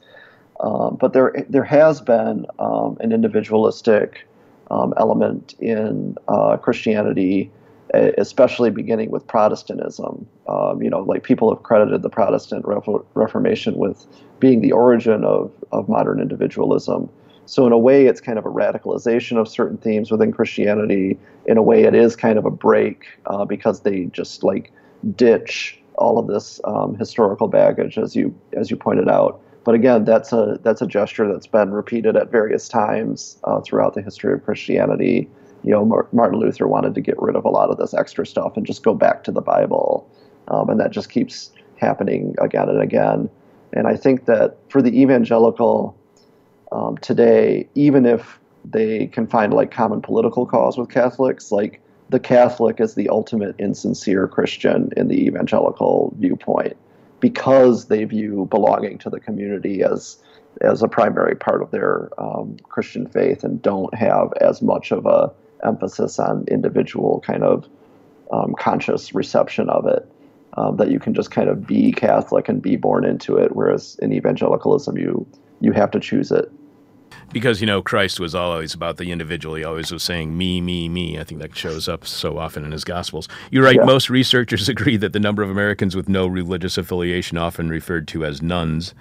[0.59, 4.26] Um, but there there has been um, an individualistic
[4.71, 7.51] um, element in uh, Christianity,
[7.93, 10.27] especially beginning with Protestantism.
[10.47, 14.05] Um, you know, like people have credited the Protestant Reformation with
[14.39, 17.09] being the origin of, of modern individualism.
[17.45, 21.17] So, in a way, it's kind of a radicalization of certain themes within Christianity.
[21.45, 24.73] In a way, it is kind of a break uh, because they just like
[25.15, 30.05] ditch all of this um, historical baggage, as you as you pointed out, but again,
[30.05, 34.31] that's a that's a gesture that's been repeated at various times uh, throughout the history
[34.33, 35.29] of Christianity.
[35.61, 38.55] You know, Martin Luther wanted to get rid of a lot of this extra stuff
[38.55, 40.09] and just go back to the Bible,
[40.47, 43.29] um, and that just keeps happening again and again.
[43.73, 45.97] And I think that for the evangelical
[46.71, 52.21] um, today, even if they can find like common political cause with Catholics, like the
[52.21, 56.77] Catholic is the ultimate insincere Christian in the evangelical viewpoint
[57.19, 60.17] because they view belonging to the community as
[60.61, 65.05] as a primary part of their um, Christian faith and don't have as much of
[65.05, 65.31] a
[65.63, 67.67] emphasis on individual kind of
[68.31, 70.11] um, conscious reception of it.
[70.53, 73.95] Um, that you can just kind of be Catholic and be born into it, whereas
[74.01, 75.27] in evangelicalism you
[75.61, 76.51] you have to choose it
[77.31, 79.55] because you know Christ was always about the individual.
[79.55, 81.19] He always was saying me, me, me.
[81.19, 83.27] I think that shows up so often in his Gospels.
[83.51, 83.75] You're right.
[83.75, 83.85] Yeah.
[83.85, 88.25] Most researchers agree that the number of Americans with no religious affiliation, often referred to
[88.25, 88.93] as nones,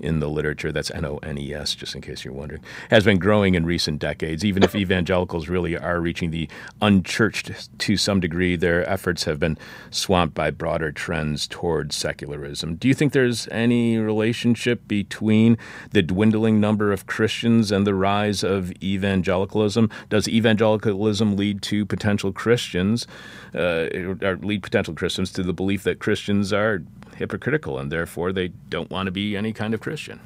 [0.00, 3.04] in the literature, that's N O N E S, just in case you're wondering, has
[3.04, 4.44] been growing in recent decades.
[4.44, 6.48] Even if evangelicals really are reaching the
[6.80, 9.58] unchurched to some degree, their efforts have been
[9.90, 12.76] swamped by broader trends towards secularism.
[12.76, 15.58] Do you think there's any relationship between
[15.90, 19.90] the dwindling number of Christians and the rise of evangelicalism?
[20.08, 23.06] Does evangelicalism lead to potential Christians,
[23.54, 23.88] uh,
[24.22, 26.82] or lead potential Christians to the belief that Christians are
[27.16, 30.20] hypocritical and therefore they don't want to be any kind of Christian.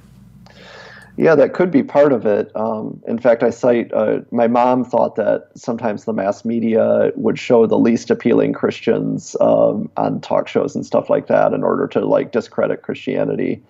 [1.18, 2.52] Yeah, that could be part of it.
[2.54, 7.40] Um, in fact, I cite uh, my mom thought that sometimes the mass media would
[7.40, 11.88] show the least appealing Christians um, on talk shows and stuff like that in order
[11.88, 13.60] to like discredit Christianity.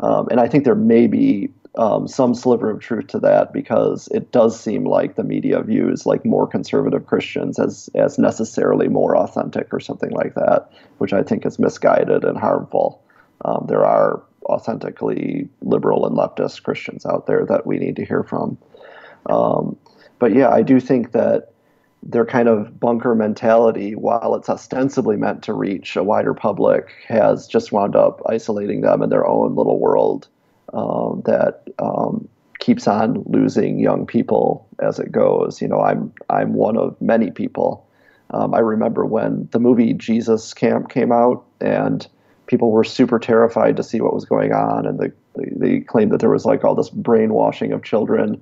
[0.00, 4.08] Um, and I think there may be um, some sliver of truth to that because
[4.08, 9.16] it does seem like the media views like more conservative Christians as as necessarily more
[9.16, 13.02] authentic or something like that, which I think is misguided and harmful.
[13.44, 18.22] Um, there are authentically liberal and leftist Christians out there that we need to hear
[18.22, 18.58] from.
[19.26, 19.76] Um,
[20.18, 21.52] but yeah, I do think that
[22.02, 27.46] their kind of bunker mentality, while it's ostensibly meant to reach a wider public, has
[27.46, 30.28] just wound up isolating them in their own little world
[30.72, 32.28] um, that um,
[32.58, 35.60] keeps on losing young people as it goes.
[35.60, 37.86] You know, I'm I'm one of many people.
[38.30, 42.06] Um, I remember when the movie Jesus Camp came out, and
[42.46, 46.20] people were super terrified to see what was going on, and they they claimed that
[46.20, 48.40] there was like all this brainwashing of children.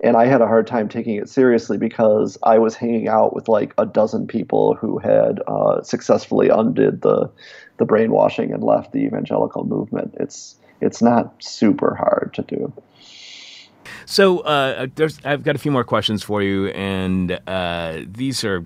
[0.00, 3.48] And I had a hard time taking it seriously because I was hanging out with
[3.48, 7.30] like a dozen people who had uh, successfully undid the
[7.78, 10.14] the brainwashing and left the evangelical movement.
[10.20, 12.72] It's it's not super hard to do.
[14.06, 14.86] So uh,
[15.24, 18.64] I've got a few more questions for you, and uh, these are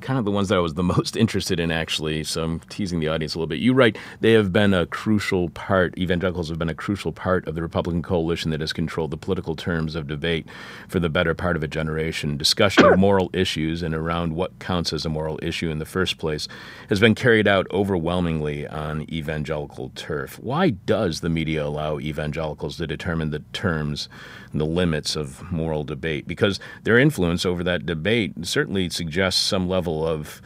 [0.00, 2.24] kind of the ones that I was the most interested in, actually.
[2.24, 3.60] So I'm teasing the audience a little bit.
[3.60, 7.54] You write they have been a crucial part, evangelicals have been a crucial part of
[7.54, 10.46] the Republican coalition that has controlled the political terms of debate
[10.88, 12.36] for the better part of a generation.
[12.36, 16.18] Discussion of moral issues and around what counts as a moral issue in the first
[16.18, 16.48] place
[16.88, 20.38] has been carried out overwhelmingly on evangelical turf.
[20.38, 24.08] Why does the media allow evangelicals to determine the terms
[24.52, 26.26] and the limits of moral debate?
[26.26, 30.40] Because their influence over that debate certainly suggests some level level of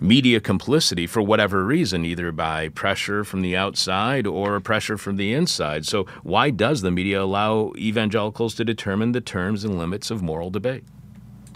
[0.00, 5.32] media complicity for whatever reason, either by pressure from the outside or pressure from the
[5.32, 5.86] inside.
[5.86, 10.50] So, why does the media allow evangelicals to determine the terms and limits of moral
[10.50, 10.84] debate?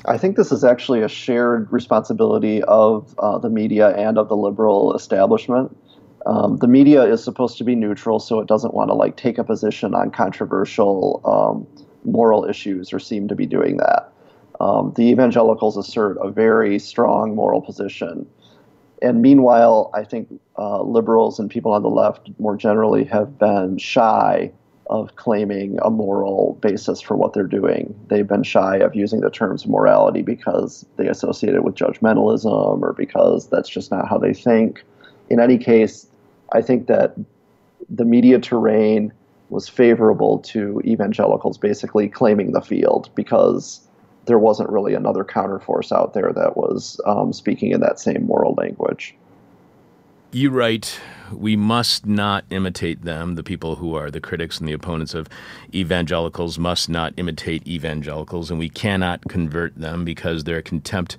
[0.05, 4.37] I think this is actually a shared responsibility of uh, the media and of the
[4.37, 5.77] liberal establishment.
[6.25, 9.39] Um, the media is supposed to be neutral, so it doesn't want to like take
[9.39, 14.13] a position on controversial um, moral issues or seem to be doing that.
[14.61, 18.27] Um, the evangelicals assert a very strong moral position.
[19.01, 23.79] And meanwhile, I think uh, liberals and people on the left more generally have been
[23.79, 24.51] shy
[24.91, 27.95] of claiming a moral basis for what they're doing.
[28.09, 32.95] They've been shy of using the terms morality because they associate it with judgmentalism or
[32.95, 34.83] because that's just not how they think.
[35.29, 36.07] In any case,
[36.53, 37.15] I think that
[37.91, 39.13] the media terrain
[39.51, 43.88] was favorable to evangelicals basically claiming the field because
[44.29, 48.55] there wasn't really another counterforce out there that was um, speaking in that same moral
[48.55, 49.17] language.
[50.31, 51.01] You write,
[51.33, 53.35] we must not imitate them.
[53.35, 55.27] The people who are the critics and the opponents of
[55.75, 61.17] evangelicals must not imitate evangelicals, and we cannot convert them because their contempt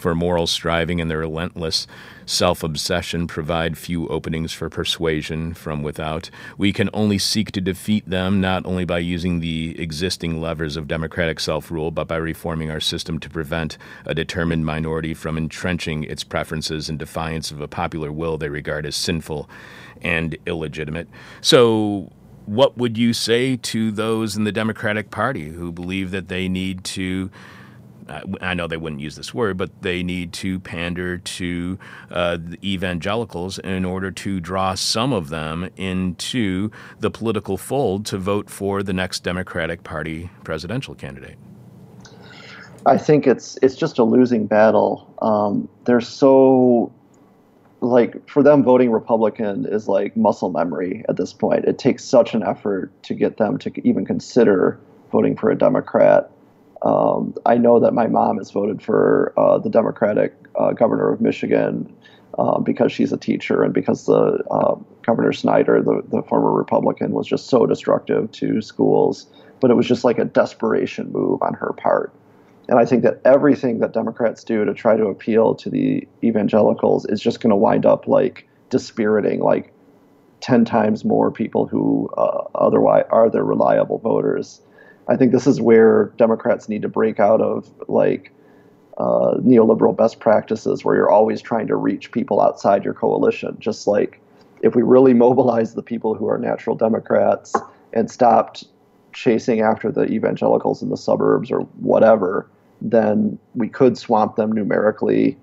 [0.00, 1.86] for moral striving and their relentless
[2.24, 6.30] self obsession provide few openings for persuasion from without.
[6.56, 10.88] We can only seek to defeat them not only by using the existing levers of
[10.88, 16.04] democratic self rule, but by reforming our system to prevent a determined minority from entrenching
[16.04, 19.48] its preferences in defiance of a popular will they regard as sinful
[20.00, 21.08] and illegitimate.
[21.40, 22.10] So,
[22.46, 26.84] what would you say to those in the Democratic Party who believe that they need
[26.84, 27.30] to
[28.40, 31.78] I know they wouldn't use this word, but they need to pander to
[32.10, 38.50] uh, evangelicals in order to draw some of them into the political fold to vote
[38.50, 41.36] for the next Democratic Party presidential candidate.
[42.86, 45.12] I think it's it's just a losing battle.
[45.20, 46.92] Um, they're so
[47.80, 51.64] like for them voting Republican is like muscle memory at this point.
[51.66, 54.78] It takes such an effort to get them to even consider
[55.12, 56.30] voting for a Democrat
[56.82, 61.20] um, I know that my mom has voted for uh, the Democratic uh, governor of
[61.20, 61.94] Michigan
[62.38, 67.12] uh, because she's a teacher and because the uh, Governor Snyder, the, the former Republican,
[67.12, 69.26] was just so destructive to schools.
[69.60, 72.12] But it was just like a desperation move on her part.
[72.68, 77.04] And I think that everything that Democrats do to try to appeal to the evangelicals
[77.06, 79.72] is just going to wind up like dispiriting like
[80.40, 84.62] 10 times more people who uh, otherwise are their reliable voters.
[85.08, 88.32] I think this is where Democrats need to break out of like
[88.98, 93.56] uh, neoliberal best practices where you're always trying to reach people outside your coalition.
[93.58, 94.20] Just like
[94.60, 97.54] if we really mobilize the people who are natural Democrats
[97.92, 98.64] and stopped
[99.12, 102.46] chasing after the evangelicals in the suburbs or whatever,
[102.80, 105.36] then we could swamp them numerically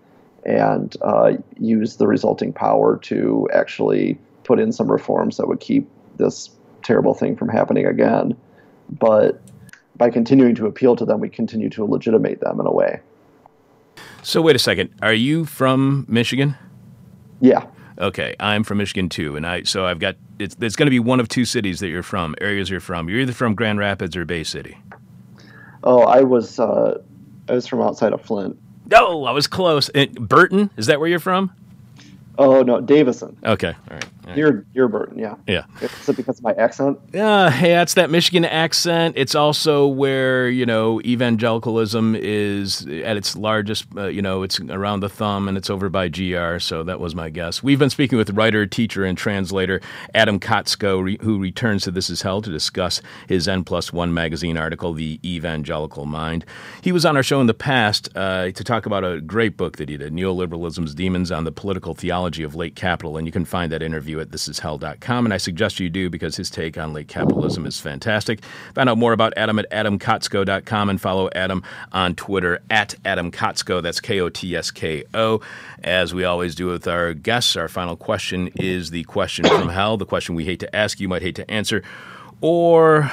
[0.46, 5.88] and uh, use the resulting power to actually put in some reforms that would keep
[6.16, 6.50] this
[6.84, 8.36] terrible thing from happening again.
[8.90, 9.42] But
[9.96, 13.00] by continuing to appeal to them, we continue to legitimate them in a way.
[14.22, 14.90] So, wait a second.
[15.02, 16.56] Are you from Michigan?
[17.40, 17.66] Yeah.
[18.00, 21.00] Okay, I'm from Michigan too, and I so I've got it's it's going to be
[21.00, 23.10] one of two cities that you're from, areas you're from.
[23.10, 24.78] You're either from Grand Rapids or Bay City.
[25.84, 27.02] Oh, I was uh,
[27.50, 28.58] I was from outside of Flint.
[28.94, 29.90] Oh, I was close.
[29.90, 31.52] And Burton, is that where you're from?
[32.38, 33.38] Oh no, Davison.
[33.44, 34.06] Okay, all right.
[34.28, 34.64] All right.
[34.74, 35.36] You're Burton, yeah.
[35.48, 35.64] Yeah.
[35.82, 37.00] Is it because of my accent?
[37.16, 39.16] Uh, yeah, it's that Michigan accent.
[39.18, 43.86] It's also where you know evangelicalism is at its largest.
[43.96, 46.60] Uh, you know, it's around the thumb, and it's over by GR.
[46.60, 47.64] So that was my guess.
[47.64, 49.82] We've been speaking with writer, teacher, and translator
[50.14, 54.14] Adam Kotsko, re- who returns to This Is Hell to discuss his N plus one
[54.14, 56.46] magazine article, "The Evangelical Mind."
[56.82, 59.78] He was on our show in the past uh, to talk about a great book
[59.78, 63.46] that he did, "Neoliberalism's Demons on the Political Theology of Late Capital," and you can
[63.46, 65.26] find that interview at thisishell.com.
[65.26, 68.44] And I suggest you do because his take on late capitalism is fantastic.
[68.76, 73.82] Find out more about Adam at adamkotsko.com and follow Adam on Twitter at adamkotsko.
[73.82, 75.42] That's K O T S K O.
[75.84, 79.98] As we always do with our guests, our final question is the question from hell,
[79.98, 81.84] the question we hate to ask, you might hate to answer,
[82.42, 83.12] or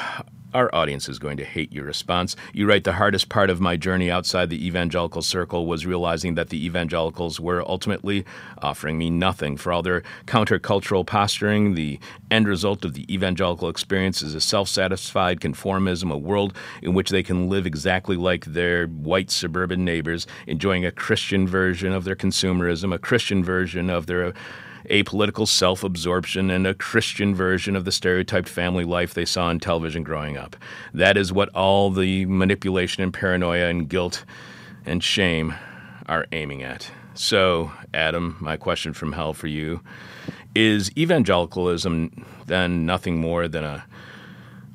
[0.55, 2.36] our audience is going to hate your response.
[2.52, 6.48] You write the hardest part of my journey outside the evangelical circle was realizing that
[6.48, 8.24] the evangelicals were ultimately
[8.62, 9.56] offering me nothing.
[9.56, 11.98] For all their countercultural posturing, the
[12.31, 17.10] end result of the evangelical experience is a self satisfied conformism, a world in which
[17.10, 22.16] they can live exactly like their white suburban neighbors, enjoying a Christian version of their
[22.16, 24.32] consumerism, a Christian version of their
[24.90, 29.59] apolitical self absorption, and a Christian version of the stereotyped family life they saw on
[29.61, 30.56] television growing up.
[30.93, 34.24] That is what all the manipulation and paranoia and guilt
[34.86, 35.55] and shame
[36.06, 36.90] are aiming at.
[37.15, 39.81] So, Adam, my question from hell for you
[40.55, 43.85] is evangelicalism then nothing more than a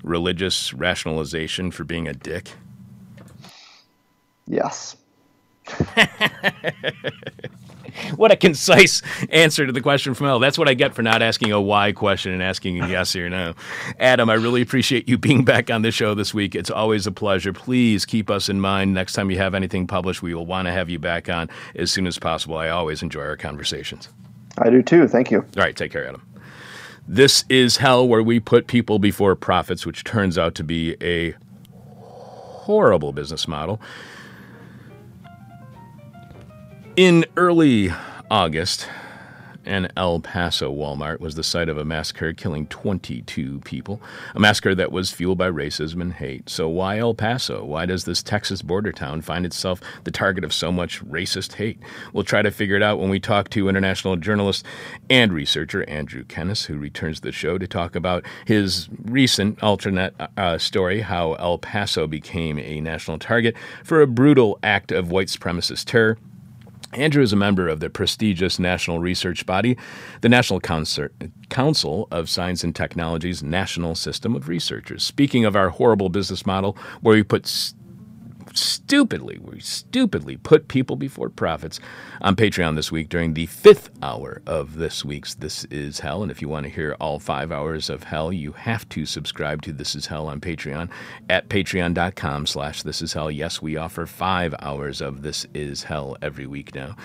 [0.04, 2.52] religious rationalization for being a dick?
[4.48, 4.96] Yes.
[8.16, 10.40] what a concise answer to the question from hell.
[10.40, 13.30] That's what I get for not asking a why question and asking a yes or
[13.30, 13.54] no.
[14.00, 16.56] Adam, I really appreciate you being back on the show this week.
[16.56, 17.54] It's always a pleasure.
[17.54, 18.94] Please keep us in mind.
[18.94, 21.92] Next time you have anything published, we will want to have you back on as
[21.92, 22.58] soon as possible.
[22.58, 24.10] I always enjoy our conversations.
[24.58, 25.08] I do too.
[25.08, 25.40] Thank you.
[25.40, 26.22] All right, take care, Adam.
[27.08, 31.36] This is hell where we put people before profits, which turns out to be a
[32.70, 33.82] horrible business model.
[37.00, 37.94] In early
[38.30, 38.90] August,
[39.66, 44.02] an El Paso Walmart was the site of a massacre killing 22 people,
[44.36, 46.50] a massacre that was fueled by racism and hate.
[46.50, 47.64] So, why El Paso?
[47.64, 51.80] Why does this Texas border town find itself the target of so much racist hate?
[52.12, 54.66] We'll try to figure it out when we talk to international journalist
[55.10, 60.14] and researcher Andrew Kennis, who returns to the show to talk about his recent alternate
[60.36, 63.56] uh, story how El Paso became a national target
[63.86, 66.18] for a brutal act of white supremacist terror.
[66.94, 69.78] Andrew is a member of the prestigious national research body,
[70.22, 75.04] the National Council of Science and Technology's National System of Researchers.
[75.04, 77.74] Speaking of our horrible business model, where we put
[78.60, 81.80] stupidly, we stupidly put people before profits
[82.22, 86.22] on Patreon this week during the fifth hour of this week's This Is Hell.
[86.22, 89.62] And if you want to hear all five hours of hell, you have to subscribe
[89.64, 90.90] to This Is Hell on Patreon
[91.30, 93.32] at patreon.com slash This Is Hell.
[93.32, 96.96] Yes, we offer five hours of This Is Hell every week now.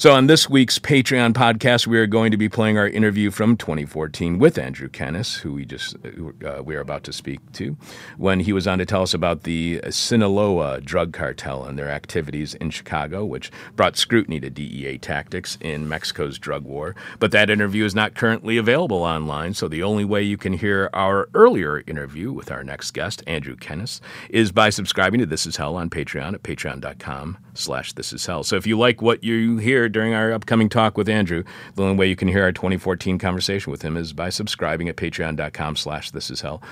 [0.00, 3.58] So, on this week's Patreon podcast, we are going to be playing our interview from
[3.58, 5.94] 2014 with Andrew Kennis, who we just
[6.42, 7.76] uh, we are about to speak to,
[8.16, 12.54] when he was on to tell us about the Sinaloa drug cartel and their activities
[12.54, 16.96] in Chicago, which brought scrutiny to DEA tactics in Mexico's drug war.
[17.18, 20.88] But that interview is not currently available online, so the only way you can hear
[20.94, 24.00] our earlier interview with our next guest, Andrew Kennis,
[24.30, 28.44] is by subscribing to This Is Hell on Patreon at patreon.com/slash This Is Hell.
[28.44, 31.44] So, if you like what you hear during our upcoming talk with Andrew.
[31.74, 34.96] The only way you can hear our 2014 conversation with him is by subscribing at
[34.96, 36.62] patreon.com slash this is hell.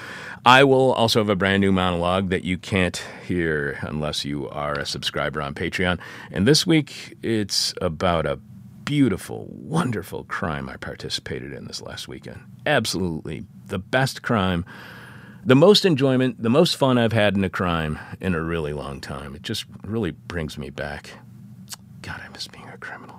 [0.45, 2.97] I will also have a brand new monologue that you can't
[3.27, 5.99] hear unless you are a subscriber on Patreon.
[6.31, 8.36] And this week, it's about a
[8.85, 12.40] beautiful, wonderful crime I participated in this last weekend.
[12.65, 14.65] Absolutely the best crime
[15.45, 19.01] the most enjoyment, the most fun I've had in a crime in a really long
[19.01, 19.35] time.
[19.35, 21.12] It just really brings me back.
[22.03, 23.18] God, I miss being criminal.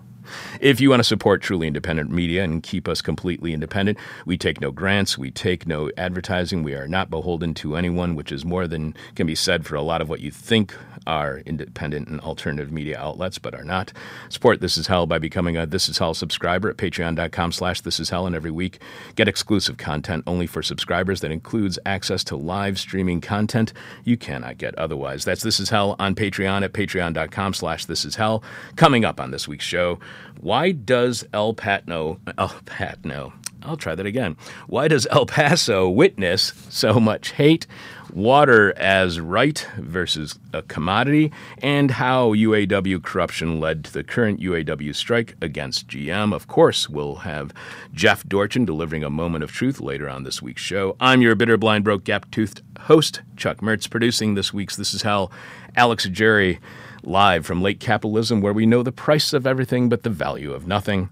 [0.59, 4.61] If you want to support truly independent media and keep us completely independent, we take
[4.61, 8.67] no grants, we take no advertising, we are not beholden to anyone, which is more
[8.67, 10.75] than can be said for a lot of what you think
[11.07, 13.93] are independent and alternative media outlets, but are not.
[14.29, 17.99] Support This Is Hell by becoming a This Is Hell subscriber at patreon.com slash This
[17.99, 18.79] Is Hell, and every week
[19.15, 23.73] get exclusive content only for subscribers that includes access to live streaming content
[24.03, 25.25] you cannot get otherwise.
[25.25, 28.43] That's This Is Hell on Patreon at patreon.com slash This Is Hell.
[28.75, 29.99] Coming up on this week's show,
[30.39, 33.33] why does El Patno, El Patno,
[33.63, 34.37] I'll try that again.
[34.67, 37.67] Why does El Paso witness so much hate?
[38.13, 41.31] Water as right versus a commodity,
[41.61, 46.33] and how UAW corruption led to the current UAW strike against GM.
[46.33, 47.53] Of course, we'll have
[47.93, 50.95] Jeff Dorchen delivering a moment of truth later on this week's show.
[50.99, 55.03] I'm your bitter, blind, broke, gap toothed host, Chuck Mertz, producing this week's This Is
[55.03, 55.31] Hell.
[55.75, 56.59] Alex Jerry
[57.03, 60.67] live from late capitalism, where we know the price of everything but the value of
[60.67, 61.09] nothing.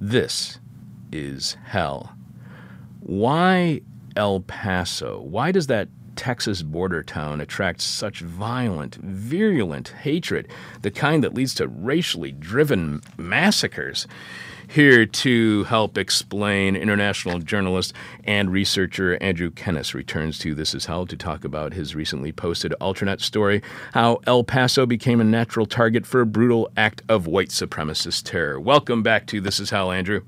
[0.00, 0.58] This
[1.12, 2.14] is hell.
[3.00, 3.80] Why
[4.16, 5.20] El Paso?
[5.20, 10.48] Why does that Texas border town attract such violent, virulent hatred,
[10.82, 14.06] the kind that leads to racially driven massacres?
[14.68, 17.94] Here to help explain, international journalist
[18.24, 22.74] and researcher Andrew Kennis returns to This Is Hell to talk about his recently posted
[22.74, 23.62] alternate story
[23.92, 28.60] how El Paso became a natural target for a brutal act of white supremacist terror.
[28.60, 30.22] Welcome back to This Is Hell, Andrew.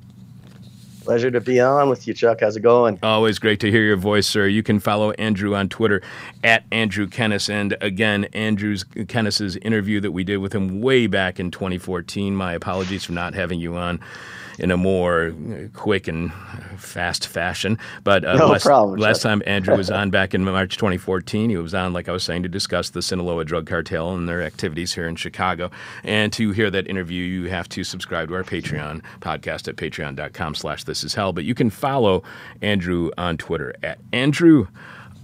[1.09, 2.41] Pleasure to be on with you, Chuck.
[2.43, 2.99] How's it going?
[3.03, 4.47] Always great to hear your voice, sir.
[4.47, 6.03] You can follow Andrew on Twitter
[6.45, 7.49] at Andrew Kennis.
[7.49, 12.37] And again, Andrew's Kennis's interview that we did with him way back in 2014.
[12.37, 14.01] My apologies for not having you on
[14.59, 15.33] in a more
[15.75, 16.33] quick and
[16.77, 17.79] fast fashion.
[18.05, 21.57] But uh, no last, problem, last time Andrew was on back in March 2014, he
[21.57, 24.95] was on, like I was saying, to discuss the Sinaloa drug cartel and their activities
[24.95, 25.71] here in Chicago.
[26.05, 30.55] And to hear that interview, you have to subscribe to our Patreon podcast at patreon.com
[30.55, 31.33] slash this is hell.
[31.33, 32.23] But you can follow
[32.63, 34.67] Andrew on Twitter at Andrew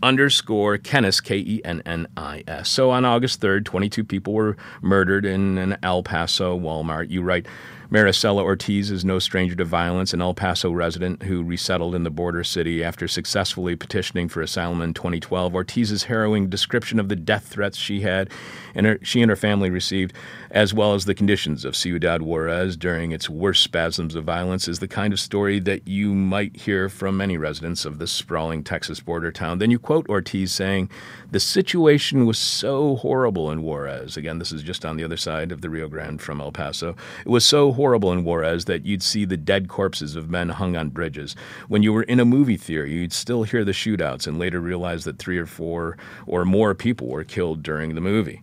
[0.04, 2.68] underscore Kennis, K E N N I S.
[2.68, 7.10] So on August 3rd, 22 people were murdered in an El Paso Walmart.
[7.10, 7.46] You write,
[7.94, 12.10] Maricela Ortiz is no stranger to violence, an El Paso resident who resettled in the
[12.10, 15.54] border city after successfully petitioning for asylum in 2012.
[15.54, 18.28] Ortiz's harrowing description of the death threats she had
[18.74, 20.12] and her, she and her family received,
[20.50, 24.80] as well as the conditions of Ciudad Juarez during its worst spasms of violence, is
[24.80, 28.98] the kind of story that you might hear from many residents of this sprawling Texas
[28.98, 29.58] border town.
[29.58, 30.90] Then you quote Ortiz saying,
[31.30, 34.16] The situation was so horrible in Juarez.
[34.16, 36.96] Again, this is just on the other side of the Rio Grande from El Paso.
[37.24, 40.74] It was so horrible in Juarez that you'd see the dead corpses of men hung
[40.74, 41.36] on bridges.
[41.68, 45.04] When you were in a movie theater, you'd still hear the shootouts and later realize
[45.04, 48.42] that three or four or more people were killed during the movie.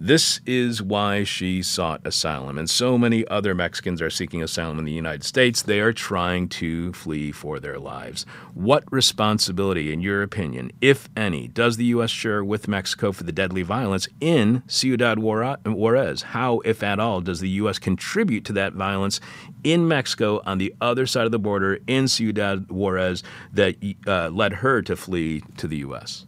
[0.00, 4.84] This is why she sought asylum, and so many other Mexicans are seeking asylum in
[4.84, 5.60] the United States.
[5.60, 8.24] They are trying to flee for their lives.
[8.54, 12.10] What responsibility, in your opinion, if any, does the U.S.
[12.10, 16.22] share with Mexico for the deadly violence in Ciudad Juarez?
[16.22, 17.80] How, if at all, does the U.S.
[17.80, 19.20] contribute to that violence
[19.64, 23.74] in Mexico on the other side of the border in Ciudad Juarez that
[24.06, 26.24] uh, led her to flee to the U.S.?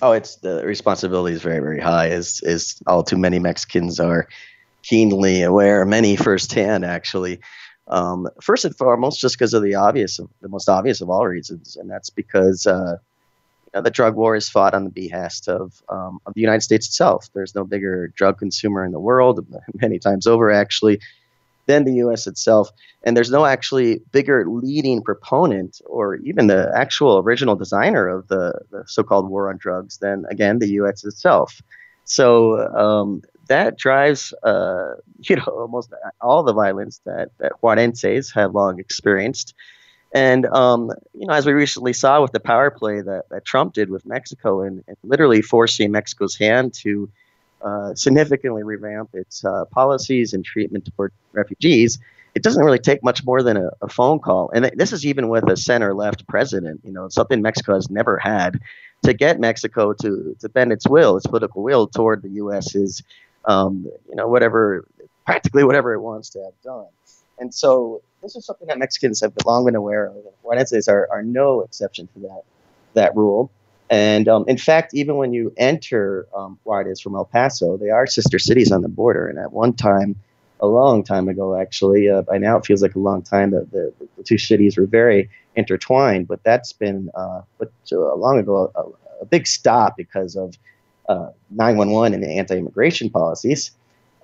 [0.00, 4.28] Oh, it's the responsibility is very, very high, as as all too many Mexicans are
[4.82, 7.40] keenly aware, many firsthand actually.
[7.88, 11.76] Um, first and foremost, just because of the obvious, the most obvious of all reasons,
[11.76, 12.98] and that's because uh,
[13.64, 16.62] you know, the drug war is fought on the behest of um, of the United
[16.62, 17.28] States itself.
[17.34, 19.44] There's no bigger drug consumer in the world,
[19.74, 21.00] many times over actually,
[21.68, 22.26] than the U.S.
[22.26, 22.70] itself.
[23.04, 28.58] And there's no actually bigger leading proponent or even the actual original designer of the,
[28.72, 31.04] the so-called war on drugs than, again, the U.S.
[31.04, 31.62] itself.
[32.04, 38.54] So um, that drives, uh, you know, almost all the violence that, that Juarenses have
[38.54, 39.54] long experienced.
[40.14, 43.74] And, um, you know, as we recently saw with the power play that, that Trump
[43.74, 47.10] did with Mexico and, and literally forcing Mexico's hand to
[47.62, 51.98] uh, significantly revamp its uh, policies and treatment toward refugees,
[52.34, 54.50] it doesn't really take much more than a, a phone call.
[54.54, 58.18] And this is even with a center left president, you know, something Mexico has never
[58.18, 58.60] had
[59.02, 63.02] to get Mexico to, to bend its will, its political will toward the U.S.'s,
[63.44, 64.86] um, you know, whatever
[65.24, 66.86] practically whatever it wants to have done.
[67.38, 70.16] And so this is something that Mexicans have long been aware of.
[70.16, 72.42] And Juarenses are, are no exception to that
[72.94, 73.50] that rule.
[73.90, 78.06] And um, in fact, even when you enter um, Juarez from El Paso, they are
[78.06, 79.28] sister cities on the border.
[79.28, 80.16] And at one time,
[80.60, 83.70] a long time ago, actually, uh, by now it feels like a long time, that
[83.70, 86.28] the, the, two cities were very intertwined.
[86.28, 90.54] But that's been, uh, but uh, long ago, a, a, big stop because of
[91.08, 93.70] uh, 911 and the anti-immigration policies.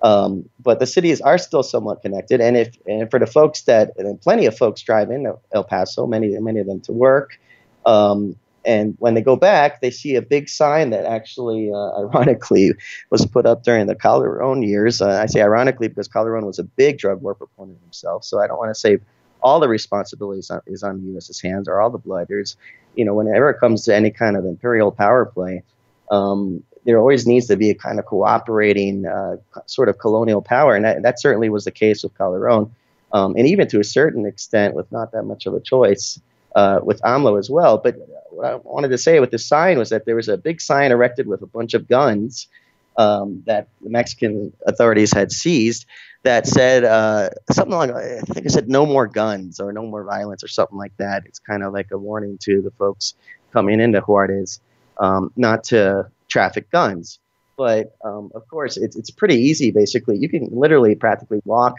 [0.02, 3.96] Um, but the cities are still somewhat connected, and if and for the folks that
[3.96, 7.38] and plenty of folks drive in El Paso, many many of them to work,
[7.86, 12.72] um, and when they go back, they see a big sign that actually, uh, ironically,
[13.10, 15.00] was put up during the Calderon years.
[15.00, 18.46] Uh, I say ironically because Calderon was a big drug war proponent himself, so I
[18.46, 18.98] don't want to say
[19.42, 22.28] all the responsibility on, is on the U.S.'s hands or all the blood.
[22.28, 22.56] There's,
[22.96, 25.62] you know, whenever it comes to any kind of imperial power play,
[26.10, 29.36] um, there always needs to be a kind of cooperating uh,
[29.66, 32.74] sort of colonial power, and that, that certainly was the case with Calderon,
[33.12, 36.20] um, and even to a certain extent, with not that much of a choice,
[36.54, 37.78] uh, with AMLO as well.
[37.78, 37.96] But
[38.34, 40.92] what I wanted to say with the sign was that there was a big sign
[40.92, 42.48] erected with a bunch of guns
[42.96, 45.86] um, that the Mexican authorities had seized
[46.22, 50.04] that said uh, something like I think it said "No more guns" or "No more
[50.04, 51.24] violence" or something like that.
[51.26, 53.14] It's kind of like a warning to the folks
[53.52, 54.60] coming into Juarez
[54.98, 57.18] um, not to traffic guns.
[57.56, 59.70] But um, of course, it's it's pretty easy.
[59.70, 61.76] Basically, you can literally practically walk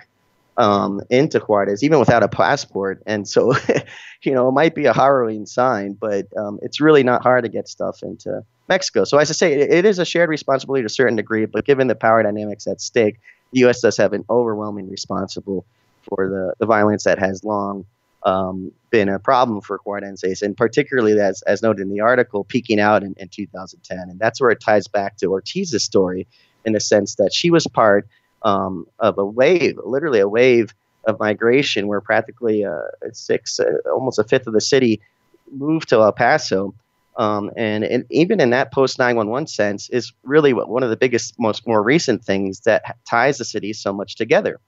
[0.57, 3.53] um, into Juarez even without a passport, and so
[4.23, 7.49] you know it might be a harrowing sign, but um, it's really not hard to
[7.49, 9.03] get stuff into Mexico.
[9.03, 11.65] So as I say, it, it is a shared responsibility to a certain degree, but
[11.65, 13.19] given the power dynamics at stake,
[13.52, 13.82] the U.S.
[13.82, 15.65] does have an overwhelming responsible
[16.03, 17.86] for the, the violence that has long
[18.23, 22.80] um, been a problem for Juarenses, and particularly as, as noted in the article, peaking
[22.80, 23.98] out in, in 2010.
[23.98, 26.27] And that's where it ties back to Ortiz's story
[26.65, 28.07] in the sense that she was part
[28.45, 30.73] um, of a wave, literally a wave
[31.03, 32.80] of migration where practically uh,
[33.11, 35.01] six, uh, almost a fifth of the city
[35.51, 36.73] moved to El Paso.
[37.17, 40.97] Um, and, and, even in that post 911 sense is really what, one of the
[40.97, 44.59] biggest, most more recent things that ties the city so much together.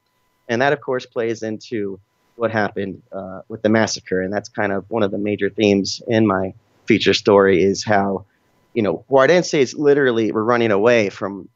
[0.48, 2.00] And that, of course, plays into
[2.38, 4.22] what happened uh, with the massacre.
[4.22, 6.54] And that's kind of one of the major themes in my
[6.86, 8.26] feature story is how,
[8.74, 11.50] you know, Juarenses literally were running away from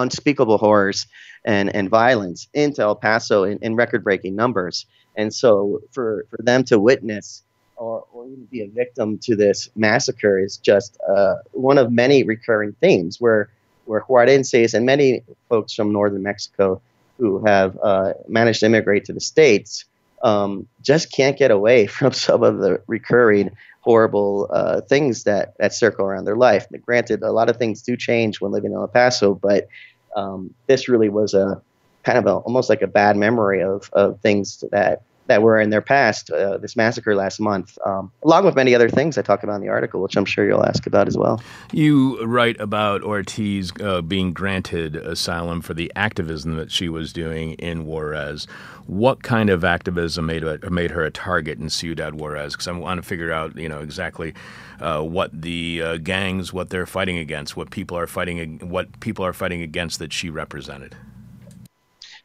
[0.00, 1.06] unspeakable horrors
[1.44, 4.86] and, and violence into El Paso in, in record breaking numbers.
[5.16, 7.42] And so for, for them to witness
[7.76, 12.24] or, or even be a victim to this massacre is just uh, one of many
[12.24, 13.50] recurring themes where,
[13.84, 16.80] where Juarenses and many folks from northern Mexico
[17.18, 19.84] who have uh, managed to immigrate to the States
[20.22, 23.56] um, just can't get away from some of the recurring
[23.88, 26.66] horrible uh, things that, that circle around their life.
[26.82, 29.66] Granted, a lot of things do change when living in El Paso, but
[30.14, 31.62] um, this really was a
[32.02, 35.70] kind of a, almost like a bad memory of, of things that that were in
[35.70, 39.42] their past, uh, this massacre last month, um, along with many other things I talk
[39.42, 41.40] about in the article, which I'm sure you'll ask about as well.
[41.72, 47.52] You write about Ortiz uh, being granted asylum for the activism that she was doing
[47.52, 48.46] in Juarez.
[48.86, 52.54] What kind of activism made, made her a target in Ciudad Juarez?
[52.54, 54.32] Because I want to figure out, you know, exactly
[54.80, 59.26] uh, what the uh, gangs, what they're fighting against, what people are fighting, what people
[59.26, 60.96] are fighting against that she represented.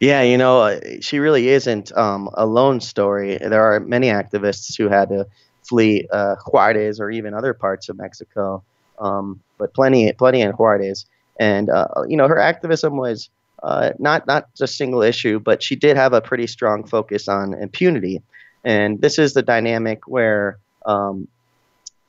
[0.03, 3.37] Yeah, you know, uh, she really isn't um, a lone story.
[3.37, 5.27] There are many activists who had to
[5.61, 8.65] flee uh, Juarez or even other parts of Mexico,
[8.99, 11.05] um, but plenty, plenty in Juarez.
[11.39, 13.29] And uh, you know, her activism was
[13.63, 17.29] uh, not not just a single issue, but she did have a pretty strong focus
[17.29, 18.21] on impunity.
[18.65, 21.29] And this is the dynamic where um,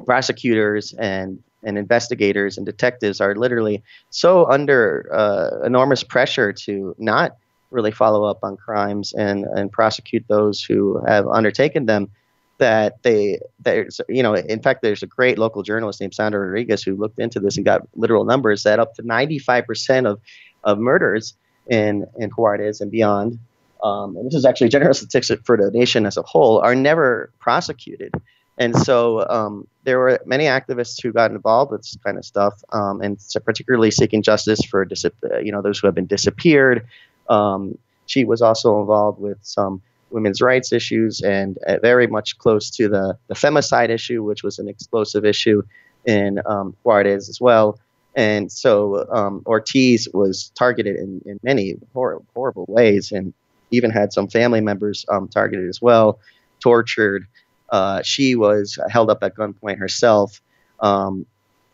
[0.04, 7.36] prosecutors and and investigators and detectives are literally so under uh, enormous pressure to not
[7.70, 12.10] really follow up on crimes and, and prosecute those who have undertaken them
[12.58, 16.84] that they there's you know in fact there's a great local journalist named Sandra Rodriguez
[16.84, 20.20] who looked into this and got literal numbers that up to 95% of
[20.62, 21.34] of murders
[21.68, 23.40] in in Juarez and beyond
[23.84, 27.30] um, and this is actually general statistics for the nation as a whole are never
[27.38, 28.12] prosecuted.
[28.56, 32.54] And so um, there were many activists who got involved with this kind of stuff
[32.72, 35.04] um, and particularly seeking justice for dis-
[35.42, 36.86] you know those who have been disappeared
[37.28, 42.70] um, she was also involved with some women's rights issues and uh, very much close
[42.70, 45.62] to the, the femicide issue, which was an explosive issue
[46.04, 47.78] in um, Juarez as well.
[48.14, 53.34] And so um, Ortiz was targeted in, in many hor- horrible ways and
[53.70, 56.20] even had some family members um, targeted as well,
[56.60, 57.26] tortured.
[57.70, 60.40] Uh, she was held up at gunpoint herself.
[60.78, 61.26] Um,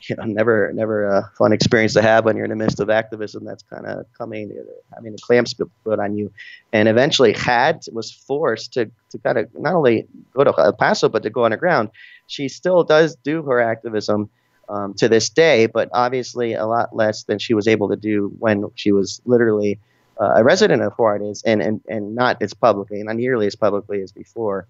[0.03, 2.89] you know, never, never a fun experience to have when you're in the midst of
[2.89, 4.51] activism that's kind of coming,
[4.97, 6.33] I mean, the clamps put on you.
[6.73, 11.09] And eventually had, was forced to, to kind of not only go to El Paso,
[11.09, 11.91] but to go underground.
[12.27, 14.31] She still does do her activism
[14.71, 18.33] um, to this day, but obviously a lot less than she was able to do
[18.39, 19.79] when she was literally
[20.21, 24.01] uh, a resident of Juarez and, and, and not as publicly, not nearly as publicly
[24.01, 24.67] as before.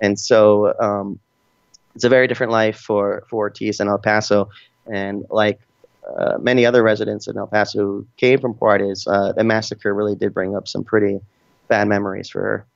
[0.00, 1.20] And so um,
[1.94, 4.50] it's a very different life for, for Ortiz in El Paso.
[4.86, 5.60] And like
[6.06, 10.14] uh, many other residents in El Paso who came from Juarez, uh, the massacre really
[10.14, 11.20] did bring up some pretty
[11.68, 12.66] bad memories for.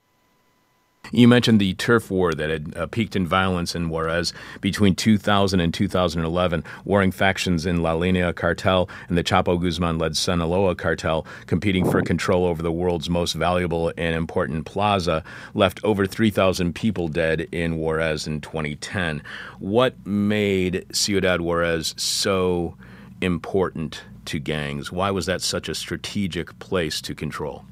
[1.11, 5.59] You mentioned the turf war that had uh, peaked in violence in Juarez between 2000
[5.59, 6.65] and 2011.
[6.85, 12.03] Warring factions in La Linea cartel and the Chapo Guzman led Sinaloa cartel, competing for
[12.03, 17.79] control over the world's most valuable and important plaza, left over 3,000 people dead in
[17.79, 19.23] Juarez in 2010.
[19.59, 22.77] What made Ciudad Juarez so
[23.23, 24.93] important to gangs?
[24.93, 27.65] Why was that such a strategic place to control?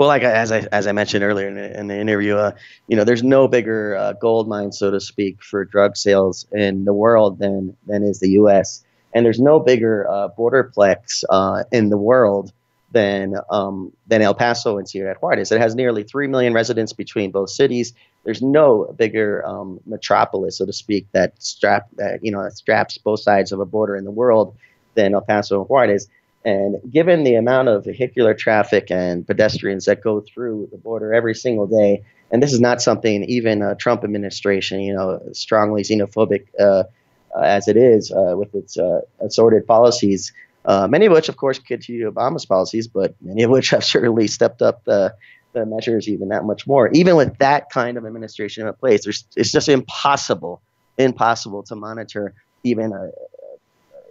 [0.00, 2.52] Well, like as I as I mentioned earlier in the, in the interview, uh,
[2.88, 6.86] you know, there's no bigger uh, gold mine, so to speak, for drug sales in
[6.86, 8.82] the world than than is the U.S.
[9.12, 12.50] And there's no bigger uh, borderplex uh, in the world
[12.92, 15.52] than um, than El Paso and Ciudad Juarez.
[15.52, 17.92] It has nearly three million residents between both cities.
[18.24, 23.20] There's no bigger um, metropolis, so to speak, that strap that you know straps both
[23.20, 24.56] sides of a border in the world
[24.94, 26.08] than El Paso and Juarez.
[26.44, 31.34] And given the amount of vehicular traffic and pedestrians that go through the border every
[31.34, 36.46] single day, and this is not something even a Trump administration, you know, strongly xenophobic
[36.58, 36.84] uh,
[37.36, 40.32] uh, as it is uh, with its uh, assorted policies,
[40.64, 44.26] uh, many of which, of course, continue Obama's policies, but many of which have certainly
[44.26, 45.14] stepped up the,
[45.52, 46.88] the measures even that much more.
[46.92, 49.06] Even with that kind of administration in place,
[49.36, 50.62] it's just impossible,
[50.98, 52.34] impossible to monitor
[52.64, 53.10] even a,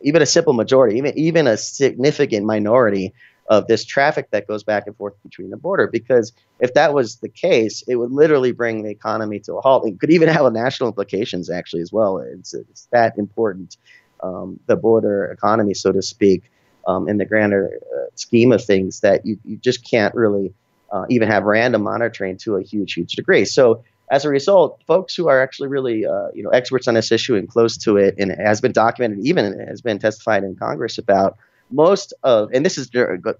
[0.03, 3.13] even a simple majority, even even a significant minority
[3.49, 5.88] of this traffic that goes back and forth between the border.
[5.88, 9.88] Because if that was the case, it would literally bring the economy to a halt.
[9.88, 12.19] It could even have national implications actually as well.
[12.19, 13.77] It's, it's that important,
[14.21, 16.43] um, the border economy, so to speak,
[16.88, 20.53] um, in the grander uh, scheme of things that you, you just can't really
[20.91, 23.45] uh, even have random monitoring to a huge, huge degree.
[23.45, 27.11] So as a result, folks who are actually really uh, you know experts on this
[27.11, 30.56] issue and close to it, and it has been documented, even has been testified in
[30.56, 31.38] Congress about
[31.72, 32.90] most of, and this is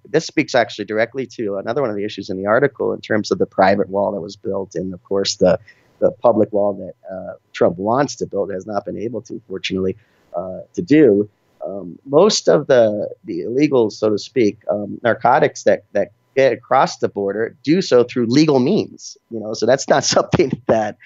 [0.06, 3.32] this speaks actually directly to another one of the issues in the article in terms
[3.32, 5.60] of the private wall that was built, and of course the
[6.00, 9.98] the public wall that uh, Trump wants to build has not been able to, fortunately,
[10.36, 11.30] uh, to do.
[11.66, 16.98] Um, most of the the illegal, so to speak, um, narcotics that that get across
[16.98, 19.18] the border do so through legal means.
[19.30, 20.98] You know, so that's not something that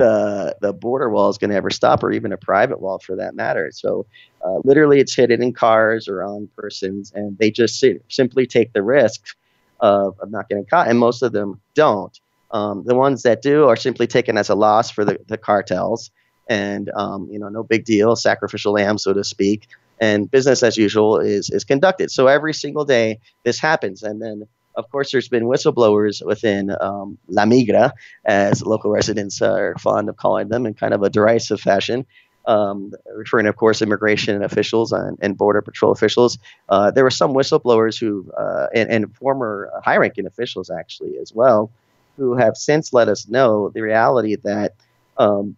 [0.00, 3.16] the the border wall is going to ever stop, or even a private wall for
[3.16, 3.70] that matter.
[3.72, 4.06] So,
[4.44, 8.72] uh, literally, it's hidden in cars or on persons, and they just sit, simply take
[8.72, 9.36] the risk
[9.80, 12.18] of, of not getting caught, and most of them don't.
[12.50, 16.10] Um, the ones that do are simply taken as a loss for the, the cartels,
[16.48, 19.68] and um, you know, no big deal, sacrificial lamb, so to speak.
[20.00, 22.10] And business as usual is is conducted.
[22.10, 27.18] So every single day this happens, and then of course, there's been whistleblowers within um,
[27.28, 27.92] La Migra,
[28.24, 32.06] as local residents are fond of calling them, in kind of a derisive fashion.
[32.46, 36.38] Um, referring, of course, immigration officials and, and border patrol officials.
[36.70, 41.70] Uh, there were some whistleblowers who, uh, and, and, former high-ranking officials actually as well,
[42.16, 44.72] who have since let us know the reality that
[45.18, 45.54] um,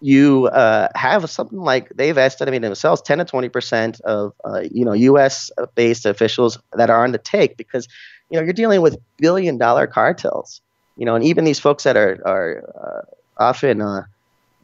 [0.00, 4.84] you uh, have something like they've estimated themselves 10 to 20 percent of uh, you
[4.84, 5.50] know U.S.
[5.74, 7.86] based officials that are on the take because
[8.30, 10.60] you know you're dealing with billion dollar cartels,
[10.96, 13.04] you know, and even these folks that are are
[13.38, 14.04] uh, often uh,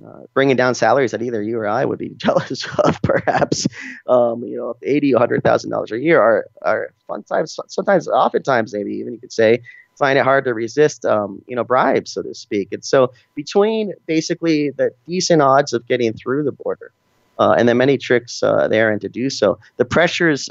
[0.04, 3.66] uh, bringing down salaries that either you or I would be jealous of, perhaps,
[4.06, 8.92] um, you know, eighty, hundred thousand dollars a year are are sometimes, sometimes, oftentimes, maybe
[8.94, 9.62] even you could say
[9.96, 12.72] find it hard to resist, um, you know, bribes, so to speak.
[12.72, 16.92] And so between basically the decent odds of getting through the border
[17.38, 20.48] uh, and the many tricks uh, there and to do so, the pressures,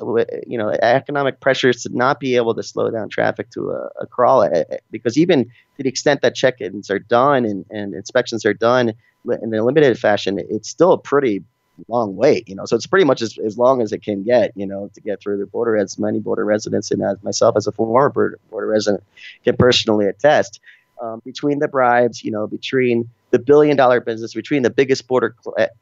[0.47, 4.07] you know, economic pressures to not be able to slow down traffic to a, a
[4.07, 8.45] crawl, eh, eh, because even to the extent that check-ins are done and, and inspections
[8.45, 8.93] are done
[9.41, 11.43] in a limited fashion, it's still a pretty
[11.87, 12.65] long wait, you know.
[12.65, 15.21] So it's pretty much as, as long as it can get, you know, to get
[15.21, 15.77] through the border.
[15.77, 19.03] As many border residents and as myself as a former border border resident
[19.43, 20.59] can personally attest.
[21.01, 25.35] Um, between the bribes, you know, between the billion dollar business, between the biggest border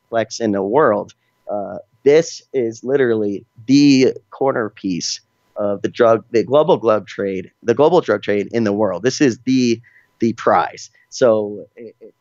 [0.09, 1.13] flex in the world,
[1.49, 5.21] uh, this is literally the corner piece
[5.55, 9.03] of the drug, the global glove trade, the global drug trade in the world.
[9.03, 9.79] This is the
[10.19, 10.89] the prize.
[11.09, 12.13] So it, it,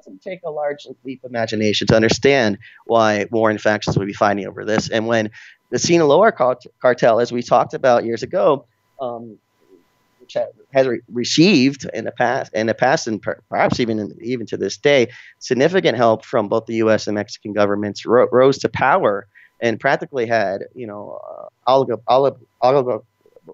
[0.00, 4.46] doesn't take a large leap of imagination to understand why warring factions would be fighting
[4.46, 4.90] over this.
[4.90, 5.30] And when
[5.70, 6.32] the Sinaloa
[6.80, 8.66] cartel, as we talked about years ago,
[9.00, 9.38] um,
[10.18, 10.36] which
[10.72, 14.46] has re- received in the past, in the past, and per- perhaps even in, even
[14.46, 15.08] to this day,
[15.38, 17.06] significant help from both the U.S.
[17.06, 19.26] and Mexican governments, ro- rose to power
[19.60, 21.18] and practically had, you know,
[21.72, 22.98] uh,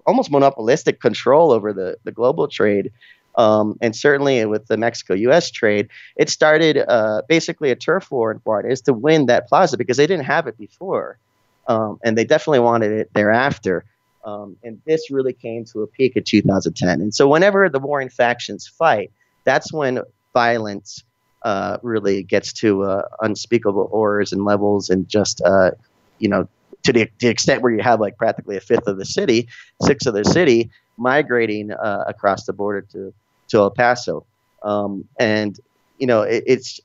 [0.05, 2.91] almost monopolistic control over the, the global trade.
[3.37, 5.51] Um, and certainly with the Mexico-U.S.
[5.51, 9.97] trade, it started uh, basically a turf war in Juarez to win that plaza because
[9.97, 11.19] they didn't have it before,
[11.67, 13.85] um, and they definitely wanted it thereafter.
[14.25, 16.99] Um, and this really came to a peak in 2010.
[16.99, 19.11] And so, whenever the warring factions fight,
[19.43, 20.01] that's when
[20.33, 21.03] violence
[21.43, 25.71] uh, really gets to uh, unspeakable horrors and levels, and just uh,
[26.17, 26.49] you know,
[26.83, 29.47] to the, the, extent where you have like practically a fifth of the city,
[29.83, 33.13] sixth of the city migrating uh, across the border to
[33.49, 34.25] to El Paso.
[34.63, 35.59] Um, and
[35.97, 36.79] you know, it, it's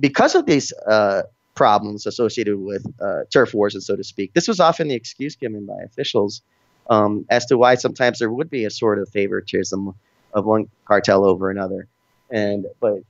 [0.00, 1.22] because of these uh,
[1.54, 4.32] problems associated with uh, turf wars, and so to speak.
[4.34, 6.42] This was often the excuse given by officials
[6.90, 9.94] um, as to why sometimes there would be a sort of favoritism
[10.32, 11.88] of one cartel over another.
[12.30, 13.02] And but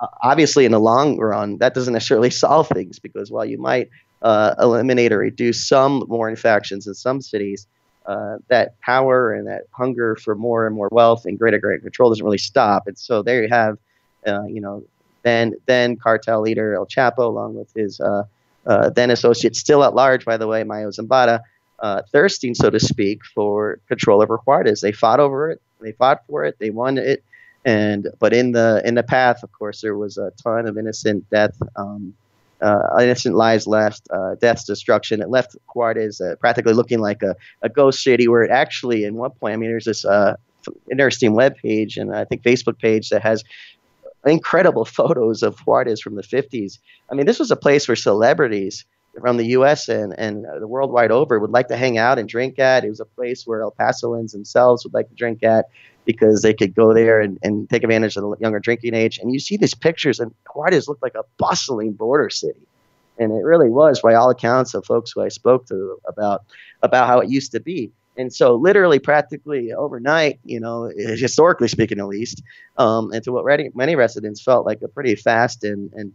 [0.00, 3.90] uh, obviously, in the long run, that doesn't necessarily solve things because while you might
[4.22, 7.66] uh, eliminate or reduce some warring factions in some cities,
[8.10, 12.10] uh, that power and that hunger for more and more wealth and greater greater control
[12.10, 12.88] doesn't really stop.
[12.88, 13.78] And so there you have,
[14.26, 14.82] uh, you know,
[15.22, 18.24] then then cartel leader El Chapo, along with his uh,
[18.66, 21.40] uh, then associate, still at large, by the way, Mayo Zambada,
[21.78, 24.80] uh, thirsting, so to speak, for control over Juarez.
[24.80, 25.62] They fought over it.
[25.80, 26.58] They fought for it.
[26.58, 27.22] They won it.
[27.64, 31.30] And but in the in the path, of course, there was a ton of innocent
[31.30, 31.56] death.
[31.76, 32.14] Um,
[33.00, 35.20] innocent lives left, uh, deaths, destruction.
[35.20, 39.14] It left Juarez uh, practically looking like a, a ghost city where it actually, in
[39.14, 40.36] one point, I mean, there's this uh,
[40.90, 43.44] interesting web page and I think Facebook page that has
[44.26, 46.78] incredible photos of Juarez from the 50s.
[47.10, 48.84] I mean, this was a place where celebrities
[49.18, 49.88] from the U.S.
[49.88, 52.84] and, and the world wide over would like to hang out and drink at.
[52.84, 55.66] It was a place where El Pasoans themselves would like to drink at
[56.04, 59.18] because they could go there and, and take advantage of the younger drinking age.
[59.18, 62.66] And you see these pictures, and Juarez looked like a bustling border city.
[63.18, 66.44] And it really was, by all accounts of folks who I spoke to about
[66.82, 67.92] about how it used to be.
[68.16, 72.42] And so, literally, practically overnight, you know, historically speaking, at least,
[72.78, 76.12] um, and to what many residents felt like a pretty fast and, and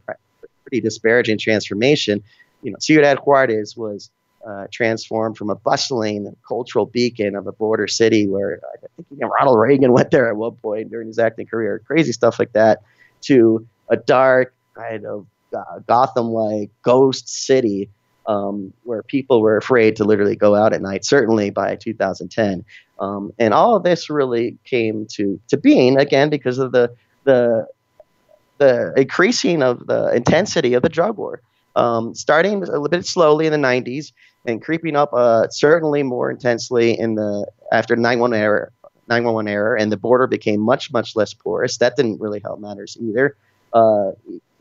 [0.64, 2.24] pretty disparaging transformation,
[2.66, 4.10] you know, Ciudad Juarez was
[4.46, 9.60] uh, transformed from a bustling cultural beacon of a border city where I think Ronald
[9.60, 12.82] Reagan went there at one point during his acting career, crazy stuff like that,
[13.22, 17.88] to a dark kind of uh, Gotham-like ghost city
[18.26, 21.06] um, where people were afraid to literally go out at night.
[21.06, 22.66] Certainly by 2010,
[23.00, 26.92] um, and all of this really came to to being again because of the
[27.26, 27.68] the
[28.58, 31.42] the increasing of the intensity of the drug war.
[31.76, 34.14] Um, starting a little bit slowly in the 90s
[34.46, 38.70] and creeping up uh, certainly more intensely in the after 911 era
[39.08, 41.78] 911 era and the border became much much less porous.
[41.78, 43.36] That didn't really help matters either.
[43.74, 44.12] Uh,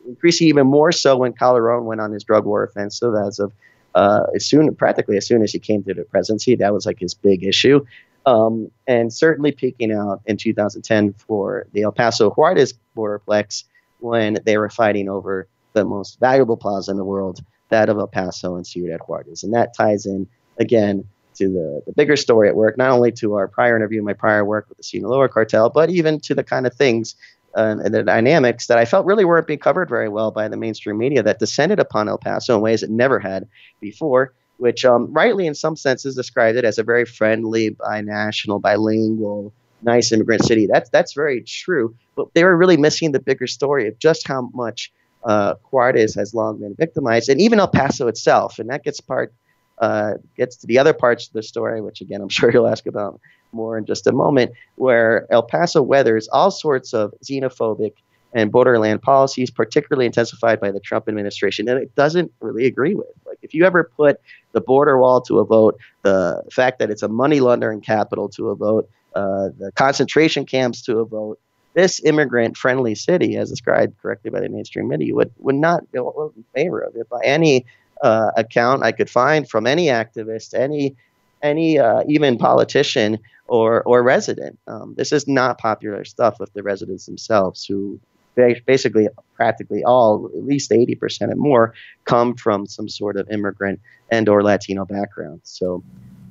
[0.07, 3.53] increasing even more so when Calderon went on his drug war offensive as of
[3.95, 6.99] uh, as soon practically as soon as he came to the presidency that was like
[6.99, 7.85] his big issue.
[8.27, 13.65] Um, and certainly peaking out in 2010 for the El Paso Juarez borderplex
[14.01, 18.07] when they were fighting over the most valuable plaza in the world that of El
[18.07, 19.43] Paso and Ciudad Juarez.
[19.43, 20.27] And that ties in,
[20.59, 24.13] again, to the, the bigger story at work, not only to our prior interview, my
[24.13, 27.17] prior work with the Sinaloa cartel, but even to the kind of things
[27.57, 30.57] uh, and the dynamics that I felt really weren't being covered very well by the
[30.57, 33.49] mainstream media that descended upon El Paso in ways it never had
[33.81, 39.53] before, which um, rightly, in some senses, described it as a very friendly, binational, bilingual,
[39.83, 40.67] nice immigrant city.
[40.67, 44.51] That's that's very true, but they were really missing the bigger story of just how
[44.55, 44.93] much
[45.25, 48.59] uh, Juarez has long been victimized, and even El Paso itself.
[48.59, 49.33] And that gets part
[49.79, 52.87] uh, gets to the other parts of the story, which again I'm sure you'll ask
[52.87, 53.21] about
[53.53, 57.93] more in just a moment, where El Paso weathers all sorts of xenophobic
[58.33, 63.07] and borderland policies, particularly intensified by the Trump administration, and it doesn't really agree with.
[63.25, 64.21] Like if you ever put
[64.53, 68.51] the border wall to a vote, the fact that it's a money laundering capital to
[68.51, 71.39] a vote, uh, the concentration camps to a vote,
[71.75, 75.99] this immigrant friendly city, as described correctly by the mainstream media, would, would not be
[75.99, 77.67] in favor of it by any
[78.03, 80.97] uh, account I could find from any activist, any
[81.43, 83.19] any uh, even politician
[83.49, 84.59] or or resident.
[84.67, 88.01] Um, this is not popular stuff with the residents themselves, who
[88.35, 91.73] basically practically all, at least 80% and more,
[92.05, 93.81] come from some sort of immigrant
[94.11, 95.41] and or Latino background.
[95.45, 95.85] So,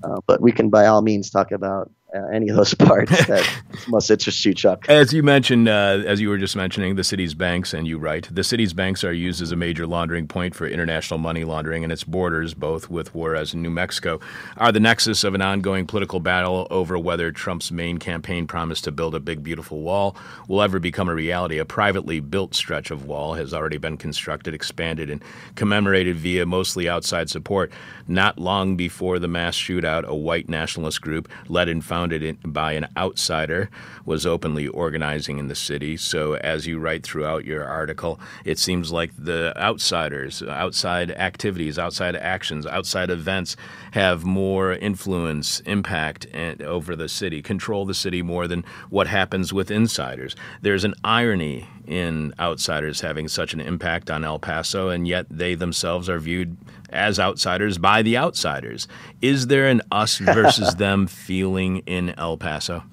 [0.03, 3.49] uh, but we can by all means talk about uh, any of those parts that
[3.87, 4.87] must interest you, Chuck.
[4.87, 8.27] As you mentioned, uh, as you were just mentioning, the city's banks, and you write,
[8.31, 11.91] the city's banks are used as a major laundering point for international money laundering, and
[11.91, 14.19] its borders, both with Juarez and New Mexico,
[14.57, 18.91] are the nexus of an ongoing political battle over whether Trump's main campaign promise to
[18.91, 20.15] build a big, beautiful wall
[20.47, 21.57] will ever become a reality.
[21.57, 25.23] A privately built stretch of wall has already been constructed, expanded, and
[25.55, 27.71] commemorated via mostly outside support.
[28.07, 32.73] Not long before the mass shootout, a white nationalist group led and founded founded by
[32.73, 33.69] an outsider,
[34.05, 35.95] was openly organizing in the city.
[35.95, 42.17] So, as you write throughout your article, it seems like the outsiders, outside activities, outside
[42.17, 43.55] actions, outside events
[43.91, 49.71] have more influence, impact over the city, control the city more than what happens with
[49.71, 50.35] insiders.
[50.61, 55.55] There's an irony in outsiders having such an impact on El Paso, and yet they
[55.55, 56.57] themselves are viewed
[56.89, 58.87] as outsiders by the outsiders.
[59.21, 62.83] Is there an us versus them feeling in El Paso?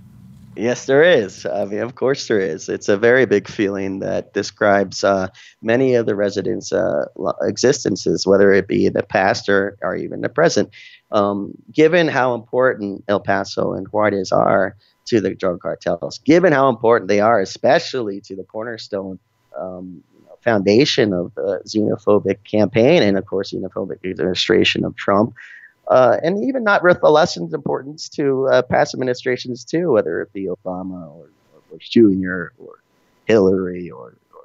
[0.57, 1.47] Yes, there is.
[1.47, 2.69] I mean, of course, there is.
[2.69, 5.29] It's a very big feeling that describes uh,
[5.63, 7.05] many of the residents' uh,
[7.43, 10.71] existences, whether it be in the past or, or even the present.
[11.13, 14.77] Um, given how important El Paso and Juarez are
[15.11, 19.19] to the drug cartels, given how important they are, especially to the cornerstone
[19.59, 20.03] um,
[20.43, 25.35] foundation of the xenophobic campaign and, of course, xenophobic administration of Trump.
[25.89, 30.33] Uh, and even not with the lessons importance to uh, past administrations too, whether it
[30.33, 32.53] be Obama or, or Bush Jr.
[32.59, 32.79] or
[33.25, 34.45] Hillary or, or,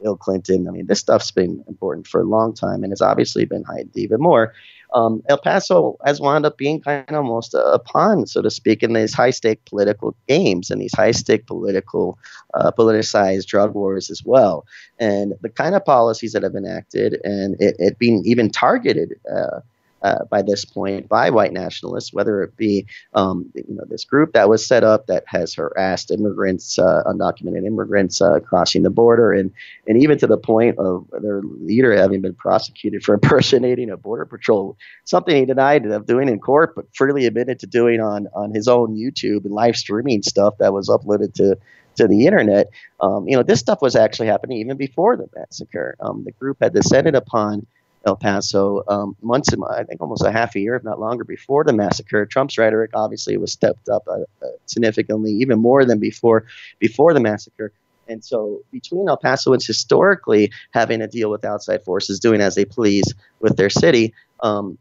[0.00, 0.68] Bill Clinton.
[0.68, 3.96] I mean, this stuff's been important for a long time, and it's obviously been heightened
[3.96, 4.54] even more.
[4.94, 8.50] Um, El Paso has wound up being kind of almost a, a pawn, so to
[8.50, 12.18] speak, in these high-stake political games and these high-stake political,
[12.54, 14.64] uh, politicized drug wars as well.
[14.98, 19.14] And the kind of policies that have been enacted and it, it being even targeted.
[19.30, 19.60] Uh,
[20.02, 24.32] uh, by this point by white nationalists, whether it be um, you know this group
[24.32, 29.32] that was set up that has harassed immigrants, uh, undocumented immigrants uh, crossing the border,
[29.32, 29.52] and
[29.86, 34.24] and even to the point of their leader having been prosecuted for impersonating a border
[34.24, 38.52] patrol, something he denied of doing in court, but freely admitted to doing on on
[38.54, 41.56] his own YouTube and live streaming stuff that was uploaded to
[41.96, 42.68] to the internet.
[43.00, 45.96] Um, you know, this stuff was actually happening even before the massacre.
[46.00, 47.66] Um, the group had descended upon
[48.06, 51.64] El Paso um, months, I think almost a half a year, if not longer, before
[51.64, 52.26] the massacre.
[52.26, 56.44] Trump's rhetoric obviously was stepped up uh, uh, significantly, even more than before
[56.78, 57.72] before the massacre.
[58.08, 62.64] And so, between El Pasoans historically having to deal with outside forces doing as they
[62.64, 64.78] please with their city, um,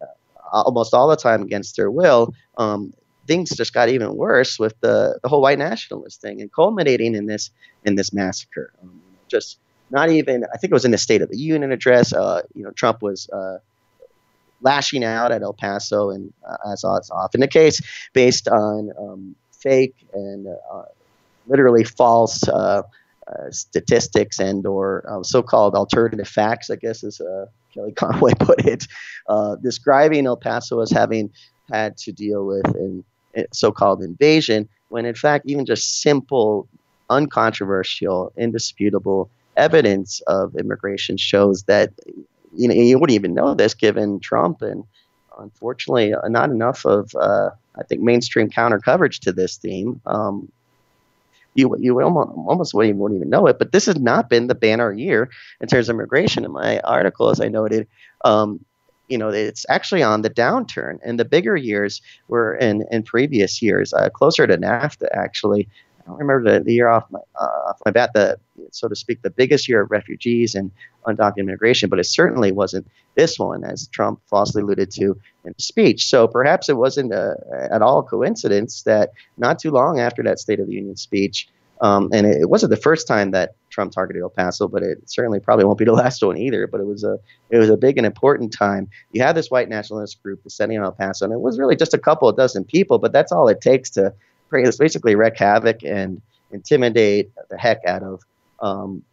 [0.51, 2.93] almost all the time against their will, um,
[3.27, 7.25] things just got even worse with the, the whole white nationalist thing, and culminating in
[7.25, 7.51] this
[7.83, 8.71] in this massacre.
[8.81, 12.13] Um, just not even I think it was in the State of the Union address.
[12.13, 13.57] Uh, you know, Trump was uh,
[14.61, 17.81] lashing out at El Paso, and uh, as is often the case,
[18.13, 20.83] based on um, fake and uh,
[21.47, 22.81] literally false uh,
[23.27, 26.69] uh, statistics and or so-called alternative facts.
[26.69, 27.21] I guess as
[27.73, 28.87] Kelly Conway put it,
[29.61, 31.31] describing El Paso as having
[31.71, 33.03] had to deal with an
[33.51, 36.67] so-called invasion, when in fact even just simple
[37.09, 41.91] uncontroversial, indisputable evidence of immigration shows that
[42.55, 44.83] you know you wouldn't even know this given Trump and
[45.39, 50.01] unfortunately uh, not enough of uh, I think mainstream counter coverage to this theme.
[50.05, 50.51] Um,
[51.55, 54.47] you you almost, almost wouldn't even, wouldn't even know it, but this has not been
[54.47, 55.29] the banner year
[55.59, 56.45] in terms of immigration.
[56.45, 57.87] In my article, as I noted,
[58.23, 58.63] um,
[59.07, 63.61] you know it's actually on the downturn, and the bigger years were in in previous
[63.61, 65.67] years, uh, closer to NAFTA actually.
[66.07, 68.39] I don't remember the, the year off my uh, off my bat, the
[68.71, 70.71] so to speak, the biggest year of refugees and
[71.05, 75.61] undocumented immigration, but it certainly wasn't this one, as Trump falsely alluded to in the
[75.61, 76.05] speech.
[76.05, 77.35] So perhaps it wasn't a,
[77.71, 81.49] at all a coincidence that not too long after that State of the Union speech,
[81.81, 85.09] um, and it, it, wasn't the first time that Trump targeted El Paso, but it
[85.09, 86.67] certainly probably won't be the last one either.
[86.67, 87.19] But it was a
[87.49, 88.89] it was a big and important time.
[89.11, 91.93] You had this white nationalist group descending on El Paso, and it was really just
[91.93, 94.13] a couple of dozen people, but that's all it takes to
[94.51, 96.21] basically wreak havoc and
[96.51, 98.21] intimidate the heck out of
[98.59, 99.03] um,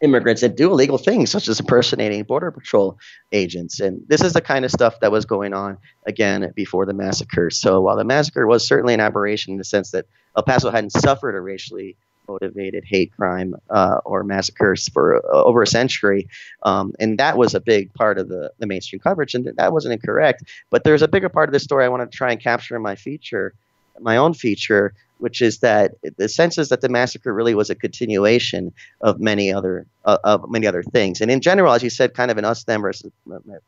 [0.00, 2.98] immigrants and do illegal things, such as impersonating border patrol
[3.32, 3.80] agents.
[3.80, 7.50] And this is the kind of stuff that was going on again before the massacre.
[7.50, 10.90] So while the massacre was certainly an aberration in the sense that El Paso hadn't
[10.90, 11.96] suffered a racially
[12.28, 16.28] motivated hate crime uh, or massacres for uh, over a century.
[16.62, 19.94] Um, and that was a big part of the, the mainstream coverage, and that wasn't
[19.94, 20.44] incorrect.
[20.70, 22.82] But there's a bigger part of the story I want to try and capture in
[22.82, 23.54] my feature,
[24.00, 27.74] my own feature, which is that the sense is that the massacre really was a
[27.74, 31.20] continuation of many other uh, of many other things.
[31.20, 33.10] And in general, as you said, kind of an us them versus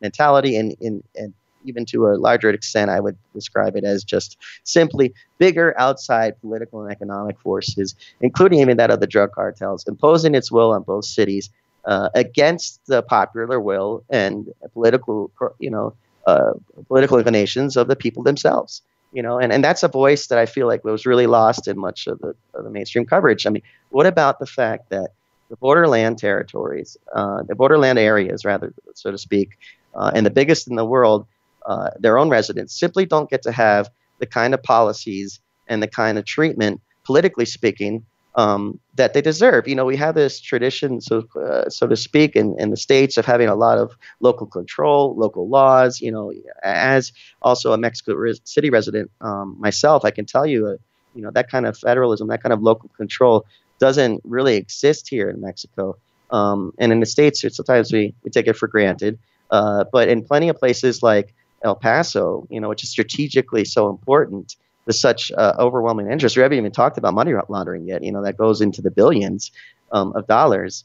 [0.00, 1.34] mentality, and in and
[1.64, 6.82] even to a larger extent, I would describe it as just simply bigger outside political
[6.82, 11.04] and economic forces, including even that of the drug cartels, imposing its will on both
[11.04, 11.50] cities
[11.84, 15.94] uh, against the popular will and political, you know,
[16.26, 16.52] uh,
[16.88, 18.82] political inclinations of the people themselves.
[19.12, 21.76] You know, and, and that's a voice that I feel like was really lost in
[21.78, 23.44] much of the, of the mainstream coverage.
[23.44, 25.10] I mean, what about the fact that
[25.48, 29.58] the borderland territories, uh, the borderland areas, rather, so to speak,
[29.96, 31.26] uh, and the biggest in the world,
[31.66, 35.88] uh, their own residents simply don't get to have the kind of policies and the
[35.88, 39.66] kind of treatment, politically speaking, um, that they deserve.
[39.66, 43.16] You know, we have this tradition, so uh, so to speak, in, in the states
[43.16, 46.00] of having a lot of local control, local laws.
[46.00, 46.32] You know,
[46.62, 47.12] as
[47.42, 50.76] also a Mexico City resident um, myself, I can tell you, uh,
[51.14, 53.46] you know, that kind of federalism, that kind of local control,
[53.78, 55.96] doesn't really exist here in Mexico.
[56.30, 59.18] Um, and in the states, sometimes we, we take it for granted.
[59.50, 61.34] Uh, but in plenty of places like
[61.64, 66.36] El Paso, you know, which is strategically so important, with such uh, overwhelming interest.
[66.36, 68.02] We haven't even talked about money laundering yet.
[68.02, 69.50] You know, that goes into the billions
[69.92, 70.84] um, of dollars.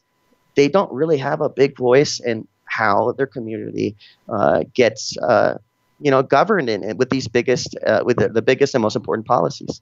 [0.56, 3.96] They don't really have a big voice in how their community
[4.30, 5.58] uh, gets, uh,
[6.00, 9.28] you know, governed in with these biggest, uh, with the, the biggest and most important
[9.28, 9.82] policies.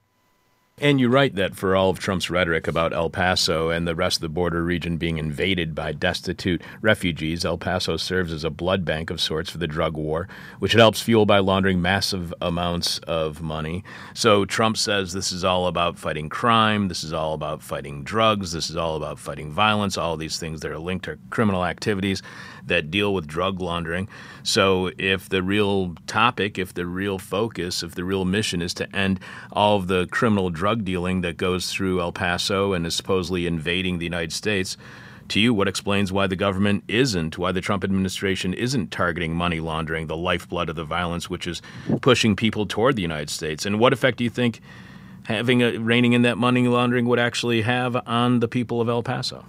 [0.79, 4.17] And you write that for all of Trump's rhetoric about El Paso and the rest
[4.17, 8.83] of the border region being invaded by destitute refugees, El Paso serves as a blood
[8.83, 10.27] bank of sorts for the drug war,
[10.57, 13.83] which it helps fuel by laundering massive amounts of money.
[14.15, 18.51] So Trump says this is all about fighting crime, this is all about fighting drugs,
[18.51, 22.23] this is all about fighting violence, all these things that are linked to criminal activities
[22.65, 24.07] that deal with drug laundering.
[24.41, 28.95] So if the real topic, if the real focus, if the real mission is to
[28.95, 29.19] end
[29.51, 33.99] all of the criminal drug dealing that goes through El Paso and is supposedly invading
[33.99, 34.77] the United States,
[35.27, 39.59] to you, what explains why the government isn't, why the Trump administration isn't targeting money
[39.59, 41.61] laundering, the lifeblood of the violence, which is
[41.99, 43.65] pushing people toward the United States?
[43.65, 44.61] And what effect do you think
[45.25, 49.03] having a reining in that money laundering would actually have on the people of El
[49.03, 49.43] Paso?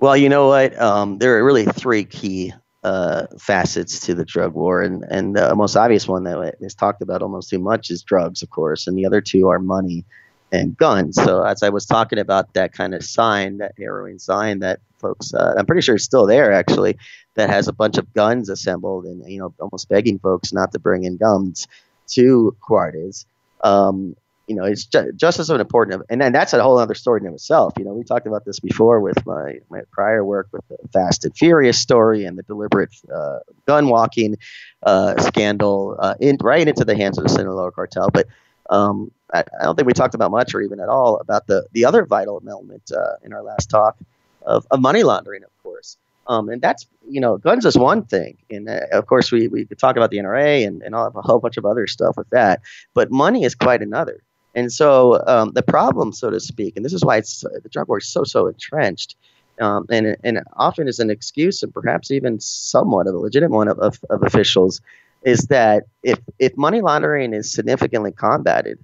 [0.00, 0.76] Well, you know what?
[0.76, 2.52] Um, there are really three key
[2.84, 7.02] uh, facets to the drug war, and and the most obvious one that is talked
[7.02, 10.04] about almost too much is drugs, of course, and the other two are money
[10.52, 11.16] and guns.
[11.16, 15.34] So as I was talking about that kind of sign, that heroin sign that folks,
[15.34, 16.96] uh, I'm pretty sure it's still there actually,
[17.34, 20.78] that has a bunch of guns assembled and you know almost begging folks not to
[20.78, 21.66] bring in guns
[22.08, 23.26] to Juarez.
[23.62, 24.16] Um,
[24.48, 26.02] you know, it's just, just as important.
[26.08, 27.74] And then that's a whole other story in itself.
[27.78, 31.24] You know, we talked about this before with my, my prior work with the Fast
[31.24, 34.38] and Furious story and the deliberate uh, gun walking
[34.82, 38.08] uh, scandal uh, in, right into the hands of the Sinaloa cartel.
[38.10, 38.26] But
[38.70, 41.66] um, I, I, don't think we talked about much or even at all about the,
[41.72, 43.96] the other vital element uh, in our last talk
[44.42, 45.98] of, of money laundering, of course.
[46.26, 48.36] Um, and that's, you know, guns is one thing.
[48.50, 51.22] And uh, of course, we, we could talk about the NRA and, and all, a
[51.22, 52.60] whole bunch of other stuff with that.
[52.94, 54.22] But money is quite another.
[54.58, 57.86] And so um, the problem, so to speak, and this is why it's, the drug
[57.88, 59.14] war is so, so entrenched,
[59.60, 63.68] um, and, and often is an excuse and perhaps even somewhat of a legitimate one
[63.68, 64.80] of, of, of officials,
[65.22, 68.78] is that if, if money laundering is significantly combated,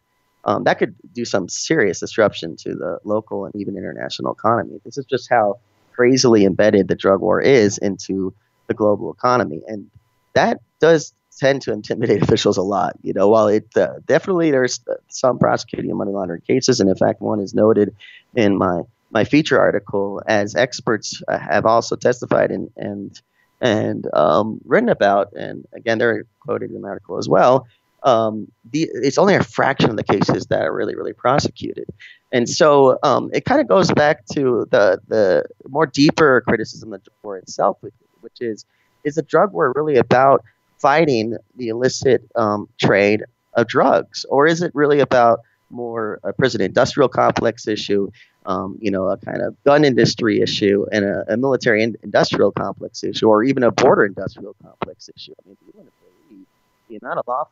[0.45, 4.81] um, that could do some serious disruption to the local and even international economy.
[4.85, 5.59] This is just how
[5.93, 8.33] crazily embedded the drug war is into
[8.69, 9.61] the global economy.
[9.67, 9.91] And
[10.35, 12.97] that does tend to intimidate officials a lot.
[13.03, 17.21] You know, while it uh, definitely there's some prosecuting money laundering cases, and in fact,
[17.21, 17.95] one is noted
[18.35, 23.21] in my my feature article, as experts uh, have also testified and and
[23.61, 27.67] and um, written about, and again, they're quoted in the article as well.
[28.03, 31.87] Um, the, it's only a fraction of the cases that are really, really prosecuted,
[32.33, 37.03] and so um, it kind of goes back to the the more deeper criticism of
[37.03, 37.79] the drug war itself,
[38.21, 38.67] which is
[39.05, 40.45] is the drug war really about
[40.85, 43.21] fighting the illicit um, trade
[43.55, 45.41] of drugs, or is it really about
[45.71, 48.11] more a prison industrial complex issue,
[48.45, 52.53] um, you know, a kind of gun industry issue and a, a military in- industrial
[52.53, 55.33] complex issue, or even a border industrial complex issue?
[55.41, 55.95] I mean, you want to
[56.29, 56.47] believe
[56.91, 57.45] the amount of law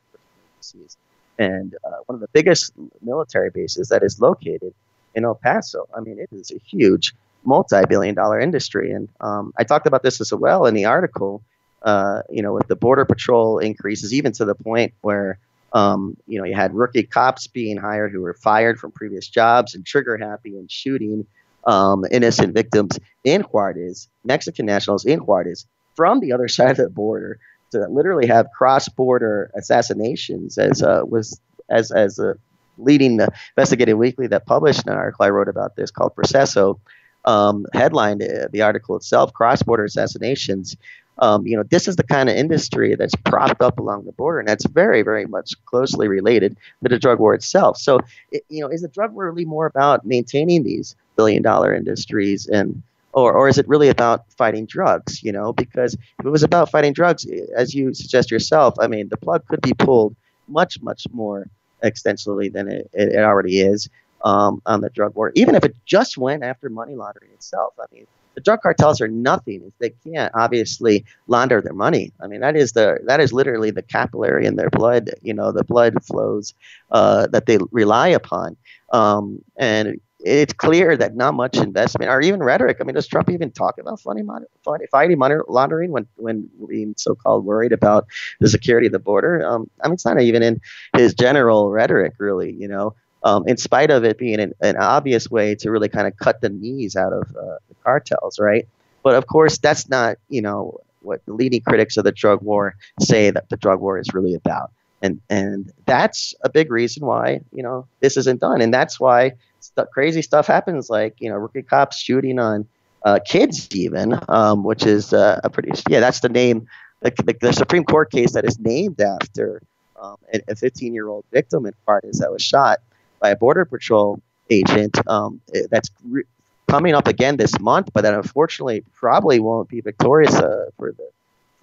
[0.55, 0.99] agencies
[1.39, 4.75] and uh, one of the biggest military bases that is located
[5.15, 5.89] in El Paso.
[5.97, 7.15] I mean, it is a huge
[7.45, 11.43] multi-billion dollar industry, and um, I talked about this as well in the article
[11.85, 15.39] uh, you know, with the border patrol increases, even to the point where,
[15.73, 19.75] um, you know, you had rookie cops being hired who were fired from previous jobs
[19.75, 21.27] and trigger happy and shooting
[21.67, 26.91] um, innocent victims in Juarez, Mexican nationals in Juarez, from the other side of the
[26.91, 27.39] border
[27.73, 31.41] to literally have cross-border assassinations, as uh, was
[31.71, 32.37] as as a
[32.79, 33.21] leading
[33.57, 36.81] investigative weekly that published an article I wrote about this called Proceso
[37.25, 40.77] um, headlined uh, the article itself, cross-border assassinations.
[41.19, 44.39] Um, you know, this is the kind of industry that's propped up along the border,
[44.39, 47.77] and that's very, very much closely related to the drug war itself.
[47.79, 48.01] So,
[48.31, 52.83] it, you know, is the drug war really more about maintaining these billion-dollar industries and
[53.13, 56.71] or, or is it really about fighting drugs you know because if it was about
[56.71, 60.17] fighting drugs as you suggest yourself i mean the plug could be pulled
[60.49, 61.47] much much more
[61.83, 63.89] extensively than it, it already is
[64.25, 67.85] um, on the drug war even if it just went after money laundering itself i
[67.93, 72.13] mean the drug cartels are nothing they can't obviously launder their money.
[72.21, 75.11] I mean, that is the that is literally the capillary in their blood.
[75.23, 76.55] You know, the blood flows
[76.91, 78.57] uh, that they rely upon.
[78.93, 82.79] Um, and it's clear that not much investment or even rhetoric.
[82.81, 84.47] I mean, does Trump even talk about funny money,
[84.91, 88.07] fighting money laundering when when being so-called worried about
[88.41, 89.45] the security of the border?
[89.45, 90.61] Um, I mean, it's not even in
[90.97, 92.53] his general rhetoric, really.
[92.53, 92.95] You know,
[93.25, 96.41] um, in spite of it being an, an, obvious way to really kind of cut
[96.41, 98.67] the knees out of uh, the cartels, right?
[99.03, 102.77] But of course, that's not you know what the leading critics of the drug war
[103.01, 104.71] say that the drug war is really about.
[105.05, 109.33] And, and that's a big reason why you know this isn't done, and that's why
[109.61, 112.67] st- crazy stuff happens, like you know, rookie cops shooting on
[113.05, 116.67] uh, kids, even, um, which is uh, a pretty yeah, that's the name.
[117.01, 119.61] The, the, the, Supreme Court case that is named after
[120.01, 122.79] um, a 15 year old victim in part is that was shot
[123.23, 124.21] by a border patrol
[124.51, 124.99] agent.
[125.09, 126.25] Um, eh, that's re-
[126.69, 131.09] coming up again this month, but that unfortunately probably won't be victorious uh, for the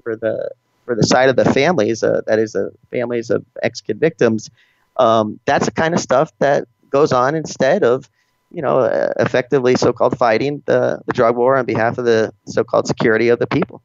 [0.03, 0.51] for the
[0.85, 2.01] for the side of the families.
[2.01, 4.49] Uh, that is, the families of ex kid victims.
[4.97, 8.09] Um, that's the kind of stuff that goes on instead of,
[8.51, 12.87] you know, uh, effectively so-called fighting the, the drug war on behalf of the so-called
[12.87, 13.81] security of the people.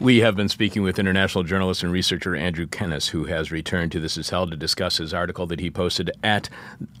[0.00, 4.00] We have been speaking with international journalist and researcher Andrew Kennis, who has returned to
[4.00, 6.50] This Is Hell to discuss his article that he posted at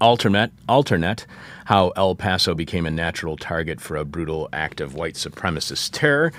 [0.00, 1.26] Alternet, Alternet
[1.64, 6.32] How El Paso Became a Natural Target for a Brutal Act of White Supremacist Terror.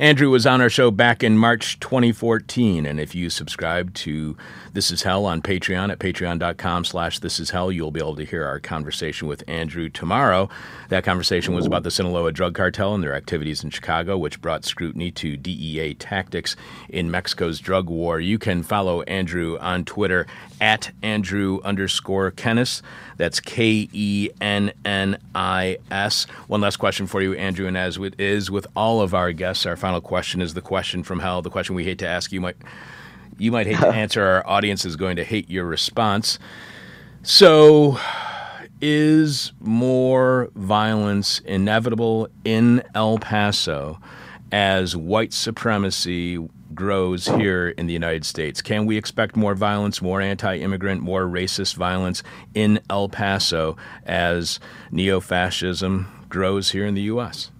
[0.00, 4.34] Andrew was on our show back in March 2014, and if you subscribe to
[4.72, 8.24] This Is Hell on Patreon at patreon.com slash This Is Hell, you'll be able to
[8.24, 10.48] hear our conversation with Andrew tomorrow.
[10.88, 14.64] That conversation was about the Sinaloa drug cartel and their activities in Chicago, which brought
[14.64, 16.56] scrutiny to DEA tactics
[16.88, 18.20] in Mexico's drug war.
[18.20, 20.26] You can follow Andrew on Twitter
[20.62, 22.80] at Andrew underscore Kennis.
[23.16, 26.24] That's K E N N I S.
[26.46, 29.66] One last question for you, Andrew, and as it is with all of our guests,
[29.66, 32.30] our final question is the question from hell, the question we hate to ask.
[32.30, 32.56] You might
[33.38, 34.22] you might hate to answer.
[34.22, 36.38] Our audience is going to hate your response.
[37.22, 37.98] So,
[38.80, 43.98] is more violence inevitable in El Paso
[44.52, 46.38] as white supremacy
[46.74, 48.62] grows here in the United States?
[48.62, 52.22] Can we expect more violence, more anti immigrant, more racist violence
[52.54, 53.76] in El Paso
[54.06, 54.60] as
[54.90, 57.50] neo fascism grows here in the U.S.?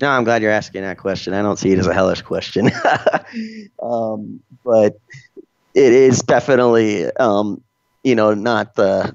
[0.00, 1.34] No, I'm glad you're asking that question.
[1.34, 2.70] I don't see it as a hellish question.
[3.82, 4.98] um, but
[5.74, 7.62] it is definitely, um,
[8.02, 9.14] you know, not the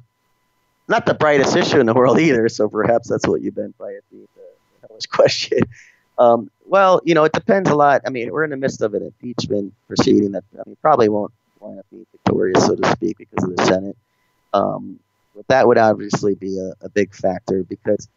[0.87, 2.47] not the brightest issue in the world either.
[2.49, 5.59] So perhaps that's what you meant by it being the hellish question.
[6.19, 8.01] Um, well, you know, it depends a lot.
[8.05, 11.33] I mean, we're in the midst of an impeachment proceeding that I mean, probably won't
[11.59, 13.97] wind up being victorious, so to speak, because of the Senate.
[14.53, 14.99] Um,
[15.35, 18.07] but that would obviously be a, a big factor because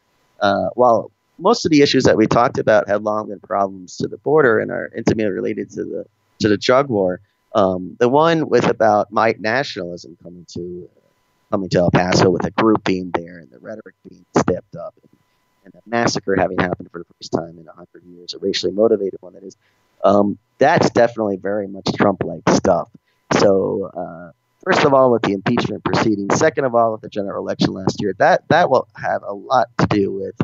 [0.41, 4.09] uh, while most of the issues that we talked about have long been problems to
[4.09, 6.05] the border and are intimately related to the
[6.41, 7.21] to the drug war,
[7.55, 10.89] um, the one with about white nationalism coming to
[11.51, 14.95] coming to El Paso with a group being there and the rhetoric being stepped up
[15.65, 19.21] and a massacre having happened for the first time in 100 years, a racially motivated
[19.21, 19.57] one that is,
[20.05, 22.89] um, that's definitely very much Trump like stuff.
[23.39, 24.33] So, uh,
[24.65, 28.01] first of all, with the impeachment proceedings, second of all, with the general election last
[28.01, 30.35] year, that, that will have a lot to do with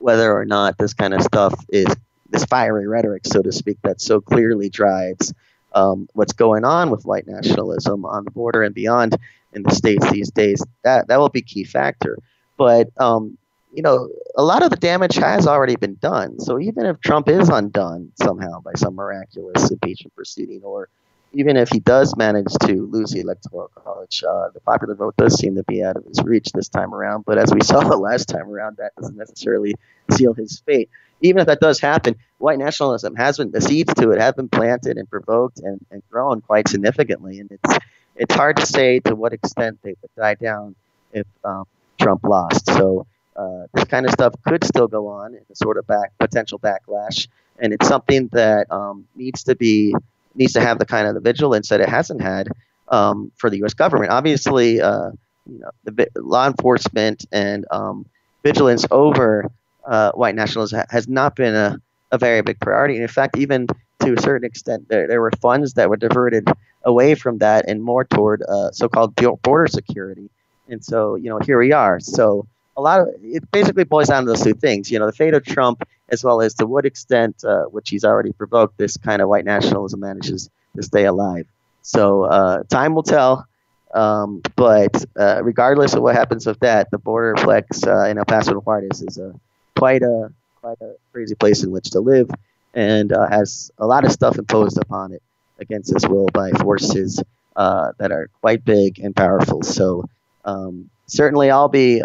[0.00, 1.86] whether or not this kind of stuff is
[2.30, 5.32] this fiery rhetoric, so to speak, that so clearly drives
[5.74, 9.16] um, what's going on with white nationalism on the border and beyond
[9.52, 10.64] in the states these days.
[10.84, 12.18] That that will be key factor.
[12.56, 13.38] But um,
[13.72, 16.40] you know, a lot of the damage has already been done.
[16.40, 20.88] So even if Trump is undone somehow by some miraculous impeachment proceeding, or
[21.32, 25.38] even if he does manage to lose the electoral college, uh, the popular vote does
[25.38, 27.24] seem to be out of his reach this time around.
[27.26, 29.74] But as we saw the last time around, that doesn't necessarily
[30.10, 30.88] seal his fate.
[31.20, 34.48] Even if that does happen, white nationalism has been the seeds to it have been
[34.48, 37.84] planted and provoked and, and grown quite significantly, and it's
[38.14, 40.74] it's hard to say to what extent they would die down
[41.12, 41.64] if um,
[42.00, 42.66] Trump lost.
[42.66, 43.06] So
[43.36, 46.58] uh, this kind of stuff could still go on in a sort of back potential
[46.58, 47.26] backlash,
[47.58, 49.94] and it's something that um, needs to be
[50.34, 52.48] needs to have the kind of the vigilance that it hasn't had
[52.88, 53.74] um, for the U.S.
[53.74, 54.10] government.
[54.10, 55.10] Obviously, uh,
[55.46, 58.06] you know, the law enforcement and um,
[58.42, 59.50] vigilance over
[59.86, 61.80] uh, white nationalism has not been a,
[62.12, 62.94] a very big priority.
[62.94, 63.66] And in fact, even
[64.00, 66.48] to a certain extent, there, there were funds that were diverted
[66.84, 70.30] away from that and more toward uh, so-called border security.
[70.68, 71.98] And so, you know, here we are.
[72.00, 74.90] So a lot of it basically boils down to those two things.
[74.90, 78.04] You know, the fate of Trump, as well as to what extent, uh, which he's
[78.04, 81.46] already provoked, this kind of white nationalism manages to stay alive.
[81.82, 83.46] So uh, time will tell.
[83.94, 88.52] Um, but uh, regardless of what happens with that, the borderplex uh, in El Paso
[88.52, 89.34] and Juarez is a
[89.76, 90.30] quite a
[90.60, 92.28] quite a crazy place in which to live,
[92.74, 95.22] and uh, has a lot of stuff imposed upon it
[95.58, 97.22] against its will by forces
[97.56, 99.62] uh, that are quite big and powerful.
[99.62, 100.04] So
[100.44, 102.02] um, certainly, I'll be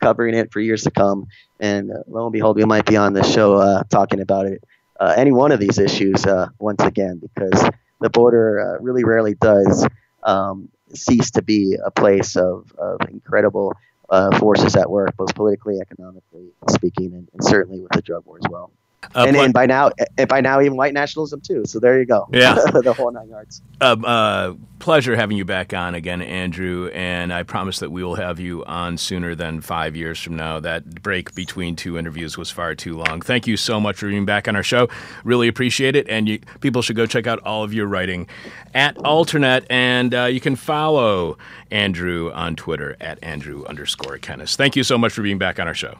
[0.00, 1.26] covering it for years to come.
[1.60, 4.62] And uh, lo and behold, we might be on the show uh, talking about it,
[5.00, 6.24] uh, any one of these issues
[6.58, 7.70] once again, because
[8.00, 9.86] the border really rarely does
[10.22, 13.74] um, cease to be a place of, of incredible
[14.10, 18.38] uh, forces at work, both politically, economically speaking, and, and, certainly with the drug war
[18.42, 18.70] as well.
[19.14, 21.64] Uh, and, and, by now, and by now, even white nationalism too.
[21.66, 22.26] So there you go.
[22.32, 23.62] Yeah, the whole nine yards.
[23.80, 26.88] Uh, uh, pleasure having you back on again, Andrew.
[26.92, 30.60] And I promise that we will have you on sooner than five years from now.
[30.60, 33.20] That break between two interviews was far too long.
[33.20, 34.88] Thank you so much for being back on our show.
[35.24, 36.08] Really appreciate it.
[36.08, 38.26] And you, people should go check out all of your writing
[38.74, 41.38] at Alternet, and uh, you can follow
[41.70, 44.56] Andrew on Twitter at Andrew underscore Kennis.
[44.56, 45.96] Thank you so much for being back on our show.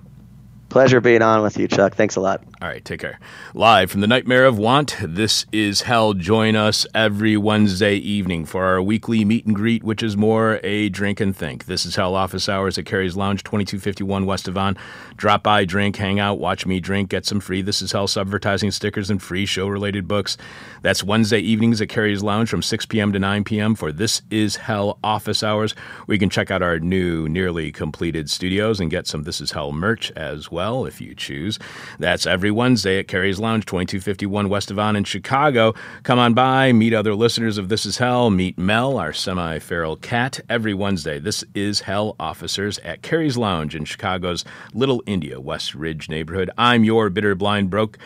[0.69, 1.95] Pleasure being on with you, Chuck.
[1.95, 2.43] Thanks a lot.
[2.61, 3.19] All right, take care.
[3.55, 6.13] Live from the Nightmare of Want, this is Hell.
[6.13, 10.91] Join us every Wednesday evening for our weekly meet and greet, which is more a
[10.91, 11.65] drink and think.
[11.65, 14.77] This is Hell office hours at Carrie's Lounge, 2251 West Avon.
[15.17, 18.71] Drop by, drink, hang out, watch me drink, get some free This is Hell advertising
[18.71, 20.37] stickers and free show related books.
[20.83, 23.13] That's Wednesday evenings at Carrie's Lounge from 6 p.m.
[23.13, 23.75] to 9 p.m.
[23.75, 25.75] for This is Hell office hours.
[26.09, 29.73] you can check out our new, nearly completed studios and get some This is Hell
[29.73, 31.59] merch as well well if you choose.
[31.99, 35.75] That's every Wednesday at Carrie's Lounge, 2251 West Avon in Chicago.
[36.03, 39.97] Come on by, meet other listeners of This Is Hell, meet Mel, our semi feral
[39.97, 41.19] cat, every Wednesday.
[41.19, 46.51] This is Hell officers at Carrie's Lounge in Chicago's Little India, West Ridge neighborhood.
[46.59, 47.97] I'm your bitter, blind, broke,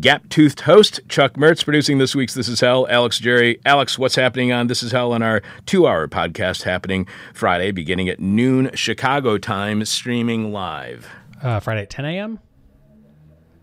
[0.00, 2.86] gap toothed host, Chuck Mertz, producing this week's This Is Hell.
[2.88, 3.60] Alex Jerry.
[3.66, 8.08] Alex, what's happening on This Is Hell on our two hour podcast happening Friday, beginning
[8.08, 11.10] at noon Chicago time, streaming live?
[11.46, 12.38] Uh, Friday at 10 a.m.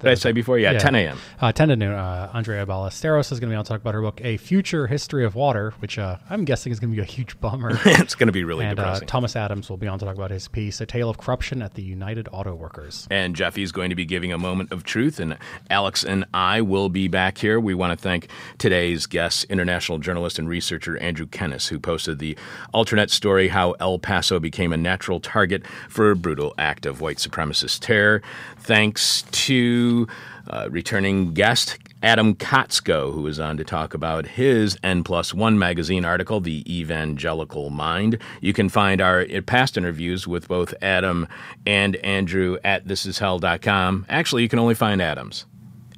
[0.04, 0.60] Did I say before?
[0.60, 0.80] Yeah, yeah.
[0.80, 1.18] 10 a.m.
[1.40, 1.94] Uh, 10 to noon.
[1.94, 4.88] Uh, Andrea Ballesteros is going to be on to talk about her book, A Future
[4.88, 7.72] History of Water, which uh, I'm guessing is going to be a huge bummer.
[7.86, 9.08] it's going to be really and, uh, depressing.
[9.08, 11.76] Thomas Adams will be on to talk about his piece, A Tale of Corruption at
[11.76, 13.08] the United Auto Workers.
[13.10, 15.38] And Jeffy's going to be giving a moment of truth, and
[15.70, 17.60] Alex and I will be back here.
[17.60, 22.38] We want to thank today's guest, international journalist and researcher Andrew Kennis, who posted the
[22.74, 27.18] Alternet story How El Paso Became a Natural Target for a Brutal Act of White
[27.18, 28.22] Supremacist Terror.
[28.64, 30.08] Thanks to
[30.50, 35.60] uh, returning guest Adam Kotsko, who is on to talk about his N plus one
[35.60, 38.18] magazine article, The Evangelical Mind.
[38.40, 41.28] You can find our past interviews with both Adam
[41.66, 44.06] and Andrew at thisishell.com.
[44.08, 45.46] Actually, you can only find Adam's.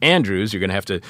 [0.01, 1.01] Andrews, you're going to have to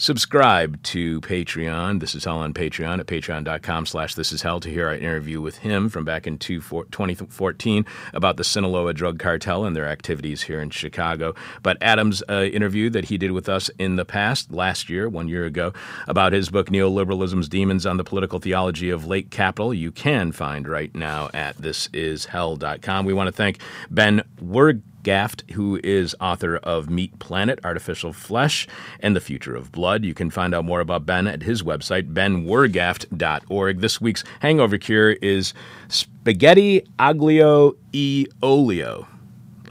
[0.00, 2.00] subscribe to Patreon.
[2.00, 5.42] This is Hell on Patreon at patreon.com slash this is hell to hear our interview
[5.42, 10.58] with him from back in 2014 about the Sinaloa drug cartel and their activities here
[10.58, 11.34] in Chicago.
[11.62, 15.28] But Adam's uh, interview that he did with us in the past, last year, one
[15.28, 15.74] year ago,
[16.08, 20.66] about his book Neoliberalism's Demons on the Political Theology of Late Capital, you can find
[20.66, 23.04] right now at thisishell.com.
[23.04, 23.58] We want to thank
[23.90, 28.66] Ben Werg Gaft, who is author of Meat Planet, Artificial Flesh,
[29.00, 30.04] and the Future of Blood.
[30.04, 33.80] You can find out more about Ben at his website, benwurgaft.org.
[33.80, 35.54] This week's hangover cure is
[35.88, 39.06] spaghetti aglio e olio,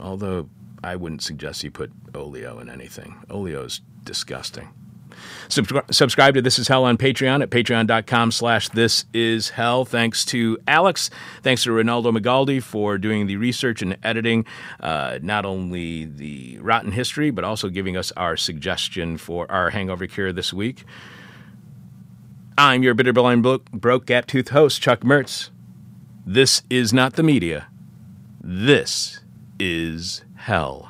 [0.00, 0.48] although
[0.82, 3.16] I wouldn't suggest you put olio in anything.
[3.30, 4.68] Olio is disgusting.
[5.48, 9.84] Subscri- subscribe to This Is Hell on Patreon at patreon.com slash This Is Hell.
[9.84, 11.10] Thanks to Alex.
[11.42, 14.44] Thanks to Ronaldo Magaldi for doing the research and editing,
[14.80, 20.06] uh, not only the Rotten History, but also giving us our suggestion for our hangover
[20.06, 20.84] cure this week.
[22.56, 25.50] I'm your bitter, blind, broke, broke gap tooth host, Chuck Mertz.
[26.26, 27.68] This is not the media.
[28.42, 29.20] This
[29.58, 30.89] is hell.